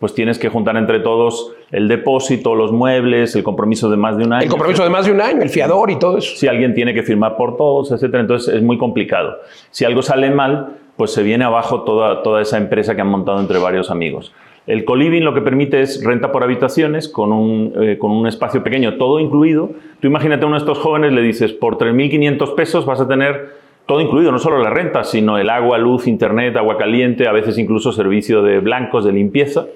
pues 0.00 0.14
tienes 0.14 0.38
que 0.38 0.48
juntar 0.48 0.78
entre 0.78 0.98
todos 1.00 1.52
el 1.70 1.86
depósito, 1.86 2.54
los 2.54 2.72
muebles, 2.72 3.36
el 3.36 3.42
compromiso 3.42 3.90
de 3.90 3.98
más 3.98 4.16
de 4.16 4.24
un 4.24 4.32
año. 4.32 4.44
El 4.44 4.48
compromiso 4.48 4.82
de 4.82 4.88
más 4.88 5.04
de 5.04 5.12
un 5.12 5.20
año, 5.20 5.42
el 5.42 5.50
fiador 5.50 5.90
y 5.90 5.98
todo 5.98 6.16
eso. 6.16 6.36
Si 6.36 6.48
alguien 6.48 6.72
tiene 6.72 6.94
que 6.94 7.02
firmar 7.02 7.36
por 7.36 7.58
todos, 7.58 7.92
etcétera, 7.92 8.22
entonces 8.22 8.54
es 8.54 8.62
muy 8.62 8.78
complicado. 8.78 9.36
Si 9.70 9.84
algo 9.84 10.00
sale 10.00 10.30
mal, 10.30 10.78
pues 10.96 11.12
se 11.12 11.22
viene 11.22 11.44
abajo 11.44 11.82
toda, 11.82 12.22
toda 12.22 12.40
esa 12.40 12.56
empresa 12.56 12.94
que 12.94 13.02
han 13.02 13.08
montado 13.08 13.40
entre 13.40 13.58
varios 13.58 13.90
amigos. 13.90 14.32
El 14.66 14.86
coliving 14.86 15.22
lo 15.22 15.34
que 15.34 15.42
permite 15.42 15.82
es 15.82 16.02
renta 16.02 16.32
por 16.32 16.44
habitaciones 16.44 17.06
con 17.06 17.30
un, 17.30 17.74
eh, 17.82 17.98
con 17.98 18.10
un 18.10 18.26
espacio 18.26 18.64
pequeño, 18.64 18.96
todo 18.96 19.20
incluido. 19.20 19.70
Tú 20.00 20.06
imagínate 20.06 20.44
a 20.44 20.46
uno 20.46 20.56
de 20.56 20.60
estos 20.60 20.78
jóvenes, 20.78 21.12
le 21.12 21.20
dices, 21.20 21.52
por 21.52 21.76
3.500 21.76 22.54
pesos 22.54 22.86
vas 22.86 23.02
a 23.02 23.08
tener 23.08 23.60
todo 23.84 24.00
incluido, 24.00 24.32
no 24.32 24.38
solo 24.38 24.62
la 24.62 24.70
renta, 24.70 25.04
sino 25.04 25.36
el 25.36 25.50
agua, 25.50 25.76
luz, 25.76 26.06
internet, 26.06 26.56
agua 26.56 26.78
caliente, 26.78 27.28
a 27.28 27.32
veces 27.32 27.58
incluso 27.58 27.92
servicio 27.92 28.40
de 28.40 28.60
blancos, 28.60 29.04
de 29.04 29.12
limpieza 29.12 29.66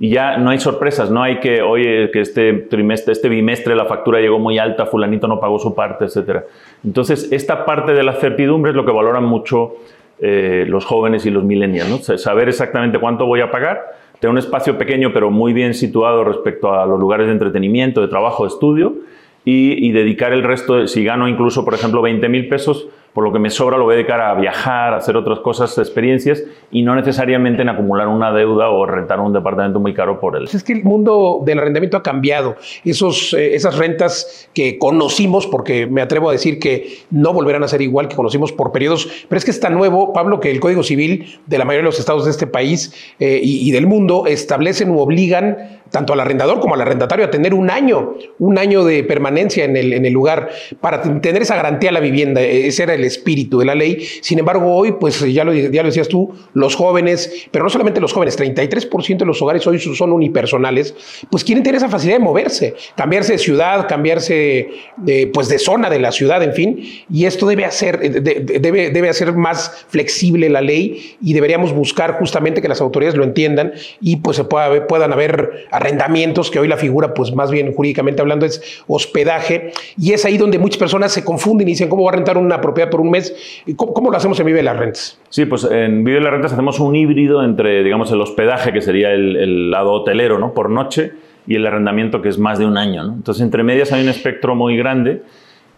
y 0.00 0.08
ya 0.08 0.38
no 0.38 0.48
hay 0.48 0.58
sorpresas, 0.58 1.10
no 1.10 1.22
hay 1.22 1.40
que, 1.40 1.60
oye, 1.60 2.10
que 2.10 2.22
este 2.22 2.54
trimestre, 2.54 3.12
este 3.12 3.28
bimestre 3.28 3.76
la 3.76 3.84
factura 3.84 4.18
llegó 4.18 4.38
muy 4.38 4.58
alta, 4.58 4.86
fulanito 4.86 5.28
no 5.28 5.38
pagó 5.38 5.58
su 5.58 5.74
parte, 5.74 6.06
etc. 6.06 6.44
Entonces, 6.82 7.30
esta 7.30 7.66
parte 7.66 7.92
de 7.92 8.02
la 8.02 8.14
certidumbre 8.14 8.70
es 8.70 8.76
lo 8.76 8.86
que 8.86 8.92
valoran 8.92 9.24
mucho 9.24 9.74
eh, 10.18 10.64
los 10.66 10.86
jóvenes 10.86 11.26
y 11.26 11.30
los 11.30 11.44
millennials, 11.44 11.90
¿no? 11.90 12.18
saber 12.18 12.48
exactamente 12.48 12.98
cuánto 12.98 13.26
voy 13.26 13.42
a 13.42 13.50
pagar, 13.50 13.84
tener 14.20 14.32
un 14.32 14.38
espacio 14.38 14.78
pequeño 14.78 15.12
pero 15.12 15.30
muy 15.30 15.52
bien 15.52 15.74
situado 15.74 16.24
respecto 16.24 16.72
a 16.72 16.86
los 16.86 16.98
lugares 16.98 17.26
de 17.26 17.32
entretenimiento, 17.32 18.00
de 18.00 18.08
trabajo, 18.08 18.44
de 18.44 18.48
estudio 18.48 18.94
y, 19.44 19.90
dedicar 19.92 20.32
el 20.32 20.42
resto, 20.42 20.86
si 20.86 21.02
gano 21.02 21.26
incluso, 21.26 21.64
por 21.64 21.74
ejemplo, 21.74 22.02
20 22.02 22.28
mil 22.28 22.48
pesos, 22.48 22.88
por 23.14 23.24
lo 23.24 23.32
que 23.32 23.38
me 23.38 23.50
sobra 23.50 23.76
lo 23.76 23.84
voy 23.84 23.94
a 23.94 23.96
dedicar 23.96 24.20
a 24.20 24.34
viajar, 24.34 24.94
a 24.94 24.98
hacer 24.98 25.16
otras 25.16 25.40
cosas, 25.40 25.76
experiencias, 25.78 26.44
y 26.70 26.82
no 26.82 26.94
necesariamente 26.94 27.62
en 27.62 27.68
acumular 27.68 28.06
una 28.06 28.32
deuda 28.32 28.70
o 28.70 28.86
rentar 28.86 29.18
un 29.18 29.32
departamento 29.32 29.80
muy 29.80 29.94
caro 29.94 30.20
por 30.20 30.36
él. 30.36 30.42
Pues 30.42 30.54
es 30.56 30.62
que 30.62 30.74
el 30.74 30.84
mundo 30.84 31.42
del 31.44 31.58
arrendamiento 31.58 31.96
ha 31.96 32.02
cambiado. 32.02 32.56
Esos, 32.84 33.34
eh, 33.34 33.54
esas 33.54 33.78
rentas 33.78 34.48
que 34.54 34.78
conocimos, 34.78 35.46
porque 35.46 35.86
me 35.86 36.02
atrevo 36.02 36.28
a 36.28 36.32
decir 36.32 36.58
que 36.58 36.98
no 37.10 37.32
volverán 37.32 37.64
a 37.64 37.68
ser 37.68 37.82
igual 37.82 38.08
que 38.08 38.16
conocimos 38.16 38.52
por 38.52 38.70
periodos, 38.72 39.08
pero 39.28 39.38
es 39.38 39.44
que 39.44 39.50
está 39.50 39.70
nuevo, 39.70 40.12
Pablo, 40.12 40.38
que 40.38 40.50
el 40.50 40.60
Código 40.60 40.82
Civil 40.82 41.40
de 41.46 41.58
la 41.58 41.64
mayoría 41.64 41.82
de 41.82 41.86
los 41.86 41.98
estados 41.98 42.26
de 42.26 42.30
este 42.30 42.46
país 42.46 42.94
eh, 43.18 43.40
y, 43.42 43.68
y 43.68 43.72
del 43.72 43.86
mundo 43.86 44.26
establecen 44.26 44.90
o 44.90 44.98
obligan 44.98 45.79
tanto 45.90 46.12
al 46.12 46.20
arrendador 46.20 46.60
como 46.60 46.74
al 46.74 46.80
arrendatario 46.80 47.24
a 47.26 47.30
tener 47.30 47.54
un 47.54 47.70
año, 47.70 48.14
un 48.38 48.58
año 48.58 48.84
de 48.84 49.04
permanencia 49.04 49.64
en 49.64 49.76
el, 49.76 49.92
en 49.92 50.06
el 50.06 50.12
lugar 50.12 50.50
para 50.80 51.02
tener 51.02 51.42
esa 51.42 51.56
garantía 51.56 51.90
a 51.90 51.92
la 51.92 52.00
vivienda. 52.00 52.40
Ese 52.40 52.84
era 52.84 52.94
el 52.94 53.04
espíritu 53.04 53.58
de 53.58 53.64
la 53.64 53.74
ley. 53.74 54.06
Sin 54.22 54.38
embargo, 54.38 54.74
hoy, 54.74 54.92
pues 54.92 55.20
ya 55.32 55.44
lo, 55.44 55.52
ya 55.52 55.82
lo 55.82 55.88
decías 55.88 56.08
tú, 56.08 56.32
los 56.54 56.74
jóvenes, 56.74 57.48
pero 57.50 57.64
no 57.64 57.70
solamente 57.70 58.00
los 58.00 58.12
jóvenes, 58.12 58.38
33% 58.38 59.18
de 59.18 59.26
los 59.26 59.40
hogares 59.42 59.66
hoy 59.66 59.78
son 59.78 60.12
unipersonales, 60.12 60.94
pues 61.30 61.44
quieren 61.44 61.62
tener 61.62 61.78
esa 61.78 61.88
facilidad 61.88 62.18
de 62.18 62.24
moverse, 62.24 62.74
cambiarse 62.96 63.32
de 63.32 63.38
ciudad, 63.38 63.88
cambiarse 63.88 64.68
de, 64.96 65.30
pues 65.32 65.48
de 65.48 65.58
zona 65.58 65.90
de 65.90 65.98
la 65.98 66.12
ciudad, 66.12 66.42
en 66.42 66.52
fin, 66.52 66.82
y 67.10 67.24
esto 67.24 67.46
debe 67.46 67.64
hacer, 67.64 67.98
debe, 68.22 68.90
debe 68.90 69.08
hacer 69.08 69.32
más 69.34 69.84
flexible 69.88 70.48
la 70.48 70.60
ley 70.60 71.16
y 71.20 71.32
deberíamos 71.32 71.72
buscar 71.72 72.18
justamente 72.18 72.62
que 72.62 72.68
las 72.68 72.80
autoridades 72.80 73.16
lo 73.16 73.24
entiendan 73.24 73.72
y 74.00 74.16
pues 74.16 74.36
se 74.36 74.44
pueda, 74.44 74.86
puedan 74.86 75.12
haber 75.12 75.66
arrendamientos, 75.80 76.50
que 76.50 76.58
hoy 76.58 76.68
la 76.68 76.76
figura, 76.76 77.14
pues 77.14 77.34
más 77.34 77.50
bien 77.50 77.72
jurídicamente 77.72 78.20
hablando, 78.20 78.46
es 78.46 78.82
hospedaje, 78.86 79.72
y 79.98 80.12
es 80.12 80.24
ahí 80.24 80.36
donde 80.36 80.58
muchas 80.58 80.78
personas 80.78 81.12
se 81.12 81.24
confunden 81.24 81.66
y 81.68 81.72
dicen, 81.72 81.88
¿cómo 81.88 82.04
va 82.04 82.10
a 82.10 82.14
rentar 82.14 82.38
una 82.38 82.60
propiedad 82.60 82.90
por 82.90 83.00
un 83.00 83.10
mes? 83.10 83.62
¿Cómo, 83.76 83.94
cómo 83.94 84.10
lo 84.10 84.16
hacemos 84.16 84.38
en 84.40 84.46
Vive 84.46 84.62
las 84.62 84.76
Rentas? 84.76 85.18
Sí, 85.28 85.46
pues 85.46 85.64
en 85.70 86.04
Vive 86.04 86.20
las 86.20 86.32
Rentas 86.32 86.52
hacemos 86.52 86.78
un 86.80 86.94
híbrido 86.94 87.42
entre, 87.42 87.82
digamos, 87.82 88.12
el 88.12 88.20
hospedaje, 88.20 88.72
que 88.72 88.80
sería 88.80 89.12
el, 89.12 89.36
el 89.36 89.70
lado 89.70 89.92
hotelero, 89.92 90.38
¿no? 90.38 90.52
Por 90.54 90.70
noche, 90.70 91.12
y 91.46 91.56
el 91.56 91.66
arrendamiento, 91.66 92.22
que 92.22 92.28
es 92.28 92.38
más 92.38 92.58
de 92.58 92.66
un 92.66 92.76
año, 92.76 93.02
¿no? 93.02 93.14
Entonces, 93.14 93.42
entre 93.42 93.62
medias 93.62 93.92
hay 93.92 94.02
un 94.02 94.08
espectro 94.08 94.54
muy 94.54 94.76
grande 94.76 95.22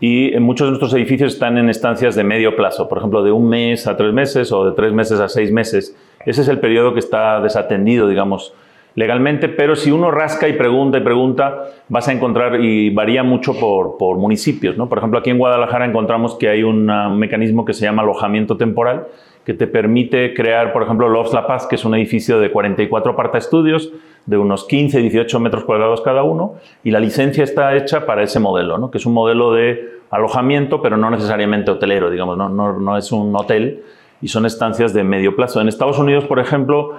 y 0.00 0.34
en 0.34 0.42
muchos 0.42 0.66
de 0.66 0.70
nuestros 0.70 0.92
edificios 0.94 1.34
están 1.34 1.58
en 1.58 1.70
estancias 1.70 2.16
de 2.16 2.24
medio 2.24 2.56
plazo, 2.56 2.88
por 2.88 2.98
ejemplo, 2.98 3.22
de 3.22 3.30
un 3.30 3.48
mes 3.48 3.86
a 3.86 3.96
tres 3.96 4.12
meses 4.12 4.50
o 4.50 4.64
de 4.64 4.72
tres 4.72 4.92
meses 4.92 5.20
a 5.20 5.28
seis 5.28 5.52
meses. 5.52 5.96
Ese 6.26 6.42
es 6.42 6.48
el 6.48 6.58
periodo 6.58 6.92
que 6.92 6.98
está 6.98 7.40
desatendido, 7.40 8.08
digamos, 8.08 8.52
legalmente, 8.94 9.48
pero 9.48 9.74
si 9.74 9.90
uno 9.90 10.10
rasca 10.10 10.48
y 10.48 10.52
pregunta 10.54 10.98
y 10.98 11.00
pregunta, 11.00 11.64
vas 11.88 12.08
a 12.08 12.12
encontrar, 12.12 12.60
y 12.60 12.90
varía 12.90 13.22
mucho 13.22 13.54
por, 13.58 14.16
municipios, 14.16 14.76
¿no? 14.76 14.88
Por 14.88 14.98
ejemplo, 14.98 15.18
aquí 15.18 15.30
en 15.30 15.38
Guadalajara 15.38 15.86
encontramos 15.86 16.34
que 16.34 16.48
hay 16.48 16.62
un 16.62 16.86
mecanismo 17.18 17.64
que 17.64 17.72
se 17.72 17.84
llama 17.84 18.02
alojamiento 18.02 18.56
temporal, 18.56 19.06
que 19.44 19.54
te 19.54 19.66
permite 19.66 20.34
crear, 20.34 20.72
por 20.72 20.82
ejemplo, 20.82 21.08
Lofts 21.08 21.32
La 21.32 21.46
Paz, 21.46 21.66
que 21.66 21.74
es 21.74 21.84
un 21.84 21.94
edificio 21.94 22.38
de 22.38 22.50
44 22.50 23.12
aparta 23.12 23.38
estudios, 23.38 23.90
de 24.26 24.36
unos 24.36 24.64
15, 24.66 25.00
18 25.00 25.40
metros 25.40 25.64
cuadrados 25.64 26.00
cada 26.00 26.22
uno, 26.22 26.54
y 26.84 26.92
la 26.92 27.00
licencia 27.00 27.42
está 27.42 27.74
hecha 27.74 28.06
para 28.06 28.22
ese 28.22 28.38
modelo, 28.38 28.78
¿no? 28.78 28.90
que 28.90 28.98
es 28.98 29.06
un 29.06 29.14
modelo 29.14 29.52
de 29.52 30.00
alojamiento, 30.10 30.80
pero 30.80 30.96
no 30.96 31.10
necesariamente 31.10 31.70
hotelero, 31.70 32.10
digamos, 32.10 32.36
no, 32.36 32.48
no 32.48 32.96
es 32.96 33.10
un 33.10 33.34
hotel, 33.34 33.82
y 34.20 34.28
son 34.28 34.46
estancias 34.46 34.94
de 34.94 35.02
medio 35.02 35.34
plazo. 35.34 35.60
En 35.60 35.68
Estados 35.68 35.98
Unidos, 35.98 36.24
por 36.24 36.38
ejemplo, 36.38 36.92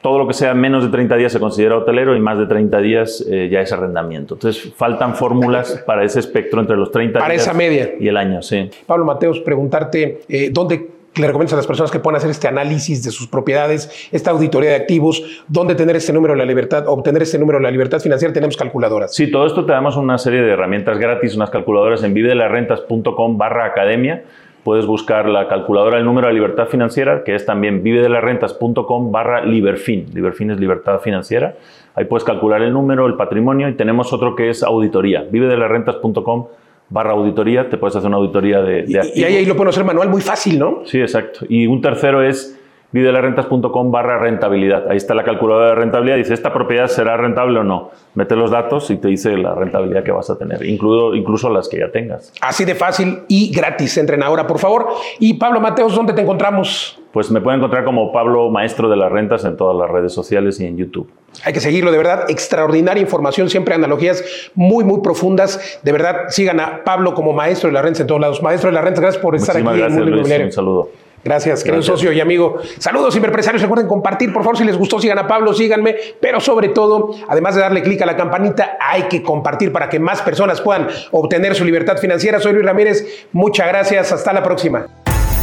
todo 0.00 0.18
lo 0.18 0.26
que 0.26 0.34
sea 0.34 0.54
menos 0.54 0.84
de 0.84 0.90
30 0.90 1.16
días 1.16 1.32
se 1.32 1.40
considera 1.40 1.76
hotelero 1.76 2.14
y 2.16 2.20
más 2.20 2.38
de 2.38 2.46
30 2.46 2.78
días 2.80 3.24
eh, 3.28 3.48
ya 3.50 3.60
es 3.60 3.72
arrendamiento. 3.72 4.34
Entonces, 4.34 4.72
faltan 4.76 5.14
fórmulas 5.14 5.82
para 5.86 6.04
ese 6.04 6.20
espectro 6.20 6.60
entre 6.60 6.76
los 6.76 6.90
30 6.90 7.18
Para 7.18 7.32
días 7.32 7.42
esa 7.42 7.54
media. 7.54 7.90
y 7.98 8.08
el 8.08 8.16
año, 8.16 8.42
sí. 8.42 8.70
Pablo 8.86 9.04
Mateos, 9.04 9.40
preguntarte 9.40 10.20
eh, 10.28 10.50
dónde 10.52 10.90
le 11.16 11.26
recomiendas 11.26 11.54
a 11.54 11.56
las 11.56 11.66
personas 11.66 11.90
que 11.90 11.98
puedan 11.98 12.16
hacer 12.16 12.30
este 12.30 12.46
análisis 12.46 13.02
de 13.02 13.10
sus 13.10 13.26
propiedades, 13.26 14.08
esta 14.12 14.30
auditoría 14.30 14.70
de 14.70 14.76
activos, 14.76 15.42
dónde 15.48 15.74
tener 15.74 15.96
este 15.96 16.12
número 16.12 16.34
de 16.34 16.38
la 16.38 16.44
libertad, 16.44 16.86
obtener 16.86 17.22
este 17.22 17.38
número 17.38 17.58
de 17.58 17.64
la 17.64 17.70
libertad 17.72 17.98
financiera, 17.98 18.32
tenemos 18.32 18.56
calculadoras. 18.56 19.14
Sí, 19.14 19.28
todo 19.28 19.46
esto 19.46 19.66
te 19.66 19.72
damos 19.72 19.96
una 19.96 20.16
serie 20.18 20.42
de 20.42 20.52
herramientas 20.52 20.98
gratis, 20.98 21.34
unas 21.34 21.50
calculadoras 21.50 22.04
en 22.04 22.14
vivedelarrentas.com 22.14 23.36
barra 23.36 23.64
academia. 23.64 24.22
Puedes 24.68 24.84
buscar 24.84 25.26
la 25.30 25.48
calculadora 25.48 25.96
del 25.96 26.04
número 26.04 26.26
de 26.26 26.34
libertad 26.34 26.66
financiera, 26.66 27.24
que 27.24 27.34
es 27.34 27.46
también 27.46 27.82
vivedelarrentas.com 27.82 29.10
barra 29.10 29.42
liberfin. 29.42 30.10
Liberfin 30.12 30.50
es 30.50 30.60
libertad 30.60 31.00
financiera. 31.00 31.54
Ahí 31.94 32.04
puedes 32.04 32.22
calcular 32.22 32.60
el 32.60 32.74
número, 32.74 33.06
el 33.06 33.14
patrimonio 33.14 33.70
y 33.70 33.76
tenemos 33.76 34.12
otro 34.12 34.36
que 34.36 34.50
es 34.50 34.62
auditoría. 34.62 35.22
vivedelarrentas.com 35.22 36.48
barra 36.90 37.12
auditoría. 37.12 37.70
Te 37.70 37.78
puedes 37.78 37.96
hacer 37.96 38.08
una 38.08 38.18
auditoría 38.18 38.60
de, 38.60 38.82
de 38.82 39.10
Y, 39.14 39.24
ahí 39.24 39.46
lo 39.46 39.56
pueden 39.56 39.70
hacer 39.70 39.84
manual, 39.84 40.10
muy 40.10 40.20
fácil, 40.20 40.58
¿no? 40.58 40.82
Sí, 40.84 41.00
exacto. 41.00 41.46
Y 41.48 41.66
un 41.66 41.80
tercero 41.80 42.22
es 42.22 42.57
videolarrentas.com 42.92 43.90
barra 43.90 44.18
rentabilidad. 44.18 44.88
Ahí 44.90 44.96
está 44.96 45.14
la 45.14 45.24
calculadora 45.24 45.68
de 45.70 45.74
rentabilidad. 45.74 46.16
Dice, 46.16 46.34
¿esta 46.34 46.52
propiedad 46.52 46.86
será 46.86 47.16
rentable 47.16 47.58
o 47.60 47.64
no? 47.64 47.90
Mete 48.14 48.34
los 48.34 48.50
datos 48.50 48.90
y 48.90 48.96
te 48.96 49.08
dice 49.08 49.36
la 49.36 49.54
rentabilidad 49.54 50.02
que 50.02 50.10
vas 50.10 50.30
a 50.30 50.38
tener, 50.38 50.64
incluso, 50.64 51.14
incluso 51.14 51.50
las 51.50 51.68
que 51.68 51.78
ya 51.78 51.90
tengas. 51.90 52.32
Así 52.40 52.64
de 52.64 52.74
fácil 52.74 53.20
y 53.28 53.52
gratis. 53.54 53.98
Entren 53.98 54.22
ahora, 54.22 54.46
por 54.46 54.58
favor. 54.58 54.88
Y 55.18 55.34
Pablo 55.34 55.60
Mateos, 55.60 55.94
¿dónde 55.94 56.12
te 56.12 56.22
encontramos? 56.22 56.98
Pues 57.12 57.30
me 57.30 57.40
pueden 57.40 57.60
encontrar 57.60 57.84
como 57.84 58.12
Pablo 58.12 58.50
Maestro 58.50 58.88
de 58.88 58.96
las 58.96 59.10
Rentas 59.10 59.44
en 59.44 59.56
todas 59.56 59.76
las 59.76 59.90
redes 59.90 60.12
sociales 60.12 60.60
y 60.60 60.66
en 60.66 60.76
YouTube. 60.76 61.10
Hay 61.44 61.52
que 61.52 61.60
seguirlo, 61.60 61.90
de 61.90 61.98
verdad. 61.98 62.30
Extraordinaria 62.30 63.00
información, 63.00 63.48
siempre 63.48 63.74
analogías 63.74 64.50
muy, 64.54 64.84
muy 64.84 65.00
profundas. 65.00 65.80
De 65.82 65.92
verdad, 65.92 66.28
sigan 66.28 66.60
a 66.60 66.84
Pablo 66.84 67.14
como 67.14 67.32
maestro 67.32 67.68
de 67.68 67.74
las 67.74 67.82
rentas 67.82 68.00
en 68.00 68.06
todos 68.06 68.20
lados. 68.20 68.42
Maestro 68.42 68.70
de 68.70 68.74
las 68.74 68.84
rentas, 68.84 69.00
gracias 69.00 69.22
por 69.22 69.34
estar 69.34 69.54
Muchísimas 69.54 69.74
aquí 69.74 69.80
en 69.80 69.86
gracias, 69.86 69.98
Mundo 69.98 70.10
Luis. 70.10 70.18
Inmobiliario. 70.18 70.46
Un 70.46 70.52
saludo. 70.52 70.88
Gracias, 71.24 71.60
querido 71.62 71.78
Gracias. 71.82 71.98
socio 71.98 72.12
y 72.12 72.20
amigo. 72.20 72.58
Saludos, 72.78 73.14
ciberpresarios. 73.14 73.60
Recuerden 73.62 73.86
compartir, 73.88 74.32
por 74.32 74.42
favor, 74.42 74.56
si 74.56 74.64
les 74.64 74.76
gustó, 74.76 75.00
sigan 75.00 75.18
a 75.18 75.26
Pablo, 75.26 75.52
síganme. 75.52 75.96
Pero 76.20 76.40
sobre 76.40 76.68
todo, 76.68 77.14
además 77.28 77.54
de 77.54 77.60
darle 77.60 77.82
clic 77.82 78.00
a 78.02 78.06
la 78.06 78.16
campanita, 78.16 78.78
hay 78.80 79.04
que 79.04 79.22
compartir 79.22 79.72
para 79.72 79.88
que 79.88 79.98
más 79.98 80.22
personas 80.22 80.60
puedan 80.60 80.88
obtener 81.10 81.54
su 81.54 81.64
libertad 81.64 81.98
financiera. 81.98 82.40
Soy 82.40 82.52
Luis 82.52 82.64
Ramírez. 82.64 83.26
Muchas 83.32 83.68
gracias. 83.68 84.12
Hasta 84.12 84.32
la 84.32 84.42
próxima. 84.42 84.86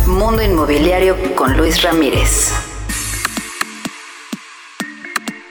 Mundo 0.08 0.42
Inmobiliario 0.42 1.16
con 1.36 1.58
Luis 1.58 1.82
Ramírez. 1.82 2.54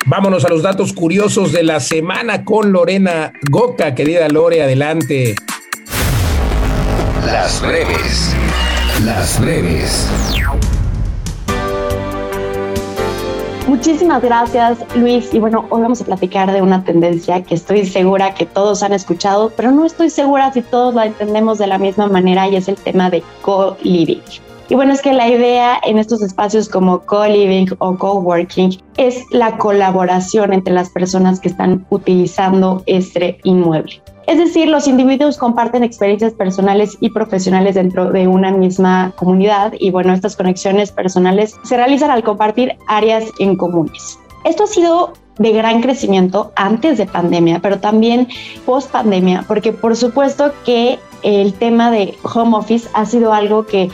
Vámonos 0.06 0.44
a 0.44 0.48
los 0.50 0.62
datos 0.62 0.92
curiosos 0.92 1.52
de 1.52 1.62
la 1.62 1.80
semana 1.80 2.44
con 2.44 2.72
Lorena 2.72 3.32
Goca. 3.50 3.94
Querida 3.94 4.28
Lore, 4.28 4.62
adelante. 4.62 5.34
Las 7.24 7.62
breves. 7.62 8.34
Las 9.02 9.40
breves. 9.40 10.08
Muchísimas 13.66 14.22
gracias, 14.22 14.78
Luis. 14.94 15.34
Y 15.34 15.40
bueno, 15.40 15.66
hoy 15.68 15.82
vamos 15.82 16.00
a 16.00 16.04
platicar 16.04 16.52
de 16.52 16.62
una 16.62 16.84
tendencia 16.84 17.42
que 17.42 17.56
estoy 17.56 17.84
segura 17.86 18.34
que 18.34 18.46
todos 18.46 18.84
han 18.84 18.92
escuchado, 18.92 19.50
pero 19.56 19.72
no 19.72 19.84
estoy 19.84 20.10
segura 20.10 20.52
si 20.52 20.62
todos 20.62 20.94
la 20.94 21.06
entendemos 21.06 21.58
de 21.58 21.66
la 21.66 21.76
misma 21.76 22.06
manera 22.06 22.48
y 22.48 22.54
es 22.54 22.68
el 22.68 22.76
tema 22.76 23.10
de 23.10 23.24
co-living. 23.42 24.22
Y 24.68 24.74
bueno, 24.76 24.92
es 24.92 25.02
que 25.02 25.12
la 25.12 25.28
idea 25.28 25.80
en 25.84 25.98
estos 25.98 26.22
espacios 26.22 26.68
como 26.68 27.00
co-living 27.00 27.66
o 27.78 27.98
co-working 27.98 28.78
es 28.96 29.24
la 29.30 29.58
colaboración 29.58 30.52
entre 30.52 30.72
las 30.72 30.88
personas 30.90 31.40
que 31.40 31.48
están 31.48 31.84
utilizando 31.90 32.82
este 32.86 33.38
inmueble. 33.42 34.00
Es 34.26 34.38
decir, 34.38 34.68
los 34.68 34.88
individuos 34.88 35.36
comparten 35.36 35.82
experiencias 35.82 36.32
personales 36.32 36.96
y 37.00 37.10
profesionales 37.10 37.74
dentro 37.74 38.10
de 38.10 38.26
una 38.26 38.50
misma 38.50 39.12
comunidad 39.16 39.74
y 39.78 39.90
bueno, 39.90 40.14
estas 40.14 40.36
conexiones 40.36 40.92
personales 40.92 41.54
se 41.62 41.76
realizan 41.76 42.10
al 42.10 42.24
compartir 42.24 42.76
áreas 42.86 43.24
en 43.38 43.56
comunes. 43.56 44.18
Esto 44.44 44.64
ha 44.64 44.66
sido 44.66 45.12
de 45.38 45.52
gran 45.52 45.82
crecimiento 45.82 46.52
antes 46.56 46.98
de 46.98 47.06
pandemia, 47.06 47.60
pero 47.60 47.80
también 47.80 48.28
post 48.64 48.90
pandemia, 48.90 49.44
porque 49.46 49.72
por 49.72 49.96
supuesto 49.96 50.52
que 50.64 50.98
el 51.22 51.54
tema 51.54 51.90
de 51.90 52.14
home 52.22 52.56
office 52.56 52.88
ha 52.92 53.06
sido 53.06 53.32
algo 53.32 53.66
que 53.66 53.90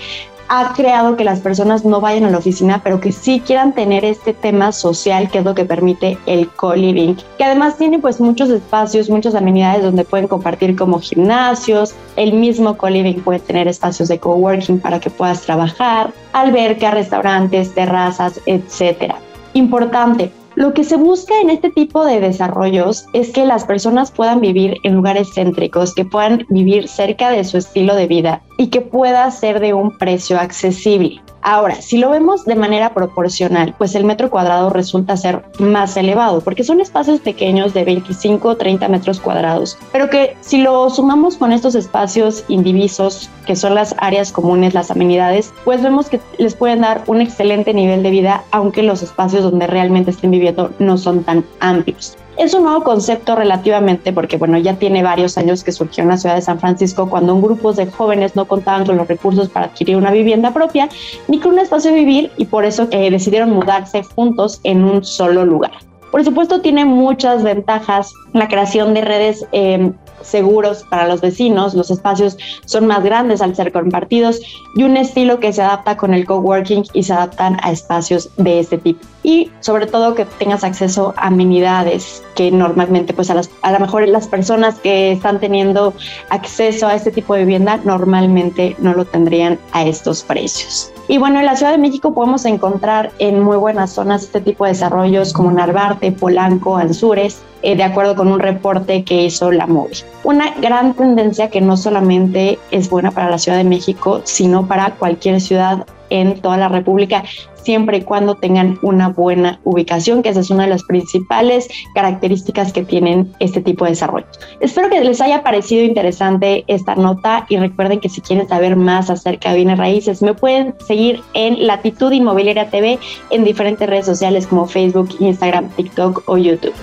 ha 0.53 0.73
creado 0.73 1.17
que 1.17 1.23
las 1.23 1.39
personas 1.39 1.85
no 1.85 2.01
vayan 2.01 2.25
a 2.25 2.31
la 2.31 2.39
oficina, 2.39 2.81
pero 2.83 3.01
que 3.01 3.13
sí 3.13 3.41
quieran 3.41 3.73
tener 3.73 4.05
este 4.05 4.35
tema 4.35 4.73
social, 4.73 5.31
que 5.31 5.39
es 5.39 5.45
lo 5.45 5.55
que 5.55 5.65
permite 5.65 6.19
el 6.27 6.49
co-living, 6.49 7.15
que 7.39 7.45
además 7.45 7.79
tiene 7.79 8.01
pues 8.01 8.21
muchos 8.21 8.51
espacios, 8.51 9.09
muchas 9.09 9.37
amenidades 9.37 9.85
donde 9.85 10.05
pueden 10.05 10.27
compartir 10.27 10.75
como 10.75 10.99
gimnasios, 10.99 11.95
el 12.17 12.33
mismo 12.33 12.77
co-living 12.77 13.21
puede 13.21 13.39
tener 13.39 13.69
espacios 13.69 14.09
de 14.09 14.19
coworking 14.19 14.81
para 14.81 14.99
que 14.99 15.09
puedas 15.09 15.43
trabajar, 15.43 16.13
alberca, 16.33 16.91
restaurantes, 16.91 17.73
terrazas, 17.73 18.41
etcétera. 18.45 19.21
Importante, 19.55 20.33
lo 20.57 20.75
que 20.75 20.83
se 20.83 20.97
busca 20.97 21.33
en 21.41 21.51
este 21.51 21.71
tipo 21.71 22.05
de 22.05 22.21
desarrollos 22.21 23.07
es 23.13 23.31
que 23.31 23.47
las 23.47 23.65
personas 23.65 24.11
puedan 24.11 24.41
vivir 24.41 24.79
en 24.83 24.95
lugares 24.95 25.29
céntricos, 25.33 25.95
que 25.95 26.05
puedan 26.05 26.45
vivir 26.49 26.89
cerca 26.89 27.31
de 27.31 27.45
su 27.45 27.57
estilo 27.57 27.95
de 27.95 28.09
vida, 28.09 28.43
y 28.61 28.67
que 28.67 28.83
pueda 28.83 29.31
ser 29.31 29.59
de 29.59 29.73
un 29.73 29.97
precio 29.97 30.39
accesible. 30.39 31.23
Ahora, 31.41 31.77
si 31.77 31.97
lo 31.97 32.11
vemos 32.11 32.45
de 32.45 32.57
manera 32.57 32.93
proporcional, 32.93 33.75
pues 33.79 33.95
el 33.95 34.05
metro 34.05 34.29
cuadrado 34.29 34.69
resulta 34.69 35.17
ser 35.17 35.43
más 35.59 35.97
elevado, 35.97 36.43
porque 36.43 36.63
son 36.63 36.83
espacios 36.83 37.21
pequeños 37.21 37.73
de 37.73 37.85
25 37.85 38.47
o 38.47 38.57
30 38.59 38.87
metros 38.89 39.19
cuadrados, 39.19 39.79
pero 39.93 40.11
que 40.11 40.37
si 40.43 40.59
lo 40.59 40.91
sumamos 40.91 41.39
con 41.39 41.53
estos 41.53 41.75
espacios 41.75 42.45
indivisos, 42.49 43.31
que 43.47 43.57
son 43.57 43.75
las 43.75 43.95
áreas 43.97 44.31
comunes, 44.31 44.75
las 44.75 44.91
amenidades, 44.91 45.55
pues 45.65 45.83
vemos 45.83 46.11
que 46.11 46.21
les 46.37 46.55
pueden 46.55 46.83
dar 46.83 47.03
un 47.07 47.23
excelente 47.23 47.73
nivel 47.73 48.03
de 48.03 48.11
vida, 48.11 48.45
aunque 48.51 48.83
los 48.83 49.03
espacios 49.03 49.43
donde 49.43 49.69
realmente 49.69 50.11
estén 50.11 50.33
viviendo 50.33 50.71
no 50.79 50.99
son 50.99 51.25
tan 51.25 51.47
amplios. 51.61 52.19
Es 52.37 52.55
un 52.55 52.63
nuevo 52.63 52.83
concepto 52.83 53.37
relativamente 53.37 54.13
porque, 54.13 54.37
bueno, 54.37 54.57
ya 54.57 54.75
tiene 54.77 55.03
varios 55.03 55.37
años 55.37 55.63
que 55.63 55.73
surgió 55.73 56.03
en 56.03 56.09
la 56.09 56.17
ciudad 56.17 56.37
de 56.37 56.43
San 56.43 56.59
Francisco 56.59 57.11
cuando 57.11 57.35
un 57.35 57.43
grupo 57.43 57.73
de 57.73 57.87
jóvenes 57.87 58.35
no 58.35 58.47
contaban 58.47 58.87
con 58.87 58.97
los 58.97 59.09
recursos 59.09 59.49
para 59.49 59.67
adquirir 59.67 59.97
una 59.97 60.11
vivienda 60.11 60.53
propia 60.53 60.89
ni 61.29 61.39
con 61.39 61.53
un 61.53 61.59
espacio 61.59 61.91
de 61.91 61.99
vivir 61.99 62.31
y 62.37 62.47
por 62.47 62.65
eso 62.65 62.89
eh, 62.93 63.11
decidieron 63.11 63.51
mudarse 63.51 64.03
juntos 64.03 64.61
en 64.65 64.85
un 64.85 65.05
solo 65.05 65.45
lugar. 65.45 65.73
Por 66.11 66.25
supuesto, 66.25 66.61
tiene 66.61 66.85
muchas 66.85 67.43
ventajas 67.43 68.13
la 68.33 68.49
creación 68.49 68.95
de 68.95 69.03
redes 69.03 69.47
eh, 69.53 69.93
seguros 70.23 70.85
para 70.91 71.07
los 71.07 71.21
vecinos, 71.21 71.75
los 71.75 71.91
espacios 71.91 72.37
son 72.65 72.87
más 72.87 73.03
grandes 73.03 73.41
al 73.43 73.55
ser 73.55 73.73
compartidos 73.73 74.41
y 74.75 74.83
un 74.83 74.97
estilo 74.97 75.41
que 75.41 75.53
se 75.53 75.63
adapta 75.63 75.97
con 75.97 76.15
el 76.15 76.27
coworking 76.27 76.85
y 76.93 77.03
se 77.05 77.13
adaptan 77.13 77.59
a 77.63 77.71
espacios 77.71 78.31
de 78.37 78.61
este 78.61 78.79
tipo. 78.79 79.01
Y 79.23 79.51
sobre 79.61 79.87
todo 79.87 80.15
que 80.15 80.25
tengas 80.25 80.65
acceso 80.65 81.15
a 81.17 81.27
amenidades 81.27 82.23
que 82.35 82.51
normalmente 82.51 83.13
pues 83.13 83.31
a, 83.31 83.35
las, 83.35 83.51
a 83.63 83.73
lo 83.73 83.79
mejor 83.81 84.09
las 84.09 84.29
personas 84.29 84.79
que 84.79 85.13
están 85.13 85.41
teniendo 85.41 85.93
acceso 86.31 86.87
a 86.87 86.95
este 86.95 87.11
tipo 87.11 87.35
de 87.35 87.41
vivienda 87.41 87.79
normalmente 87.85 88.77
no 88.79 88.95
lo 88.95 89.05
tendrían 89.05 89.59
a 89.73 89.85
estos 89.85 90.23
precios. 90.23 90.91
Y 91.09 91.19
bueno, 91.19 91.41
en 91.41 91.47
la 91.47 91.57
Ciudad 91.57 91.73
de 91.73 91.79
México 91.79 92.15
podemos 92.15 92.45
encontrar 92.45 93.11
en 93.19 93.43
muy 93.43 93.57
buenas 93.57 93.93
zonas 93.93 94.23
este 94.23 94.41
tipo 94.41 94.65
de 94.65 94.71
desarrollos 94.71 95.33
como 95.33 95.51
Narvarte, 95.51 96.13
Polanco, 96.13 96.77
Anzures, 96.77 97.43
eh, 97.63 97.77
de 97.77 97.83
acuerdo 97.83 98.15
con 98.15 98.29
un 98.29 98.39
reporte 98.39 99.05
que 99.05 99.25
hizo 99.25 99.51
la 99.51 99.67
MOVI. 99.67 100.05
Una 100.25 100.55
gran 100.61 100.95
tendencia 100.95 101.51
que 101.51 101.61
no 101.61 101.77
solamente 101.77 102.59
es 102.71 102.89
buena 102.89 103.11
para 103.11 103.29
la 103.29 103.39
Ciudad 103.39 103.59
de 103.59 103.65
México, 103.65 104.23
sino 104.25 104.67
para 104.67 104.93
cualquier 104.93 105.41
ciudad 105.41 105.87
en 106.11 106.41
toda 106.41 106.57
la 106.57 106.69
República, 106.69 107.25
siempre 107.63 107.99
y 107.99 108.03
cuando 108.03 108.35
tengan 108.35 108.79
una 108.83 109.09
buena 109.09 109.61
ubicación, 109.65 110.23
que 110.23 110.31
esa 110.31 110.41
es 110.41 110.51
una 110.51 110.65
de 110.65 110.71
las 110.71 110.85
principales 110.85 111.69
características 111.95 112.73
que 112.73 112.85
tienen 112.85 113.33
este 113.39 113.61
tipo 113.61 113.85
de 113.85 113.93
desarrollo. 113.93 114.27
Espero 114.61 114.89
que 114.91 115.01
les 115.01 115.21
haya 115.21 115.43
parecido 115.43 115.85
interesante 115.85 116.65
esta 116.67 116.95
nota 116.95 117.47
y 117.49 117.57
recuerden 117.57 118.01
que 118.01 118.09
si 118.09 118.21
quieren 118.21 118.49
saber 118.49 118.77
más 118.77 119.11
acerca 119.11 119.51
de 119.51 119.57
bienes 119.57 119.79
raíces, 119.79 120.23
me 120.23 120.35
pueden 120.35 120.75
seguir 120.87 121.23
en 121.35 121.67
Latitud 121.67 122.13
Inmobiliaria 122.13 122.71
TV 122.71 122.99
en 123.31 123.45
diferentes 123.45 123.89
redes 123.89 124.07
sociales 124.07 124.47
como 124.47 124.67
Facebook, 124.67 125.09
Instagram, 125.21 125.69
TikTok 125.71 126.23
o 126.27 126.37
YouTube. 126.37 126.75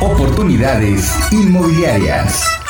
Oportunidades 0.00 1.32
inmobiliarias. 1.32 2.63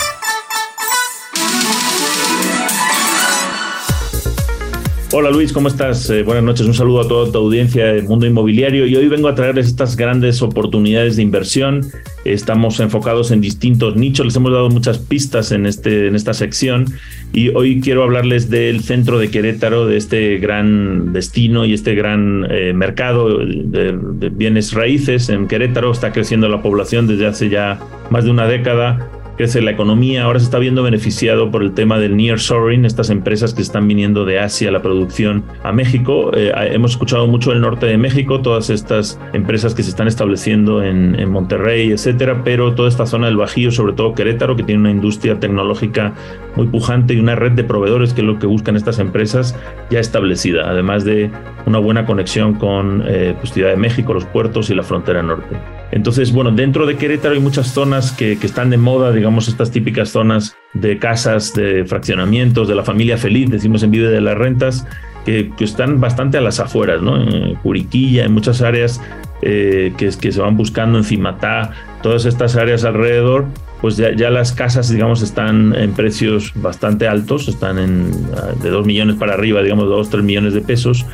Hola 5.16 5.30
Luis, 5.30 5.52
¿cómo 5.52 5.68
estás? 5.68 6.10
Eh, 6.10 6.24
buenas 6.24 6.42
noches, 6.42 6.66
un 6.66 6.74
saludo 6.74 7.02
a 7.02 7.06
toda 7.06 7.30
tu 7.30 7.38
audiencia 7.38 7.86
del 7.86 8.02
mundo 8.02 8.26
inmobiliario 8.26 8.84
y 8.84 8.96
hoy 8.96 9.06
vengo 9.06 9.28
a 9.28 9.36
traerles 9.36 9.66
estas 9.68 9.94
grandes 9.94 10.42
oportunidades 10.42 11.14
de 11.14 11.22
inversión. 11.22 11.82
Estamos 12.24 12.80
enfocados 12.80 13.30
en 13.30 13.40
distintos 13.40 13.94
nichos, 13.94 14.26
les 14.26 14.34
hemos 14.34 14.50
dado 14.50 14.70
muchas 14.70 14.98
pistas 14.98 15.52
en, 15.52 15.66
este, 15.66 16.08
en 16.08 16.16
esta 16.16 16.34
sección 16.34 16.86
y 17.32 17.50
hoy 17.50 17.80
quiero 17.80 18.02
hablarles 18.02 18.50
del 18.50 18.80
centro 18.80 19.20
de 19.20 19.30
Querétaro, 19.30 19.86
de 19.86 19.98
este 19.98 20.38
gran 20.38 21.12
destino 21.12 21.64
y 21.64 21.74
este 21.74 21.94
gran 21.94 22.48
eh, 22.50 22.72
mercado 22.72 23.38
de, 23.38 23.96
de 23.96 24.28
bienes 24.30 24.72
raíces 24.72 25.28
en 25.28 25.46
Querétaro. 25.46 25.92
Está 25.92 26.10
creciendo 26.10 26.48
la 26.48 26.60
población 26.60 27.06
desde 27.06 27.26
hace 27.26 27.48
ya 27.48 27.78
más 28.10 28.24
de 28.24 28.32
una 28.32 28.48
década 28.48 29.08
crece 29.37 29.61
la 29.62 29.70
economía, 29.72 30.24
ahora 30.24 30.39
se 30.39 30.47
está 30.47 30.59
viendo 30.59 30.82
beneficiado 30.82 31.51
por 31.51 31.62
el 31.62 31.74
tema 31.74 31.99
del 31.99 32.16
nearshoring, 32.16 32.85
estas 32.85 33.11
empresas 33.11 33.55
que 33.55 33.62
están 33.62 33.89
viniendo 33.89 34.24
de 34.24 34.39
Asia 34.39 34.70
la 34.70 34.82
producción 34.82 35.45
a 35.62 35.72
México. 35.72 36.30
Eh, 36.35 36.53
hemos 36.72 36.93
escuchado 36.93 37.26
mucho 37.26 37.53
el 37.53 37.61
norte 37.61 37.87
de 37.87 37.99
México, 37.99 38.41
todas 38.41 38.70
estas 38.70 39.20
empresas 39.32 39.74
que 39.74 39.82
se 39.82 39.91
están 39.91 40.09
estableciendo 40.09 40.82
en, 40.82 41.18
en, 41.18 41.30
Monterrey, 41.30 41.91
etcétera, 41.91 42.43
pero 42.45 42.74
toda 42.74 42.89
esta 42.89 43.07
zona 43.07 43.26
del 43.26 43.37
Bajío, 43.37 43.70
sobre 43.70 43.93
todo 43.93 44.14
Querétaro, 44.14 44.57
que 44.57 44.62
tiene 44.62 44.82
una 44.82 44.91
industria 44.91 45.41
tecnológica 45.41 46.14
muy 46.57 46.68
pujante 46.68 47.14
y 47.14 47.18
una 47.18 47.35
red 47.35 47.53
de 47.53 47.64
proveedores 47.64 48.12
que 48.12 48.20
es 48.20 48.26
lo 48.26 48.39
que 48.39 48.47
buscan 48.47 48.76
estas 48.76 48.99
empresas 48.99 49.59
ya 49.91 49.99
establecida, 49.99 50.70
además 50.70 51.05
de 51.05 51.30
una 51.66 51.78
buena 51.78 52.07
conexión 52.07 52.55
con 52.55 53.03
eh, 53.07 53.35
pues, 53.41 53.53
Ciudad 53.53 53.70
de 53.70 53.76
México, 53.76 54.14
los 54.14 54.24
puertos 54.26 54.70
y 54.70 54.74
la 54.74 54.82
frontera 54.82 55.22
norte. 55.22 55.57
Entonces, 55.91 56.32
bueno, 56.32 56.51
dentro 56.51 56.87
de 56.87 56.97
Querétaro 56.97 57.35
hay 57.35 57.41
muchas 57.41 57.68
zonas 57.68 58.11
que, 58.11 58.37
que, 58.39 58.47
están 58.47 58.68
de 58.70 58.76
moda, 58.76 59.12
estas 59.48 59.70
típicas 59.70 60.10
zonas 60.10 60.56
de 60.72 60.98
casas, 60.98 61.54
de 61.54 61.84
fraccionamientos, 61.84 62.68
de 62.68 62.74
la 62.74 62.84
familia 62.84 63.16
feliz, 63.18 63.50
decimos 63.50 63.82
en 63.82 63.90
Vive 63.90 64.08
de 64.08 64.20
las 64.20 64.36
Rentas, 64.36 64.86
que, 65.24 65.50
que 65.56 65.64
están 65.64 66.00
bastante 66.00 66.38
a 66.38 66.40
las 66.40 66.60
afueras, 66.60 67.00
¿no? 67.00 67.20
En 67.20 67.54
Curiquilla, 67.56 68.24
en 68.24 68.32
muchas 68.32 68.60
áreas 68.62 69.00
eh, 69.42 69.92
que, 69.96 70.10
que 70.20 70.32
se 70.32 70.40
van 70.40 70.56
buscando 70.56 70.98
en 70.98 71.04
Cimatá, 71.04 71.72
todas 72.02 72.24
estas 72.26 72.56
áreas 72.56 72.84
alrededor, 72.84 73.46
pues 73.80 73.96
ya, 73.96 74.14
ya, 74.14 74.30
las 74.30 74.52
casas, 74.52 74.88
digamos, 74.88 75.22
están 75.22 75.74
en 75.74 75.92
precios 75.92 76.52
bastante 76.54 77.08
altos, 77.08 77.48
están 77.48 77.78
en 77.78 78.10
de 78.62 78.70
2 78.70 78.86
millones 78.86 79.16
para 79.16 79.34
arriba, 79.34 79.62
digamos, 79.62 79.88
2, 79.88 80.10
3 80.10 80.24
millones 80.24 80.54
de 80.54 80.60
pesos. 80.60 81.04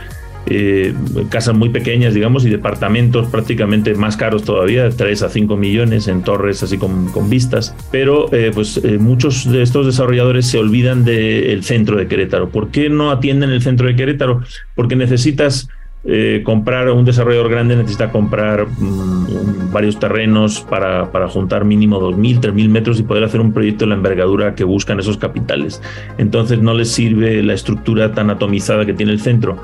Eh, 0.47 0.95
casas 1.28 1.55
muy 1.55 1.68
pequeñas, 1.68 2.14
digamos, 2.14 2.45
y 2.45 2.51
departamentos 2.51 3.28
prácticamente 3.28 3.95
más 3.95 4.16
caros 4.16 4.43
todavía, 4.43 4.91
3 4.91 5.22
a 5.22 5.28
5 5.28 5.57
millones 5.57 6.09
en 6.09 6.22
torres 6.22 6.62
así 6.62 6.78
con, 6.78 7.11
con 7.11 7.30
vistas. 7.30 7.74
Pero 7.93 8.32
eh, 8.32 8.51
pues 8.53 8.80
eh, 8.82 8.99
muchos 8.99 9.51
de 9.51 9.62
estos 9.62 9.86
desarrolladores 9.86 10.47
se 10.47 10.59
olvidan 10.59 11.05
del 11.05 11.62
centro 11.62 11.97
de 11.97 12.09
Querétaro. 12.09 12.49
¿Por 12.49 12.70
qué 12.70 12.88
no 12.88 13.11
atienden 13.11 13.51
el 13.51 13.62
centro 13.62 13.86
de 13.86 13.97
Querétaro? 13.97 14.43
Porque 14.74 14.97
necesitas 14.97 15.68
eh, 16.03 16.41
comprar 16.45 16.88
un 16.91 17.05
desarrollador 17.05 17.51
grande 17.51 17.76
necesita 17.76 18.11
comprar 18.11 18.66
mmm, 18.66 19.70
varios 19.70 19.99
terrenos 19.99 20.62
para, 20.62 21.12
para, 21.12 21.28
juntar 21.28 21.66
mínimo 21.66 22.01
2.000, 22.01 22.41
3.000 22.41 22.68
metros 22.70 22.99
y 22.99 23.03
poder 23.03 23.22
hacer 23.24 23.43
un 23.43 23.53
proyecto 23.53 23.84
de 23.84 23.91
la 23.91 23.97
envergadura 23.97 24.55
que 24.55 24.64
buscan 24.64 24.99
esos 24.99 25.18
capitales. 25.18 25.82
Entonces 26.16 26.61
no 26.61 26.72
les 26.72 26.91
sirve 26.91 27.43
la 27.43 27.53
estructura 27.53 28.12
tan 28.12 28.30
atomizada 28.30 28.86
que 28.86 28.95
tiene 28.95 29.12
el 29.12 29.20
centro. 29.20 29.59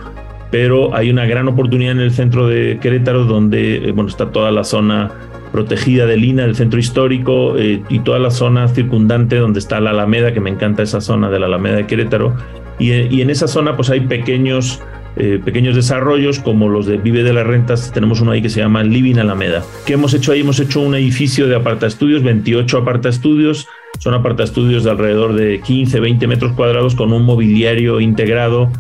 Pero 0.51 0.94
hay 0.94 1.11
una 1.11 1.26
gran 1.26 1.49
oportunidad 1.49 1.92
en 1.92 2.01
el 2.01 2.12
centro 2.12 2.47
de 2.47 2.78
Querétaro 2.80 3.24
donde 3.24 3.76
eh, 3.76 3.92
bueno, 3.92 4.09
está 4.09 4.30
toda 4.30 4.51
la 4.51 4.64
zona 4.64 5.11
protegida 5.53 6.07
de 6.07 6.16
Lina, 6.16 6.44
el 6.44 6.55
centro 6.55 6.78
histórico 6.78 7.57
eh, 7.59 7.82
y 7.88 8.01
toda 8.01 8.18
la 8.18 8.30
zona 8.30 8.68
circundante 8.68 9.36
donde 9.36 9.59
está 9.59 9.80
la 9.80 9.90
Alameda, 9.90 10.32
que 10.32 10.40
me 10.40 10.51
encanta 10.51 10.82
esa 10.82 11.01
zona 11.01 11.30
de 11.30 11.40
la 11.40 11.47
Alameda 11.47 11.76
de 11.76 11.86
Querétaro. 11.86 12.34
Y, 12.78 12.92
y 12.92 13.22
en 13.22 13.30
esa 13.30 13.49
zona 13.49 13.74
pues 13.74 13.90
hay 13.90 14.01
pequeños 14.01 14.82
eh, 15.18 15.40
pequeños 15.42 15.74
desarrollos 15.74 16.40
como 16.40 16.68
los 16.68 16.84
de 16.84 16.99
Vive 16.99 17.22
de 17.22 17.32
las 17.32 17.47
Rentas, 17.47 17.90
tenemos 17.90 18.20
uno 18.20 18.32
ahí 18.32 18.42
que 18.42 18.51
se 18.51 18.61
llama 18.61 18.82
Living 18.82 19.16
Alameda. 19.16 19.64
¿Qué 19.86 19.94
hemos 19.94 20.12
hecho 20.12 20.30
ahí? 20.30 20.40
Hemos 20.40 20.61
hecho 20.61 20.82
un 20.82 20.94
edificio 20.94 21.47
de 21.47 21.57
aparta 21.57 21.86
estudios, 21.86 22.22
28 22.22 22.76
aparta 22.76 23.09
estudios, 23.09 23.66
son 23.99 24.12
aparta 24.12 24.42
estudios 24.42 24.84
de 24.84 24.90
alrededor 24.90 25.32
de 25.32 25.62
15, 25.62 26.01
20 26.01 26.26
metros 26.26 26.53
cuadrados 26.53 26.94
con 26.94 27.14
un 27.14 27.24
mobiliario 27.24 27.99
integrado 27.99 28.70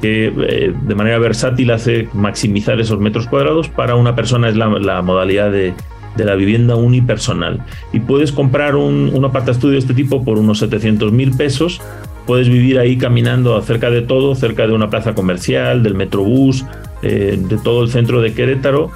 que 0.00 0.26
eh, 0.26 0.74
de 0.80 0.94
manera 0.94 1.18
versátil 1.18 1.70
hace 1.70 2.08
maximizar 2.12 2.80
esos 2.80 2.98
metros 3.00 3.26
cuadrados. 3.26 3.68
Para 3.68 3.94
una 3.96 4.14
persona 4.14 4.48
es 4.48 4.56
la, 4.56 5.02
modalidad 5.02 5.50
de, 5.50 5.74
de, 6.16 6.24
la 6.24 6.34
vivienda 6.34 6.76
unipersonal. 6.76 7.60
Y 7.92 8.00
puedes 8.00 8.32
comprar 8.32 8.76
un, 8.76 9.10
un 9.14 9.30
estudio 9.48 9.72
de 9.72 9.78
este 9.78 9.94
tipo 9.94 10.24
por 10.24 10.38
unos 10.38 10.58
700 10.58 11.12
mil 11.12 11.36
pesos 11.36 11.80
puedes 12.26 12.48
vivir 12.48 12.78
ahí 12.78 12.98
caminando 12.98 13.60
cerca 13.62 13.88
de 13.88 14.02
todo, 14.02 14.34
cerca 14.34 14.66
de 14.66 14.72
una 14.72 14.90
plaza 14.90 15.14
comercial, 15.14 15.82
del 15.82 15.94
metrobús, 15.94 16.64
eh, 17.02 17.38
de 17.40 17.56
todo 17.56 17.84
el 17.84 17.88
centro 17.88 18.20
de 18.20 18.34
Querétaro. 18.34 18.90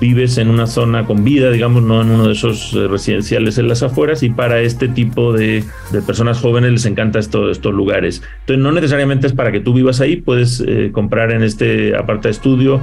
Vives 0.00 0.38
en 0.38 0.48
una 0.48 0.66
zona 0.66 1.06
con 1.06 1.24
vida, 1.24 1.50
digamos, 1.50 1.82
no 1.82 2.02
en 2.02 2.10
uno 2.10 2.26
de 2.26 2.32
esos 2.32 2.72
eh, 2.74 2.88
residenciales 2.88 3.58
en 3.58 3.68
las 3.68 3.82
afueras, 3.82 4.22
y 4.22 4.30
para 4.30 4.60
este 4.60 4.88
tipo 4.88 5.32
de, 5.32 5.64
personas 6.06 6.40
jóvenes 6.40 6.72
les 6.72 6.86
encanta 6.86 7.18
esto, 7.18 7.50
estos 7.50 7.72
lugares. 7.74 8.22
Entonces, 8.40 8.62
no 8.62 8.72
necesariamente 8.72 9.26
es 9.26 9.32
para 9.32 9.52
que 9.52 9.60
tú 9.60 9.72
vivas 9.72 10.00
ahí, 10.00 10.16
puedes 10.16 10.62
eh, 10.66 10.90
comprar 10.92 11.32
en 11.32 11.42
este 11.42 11.96
aparta 11.96 12.28
estudio 12.28 12.80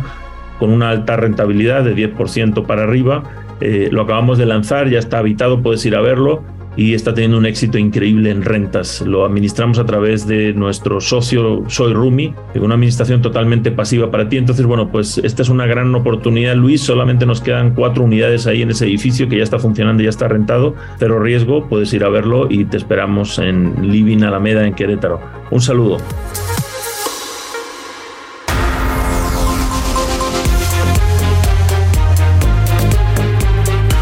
con 0.60 0.72
una 0.72 0.90
alta 0.90 1.16
rentabilidad 1.18 1.84
de 1.84 1.96
10% 1.96 2.66
para 2.66 2.84
arriba. 2.84 3.24
Eh, 3.62 3.90
lo 3.92 4.04
acabamos 4.04 4.38
de 4.38 4.46
lanzar, 4.46 4.90
ya 4.90 5.00
está 5.00 5.20
habitado, 5.20 5.62
puedes 5.62 5.86
ir 5.86 5.96
a 5.96 6.02
verlo 6.02 6.44
y 6.76 6.94
está 6.94 7.14
teniendo 7.14 7.38
un 7.38 7.46
éxito 7.46 7.78
increíble 7.78 8.30
en 8.30 8.42
rentas. 8.42 9.02
Lo 9.02 9.26
administramos 9.26 9.80
a 9.80 9.86
través 9.86 10.28
de 10.28 10.54
nuestro 10.54 11.00
socio 11.02 11.64
Soy 11.68 11.94
Rumi, 11.94 12.34
una 12.56 12.76
administración 12.76 13.22
totalmente 13.22 13.72
pasiva 13.72 14.10
para 14.10 14.30
ti. 14.30 14.38
Entonces, 14.38 14.66
bueno, 14.66 14.90
pues 14.90 15.18
esta 15.20 15.42
es 15.42 15.50
una 15.50 15.66
gran 15.66 15.94
oportunidad, 15.96 16.56
Luis. 16.56 16.82
Solamente 16.82 17.26
nos 17.26 17.42
quedan 17.42 17.74
cuatro 17.74 18.04
unidades 18.04 18.48
ahí 18.48 18.62
en 18.62 18.72
ese 18.72 18.86
edificio 18.86 19.28
que 19.30 19.38
ya 19.38 19.44
está 19.44 19.60
funcionando, 19.60 20.04
ya 20.04 20.10
está 20.10 20.28
rentado. 20.28 20.76
Cero 20.98 21.20
riesgo, 21.20 21.68
puedes 21.68 21.94
ir 21.94 22.04
a 22.04 22.10
verlo 22.10 22.48
y 22.50 22.66
te 22.66 22.78
esperamos 22.78 23.40
en 23.40 23.92
Living 23.92 24.24
Alameda 24.24 24.66
en 24.66 24.74
Querétaro. 24.74 25.20
Un 25.52 25.62
saludo. 25.62 25.98